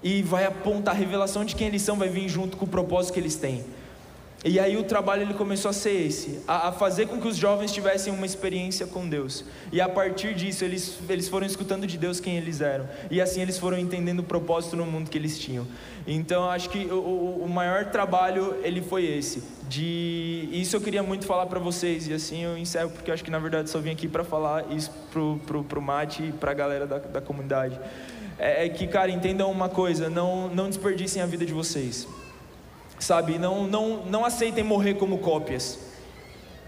E 0.03 0.21
vai 0.21 0.45
apontar 0.45 0.93
a 0.93 0.97
revelação 0.97 1.43
de 1.43 1.55
quem 1.55 1.67
eles 1.67 1.81
são, 1.81 1.97
vai 1.97 2.09
vir 2.09 2.27
junto 2.27 2.57
com 2.57 2.65
o 2.65 2.67
propósito 2.67 3.13
que 3.13 3.19
eles 3.19 3.35
têm. 3.35 3.63
E 4.43 4.59
aí 4.59 4.75
o 4.75 4.83
trabalho 4.83 5.21
ele 5.21 5.35
começou 5.35 5.69
a 5.69 5.73
ser 5.73 5.91
esse, 5.91 6.39
a, 6.47 6.69
a 6.69 6.71
fazer 6.71 7.05
com 7.05 7.21
que 7.21 7.27
os 7.27 7.37
jovens 7.37 7.71
tivessem 7.71 8.11
uma 8.11 8.25
experiência 8.25 8.87
com 8.87 9.07
Deus. 9.07 9.45
E 9.71 9.79
a 9.79 9.87
partir 9.87 10.33
disso 10.33 10.65
eles, 10.65 10.97
eles 11.07 11.29
foram 11.29 11.45
escutando 11.45 11.85
de 11.85 11.95
Deus 11.95 12.19
quem 12.19 12.37
eles 12.37 12.59
eram. 12.59 12.89
E 13.11 13.21
assim 13.21 13.39
eles 13.39 13.59
foram 13.59 13.77
entendendo 13.77 14.21
o 14.21 14.23
propósito 14.23 14.75
no 14.75 14.83
mundo 14.83 15.11
que 15.11 15.17
eles 15.17 15.37
tinham. 15.37 15.67
Então 16.07 16.49
acho 16.49 16.71
que 16.71 16.85
o, 16.85 16.95
o, 16.95 17.43
o 17.43 17.49
maior 17.49 17.91
trabalho 17.91 18.55
ele 18.63 18.81
foi 18.81 19.05
esse. 19.05 19.43
De 19.69 20.49
isso 20.51 20.75
eu 20.75 20.81
queria 20.81 21.03
muito 21.03 21.27
falar 21.27 21.45
para 21.45 21.59
vocês 21.59 22.07
e 22.07 22.13
assim 22.13 22.43
eu 22.43 22.57
encerro 22.57 22.89
porque 22.89 23.11
eu 23.11 23.13
acho 23.13 23.23
que 23.23 23.31
na 23.31 23.39
verdade 23.39 23.69
só 23.69 23.79
vim 23.79 23.91
aqui 23.91 24.07
para 24.07 24.23
falar 24.23 24.71
isso 24.71 24.89
pro 25.11 25.39
pro, 25.45 25.63
pro 25.63 25.81
Mate 25.81 26.23
e 26.23 26.31
para 26.31 26.49
a 26.49 26.55
galera 26.55 26.87
da, 26.87 26.97
da 26.97 27.21
comunidade. 27.21 27.79
É, 28.39 28.65
é 28.65 28.69
que 28.69 28.87
cara 28.87 29.11
entendam 29.11 29.51
uma 29.51 29.69
coisa, 29.69 30.09
não 30.09 30.49
não 30.49 30.67
desperdicem 30.67 31.21
a 31.21 31.27
vida 31.27 31.45
de 31.45 31.53
vocês 31.53 32.07
sabe? 33.03 33.37
Não, 33.37 33.65
não, 33.67 34.03
não 34.05 34.25
aceitem 34.25 34.63
morrer 34.63 34.95
como 34.95 35.17
cópias. 35.19 35.79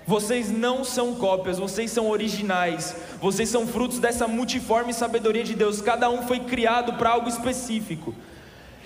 Vocês 0.05 0.51
não 0.51 0.83
são 0.83 1.15
cópias, 1.15 1.57
vocês 1.57 1.89
são 1.89 2.09
originais. 2.09 2.95
Vocês 3.21 3.47
são 3.47 3.65
frutos 3.65 3.99
dessa 3.99 4.27
multiforme 4.27 4.93
sabedoria 4.93 5.43
de 5.43 5.55
Deus. 5.55 5.81
Cada 5.81 6.09
um 6.09 6.23
foi 6.23 6.41
criado 6.41 6.93
para 6.93 7.11
algo 7.11 7.29
específico. 7.29 8.13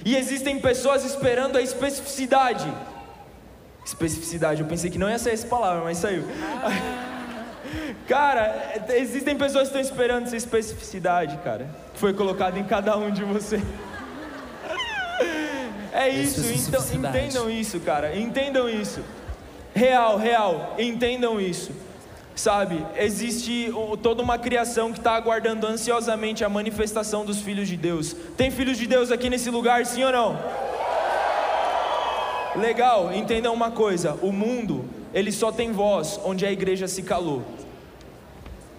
E 0.06 0.16
existem 0.16 0.60
pessoas 0.60 1.04
esperando 1.04 1.58
a 1.58 1.62
especificidade. 1.62 2.72
Especificidade, 3.84 4.62
eu 4.62 4.68
pensei 4.68 4.92
que 4.92 4.98
não 4.98 5.10
ia 5.10 5.18
ser 5.18 5.32
essa 5.32 5.48
palavra, 5.48 5.84
mas 5.84 5.98
saiu. 5.98 6.24
Cara, 8.08 8.86
existem 8.96 9.36
pessoas 9.38 9.70
que 9.70 9.78
estão 9.78 9.82
esperando 9.82 10.28
essa 10.28 10.38
especificidade, 10.38 11.38
cara, 11.44 11.70
que 11.94 12.00
foi 12.00 12.14
colocada 12.14 12.58
em 12.58 12.64
cada 12.64 12.96
um 12.98 13.12
de 13.12 13.22
vocês. 13.24 13.62
É 15.94 16.10
isso, 16.10 16.42
então 16.68 16.84
entendam 16.94 17.50
isso, 17.50 17.80
cara, 17.80 18.16
entendam 18.16 18.70
isso. 18.70 19.02
Real, 19.74 20.18
real, 20.18 20.76
entendam 20.78 21.40
isso. 21.40 21.72
Sabe, 22.36 22.86
existe 22.96 23.72
toda 24.04 24.22
uma 24.22 24.38
criação 24.38 24.92
que 24.92 25.00
está 25.00 25.14
aguardando 25.14 25.66
ansiosamente 25.66 26.44
a 26.44 26.50
manifestação 26.50 27.26
dos 27.26 27.42
filhos 27.42 27.68
de 27.68 27.76
Deus. 27.76 28.16
Tem 28.36 28.52
filhos 28.52 28.78
de 28.78 28.86
Deus 28.86 29.10
aqui 29.10 29.28
nesse 29.28 29.50
lugar, 29.50 29.86
sim 29.88 30.04
ou 30.04 30.12
não? 30.12 30.40
Legal, 32.56 33.12
entendam 33.12 33.54
uma 33.54 33.72
coisa: 33.72 34.18
o 34.22 34.32
mundo, 34.32 34.86
ele 35.14 35.32
só 35.32 35.52
tem 35.52 35.72
voz 35.72 36.20
onde 36.24 36.46
a 36.46 36.52
igreja 36.52 36.88
se 36.88 37.02
calou. 37.02 37.44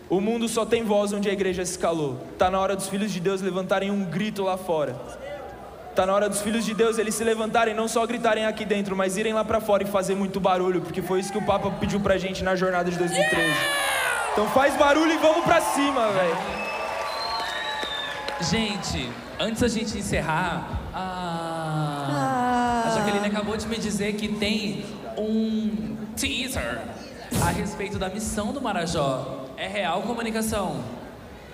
O 0.09 0.21
mundo 0.21 0.49
só 0.49 0.65
tem 0.65 0.85
voz 0.85 1.13
onde 1.13 1.29
a 1.29 1.33
igreja 1.33 1.65
se 1.67 1.79
calou. 1.79 2.17
Tá 2.39 2.51
na 2.51 2.59
hora 2.59 2.75
dos 2.75 2.89
filhos 2.89 3.13
de 3.13 3.21
Deus 3.21 3.43
levantarem 3.43 3.91
um 3.91 4.05
grito 4.05 4.43
lá 4.43 4.57
fora. 4.57 4.97
Tá 5.99 6.07
na 6.07 6.15
hora 6.15 6.29
dos 6.29 6.41
filhos 6.41 6.65
de 6.65 6.75
Deus 6.75 6.97
eles 6.97 7.13
se 7.13 7.25
levantarem, 7.25 7.75
não 7.75 7.89
só 7.89 8.07
gritarem 8.07 8.47
aqui 8.47 8.65
dentro, 8.65 8.95
mas 8.95 9.17
irem 9.17 9.33
lá 9.33 9.45
para 9.45 9.61
fora 9.61 9.83
e 9.83 9.87
fazer 9.87 10.15
muito 10.15 10.39
barulho, 10.39 10.81
porque 10.81 11.03
foi 11.03 11.19
isso 11.19 11.33
que 11.33 11.39
o 11.39 11.45
Papa 11.45 11.73
pediu 11.73 11.99
pra 11.99 12.17
gente 12.17 12.45
na 12.45 12.55
jornada 12.55 12.89
de 12.89 12.97
2013. 12.97 13.53
Então 14.31 14.49
faz 14.51 14.77
barulho 14.77 15.13
e 15.13 15.17
vamos 15.17 15.43
pra 15.43 15.61
cima, 15.61 16.07
velho. 16.13 16.39
Gente, 18.43 19.11
antes 19.41 19.61
da 19.61 19.67
gente 19.67 19.99
encerrar, 19.99 20.69
a... 20.95 22.85
a 22.87 22.91
Jaqueline 22.91 23.27
acabou 23.27 23.57
de 23.57 23.67
me 23.67 23.77
dizer 23.77 24.13
que 24.13 24.29
tem 24.29 24.85
um 25.17 25.97
teaser 26.15 26.79
a 27.45 27.51
respeito 27.51 27.99
da 27.99 28.09
missão 28.09 28.53
do 28.53 28.61
Marajó. 28.61 29.47
É 29.57 29.67
real 29.67 30.03
comunicação? 30.03 30.77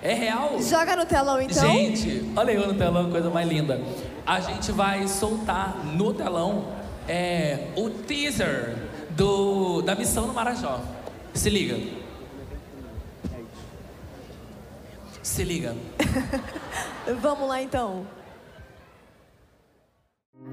É 0.05 0.13
real? 0.13 0.61
Joga 0.61 0.95
no 0.95 1.03
telão 1.03 1.41
então. 1.41 1.67
Gente, 1.67 2.31
olha 2.35 2.51
eu 2.51 2.67
no 2.67 2.75
telão, 2.75 3.09
coisa 3.09 3.27
mais 3.31 3.49
linda. 3.49 3.81
A 4.23 4.39
gente 4.39 4.71
vai 4.71 5.07
soltar 5.07 5.83
no 5.83 6.13
telão 6.13 6.65
é, 7.07 7.69
o 7.75 7.89
teaser 7.89 8.75
do, 9.09 9.81
da 9.81 9.95
missão 9.95 10.27
no 10.27 10.33
Marajó. 10.33 10.79
Se 11.33 11.49
liga. 11.49 11.79
Se 15.23 15.43
liga. 15.43 15.75
Vamos 17.19 17.49
lá 17.49 17.63
então. 17.63 18.05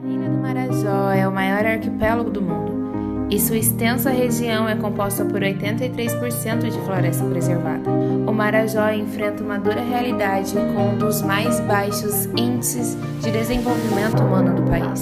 A 0.03 0.07
Ilha 0.07 0.31
do 0.31 0.39
Marajó 0.39 1.11
é 1.11 1.29
o 1.29 1.33
maior 1.33 1.67
arquipélago 1.67 2.31
do 2.31 2.41
mundo 2.41 3.29
e 3.31 3.39
sua 3.39 3.59
extensa 3.59 4.11
região 4.11 4.67
é 4.67 4.75
composta 4.77 5.27
por 5.27 5.43
83% 5.43 6.71
de 6.71 6.79
floresta 6.87 7.25
preservada. 7.25 8.02
O 8.33 8.35
Marajó 8.35 8.91
enfrenta 8.91 9.45
uma 9.45 9.59
dura 9.59 9.83
realidade 9.83 10.55
com 10.55 10.89
um 10.89 10.97
dos 10.97 11.21
mais 11.21 11.61
baixos 11.61 12.25
índices 12.35 12.97
de 13.21 13.31
desenvolvimento 13.31 14.23
humano 14.23 14.55
do 14.55 14.63
país. 14.63 15.01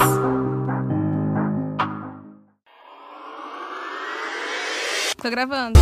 Tô 5.16 5.30
gravando. 5.30 5.78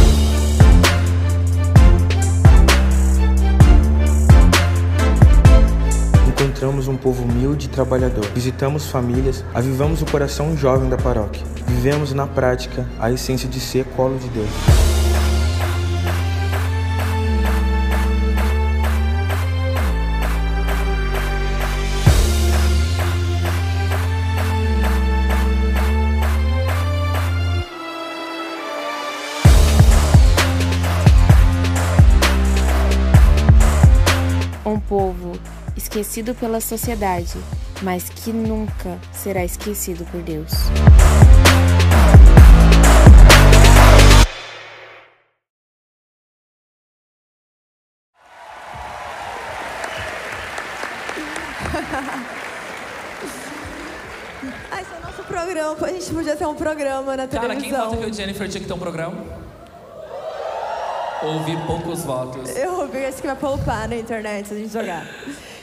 Encontramos 6.29 6.87
um 6.87 6.99
povo 6.99 7.23
humilde 7.23 7.65
e 7.65 7.71
trabalhador. 7.71 8.27
Visitamos 8.35 8.91
famílias, 8.91 9.43
avivamos 9.55 10.03
o 10.03 10.05
coração 10.05 10.55
jovem 10.55 10.91
da 10.91 10.99
paróquia. 10.99 11.47
Vivemos 11.67 12.13
na 12.13 12.27
prática 12.27 12.87
a 13.01 13.11
essência 13.11 13.49
de 13.49 13.59
ser 13.59 13.87
colo 13.97 14.19
de 14.19 14.29
Deus. 14.29 14.98
Esquecido 35.99 36.33
pela 36.33 36.61
sociedade, 36.61 37.37
mas 37.83 38.09
que 38.09 38.33
nunca 38.33 39.01
será 39.13 39.45
esquecido 39.45 40.05
por 40.11 40.23
Deus. 40.23 40.53
Ah, 54.71 54.81
esse 54.81 54.93
é 54.93 54.99
o 54.99 55.01
nosso 55.03 55.23
programa. 55.25 55.87
A 55.87 55.93
gente 55.93 56.13
podia 56.13 56.37
ter 56.37 56.47
um 56.47 56.55
programa 56.55 57.17
na 57.17 57.27
Cara, 57.27 57.49
quem 57.49 57.57
televisão. 57.57 57.91
vota 57.91 57.97
que 57.97 58.11
o 58.11 58.15
Jennifer 58.15 58.49
tinha 58.49 58.61
que 58.61 58.69
ter 58.69 58.73
um 58.73 58.79
programa? 58.79 59.25
Ouvi 61.23 61.57
poucos 61.67 62.05
votos. 62.05 62.55
Eu 62.57 62.81
ouvi 62.81 62.99
esse 62.99 63.21
que 63.21 63.27
vai 63.27 63.35
poupar 63.37 63.89
na 63.89 63.97
internet 63.97 64.47
se 64.47 64.55
a 64.55 64.57
gente 64.57 64.73
jogar. 64.73 65.05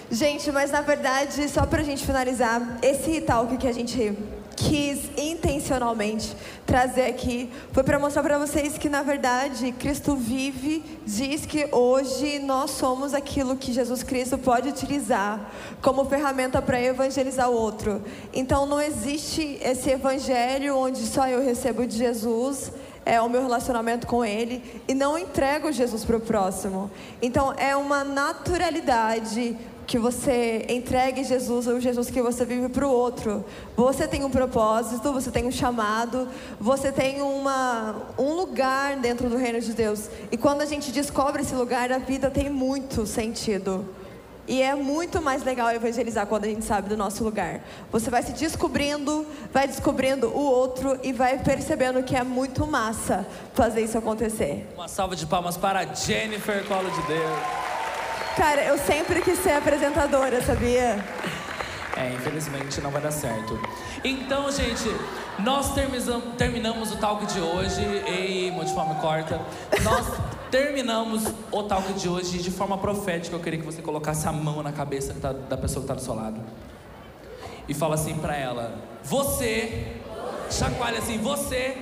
Gente, 0.10 0.52
mas 0.52 0.72
na 0.72 0.82
verdade, 0.82 1.50
só 1.50 1.66
pra 1.66 1.82
gente 1.82 2.06
finalizar, 2.06 2.78
esse 2.82 3.22
talk 3.22 3.58
que 3.58 3.68
a 3.68 3.74
gente 3.74 4.16
quis 4.56 5.10
intencionalmente 5.18 6.36
trazer 6.66 7.08
aqui 7.08 7.52
foi 7.74 7.84
para 7.84 8.00
mostrar 8.00 8.24
para 8.24 8.38
vocês 8.38 8.78
que 8.78 8.88
na 8.88 9.02
verdade 9.02 9.74
Cristo 9.74 10.16
vive, 10.16 10.82
diz 11.06 11.46
que 11.46 11.68
hoje 11.72 12.40
nós 12.40 12.72
somos 12.72 13.14
aquilo 13.14 13.58
que 13.58 13.74
Jesus 13.74 14.02
Cristo 14.02 14.38
pode 14.38 14.70
utilizar 14.70 15.52
como 15.82 16.06
ferramenta 16.06 16.62
para 16.62 16.82
evangelizar 16.82 17.50
o 17.50 17.54
outro. 17.54 18.02
Então 18.34 18.66
não 18.66 18.80
existe 18.80 19.60
esse 19.62 19.90
evangelho 19.90 20.78
onde 20.78 21.00
só 21.00 21.28
eu 21.28 21.44
recebo 21.44 21.86
de 21.86 21.98
Jesus 21.98 22.72
é 23.06 23.22
o 23.22 23.30
meu 23.30 23.42
relacionamento 23.44 24.08
com 24.08 24.26
Ele 24.26 24.82
e 24.88 24.96
não 24.96 25.18
entrego 25.18 25.72
Jesus 25.72 26.04
para 26.04 26.18
o 26.18 26.20
próximo. 26.20 26.90
Então 27.22 27.54
é 27.56 27.76
uma 27.76 28.04
naturalidade 28.04 29.56
que 29.86 30.00
você 30.00 30.66
entregue 30.70 31.24
Jesus 31.24 31.68
ou 31.68 31.80
Jesus 31.80 32.10
que 32.10 32.22
você 32.22 32.44
vive 32.46 32.70
para 32.70 32.88
o 32.88 32.92
outro. 32.92 33.46
Você 33.76 34.08
tem 34.08 34.24
um 34.24 34.30
propósito, 34.30 35.14
você 35.14 35.32
tem 35.32 35.46
um 35.46 35.52
chamado, 35.52 36.28
você 36.60 36.92
tem 36.92 37.22
uma, 37.22 37.96
um 38.18 38.34
lugar 38.34 38.96
dentro 38.98 39.30
do 39.30 39.38
reino 39.38 39.62
de 39.62 39.74
Deus. 39.74 40.10
E 40.32 40.38
quando 40.38 40.62
a 40.62 40.66
gente 40.66 40.92
descobre 40.92 41.42
esse 41.42 41.54
lugar, 41.54 41.92
a 41.92 41.98
vida 41.98 42.30
tem 42.30 42.50
muito 42.50 43.06
sentido. 43.06 43.86
E 44.48 44.62
é 44.62 44.76
muito 44.76 45.22
mais 45.22 45.44
legal 45.44 45.72
evangelizar 45.72 46.28
quando 46.28 46.46
a 46.46 46.48
gente 46.48 46.64
sabe 46.64 46.88
do 46.88 46.96
nosso 46.96 47.24
lugar. 47.24 47.62
Você 47.92 48.12
vai 48.12 48.22
se 48.22 48.32
descobrindo, 48.32 49.26
vai 49.52 49.68
descobrindo 49.68 50.28
o 50.28 50.40
outro 50.40 51.00
e 51.04 51.12
vai 51.12 51.40
percebendo 51.40 52.04
que 52.04 52.16
é 52.16 52.24
muito 52.24 52.68
massa 52.68 53.26
fazer 53.56 53.82
isso 53.82 53.98
acontecer. 53.98 54.68
Uma 54.76 54.88
salva 54.88 55.16
de 55.16 55.26
palmas 55.26 55.58
para 55.58 55.84
Jennifer 55.96 56.64
Colo 56.68 56.92
de 56.92 57.02
Deus. 57.08 57.76
Cara, 58.38 58.62
eu 58.64 58.78
sempre 58.78 59.22
quis 59.22 59.40
ser 59.40 59.52
apresentadora, 59.54 60.42
sabia? 60.42 61.04
É, 61.96 62.12
infelizmente 62.14 62.82
não 62.82 62.92
vai 62.92 63.02
dar 63.02 63.12
certo. 63.12 63.58
Então, 64.04 64.52
gente, 64.52 64.84
nós 65.40 65.74
terminamos 66.38 66.92
o 66.92 66.98
talk 66.98 67.26
de 67.26 67.40
hoje. 67.40 67.82
Ei, 68.06 68.52
Multiforme 68.52 68.96
corta. 68.96 69.40
Nós 69.82 70.06
terminamos 70.52 71.24
o 71.52 71.64
talk 71.64 71.94
de 71.94 72.10
hoje 72.10 72.40
de 72.40 72.52
forma 72.52 72.78
profética. 72.78 73.34
Eu 73.36 73.40
queria 73.40 73.60
que 73.60 73.66
você 73.66 73.82
colocasse 73.82 74.28
a 74.28 74.32
mão 74.34 74.62
na 74.62 74.74
cabeça 74.74 75.16
tá- 75.22 75.32
da 75.32 75.56
pessoa 75.56 75.86
que 75.86 75.92
está 75.92 75.94
do 75.94 76.02
seu 76.02 76.14
lado. 76.14 76.42
E 77.70 77.74
fala 77.74 77.96
assim 77.96 78.16
pra 78.18 78.36
ela: 78.36 78.76
Você, 79.04 79.96
chacoalha 80.52 81.00
assim, 81.00 81.18
você 81.18 81.78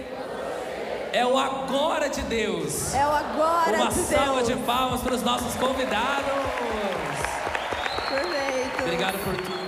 é 1.13 1.25
o 1.25 1.37
agora 1.37 2.09
de 2.09 2.21
Deus. 2.23 2.93
É 2.93 3.05
o 3.05 3.11
agora 3.11 3.77
Uma 3.77 3.87
de 3.89 3.99
salva 3.99 4.43
Deus. 4.43 4.47
de 4.47 4.55
palmas 4.65 5.01
para 5.01 5.13
os 5.13 5.21
nossos 5.21 5.53
convidados. 5.55 6.33
Perfeito. 8.09 8.83
Obrigado 8.83 9.17
por 9.23 9.35
tudo. 9.37 9.62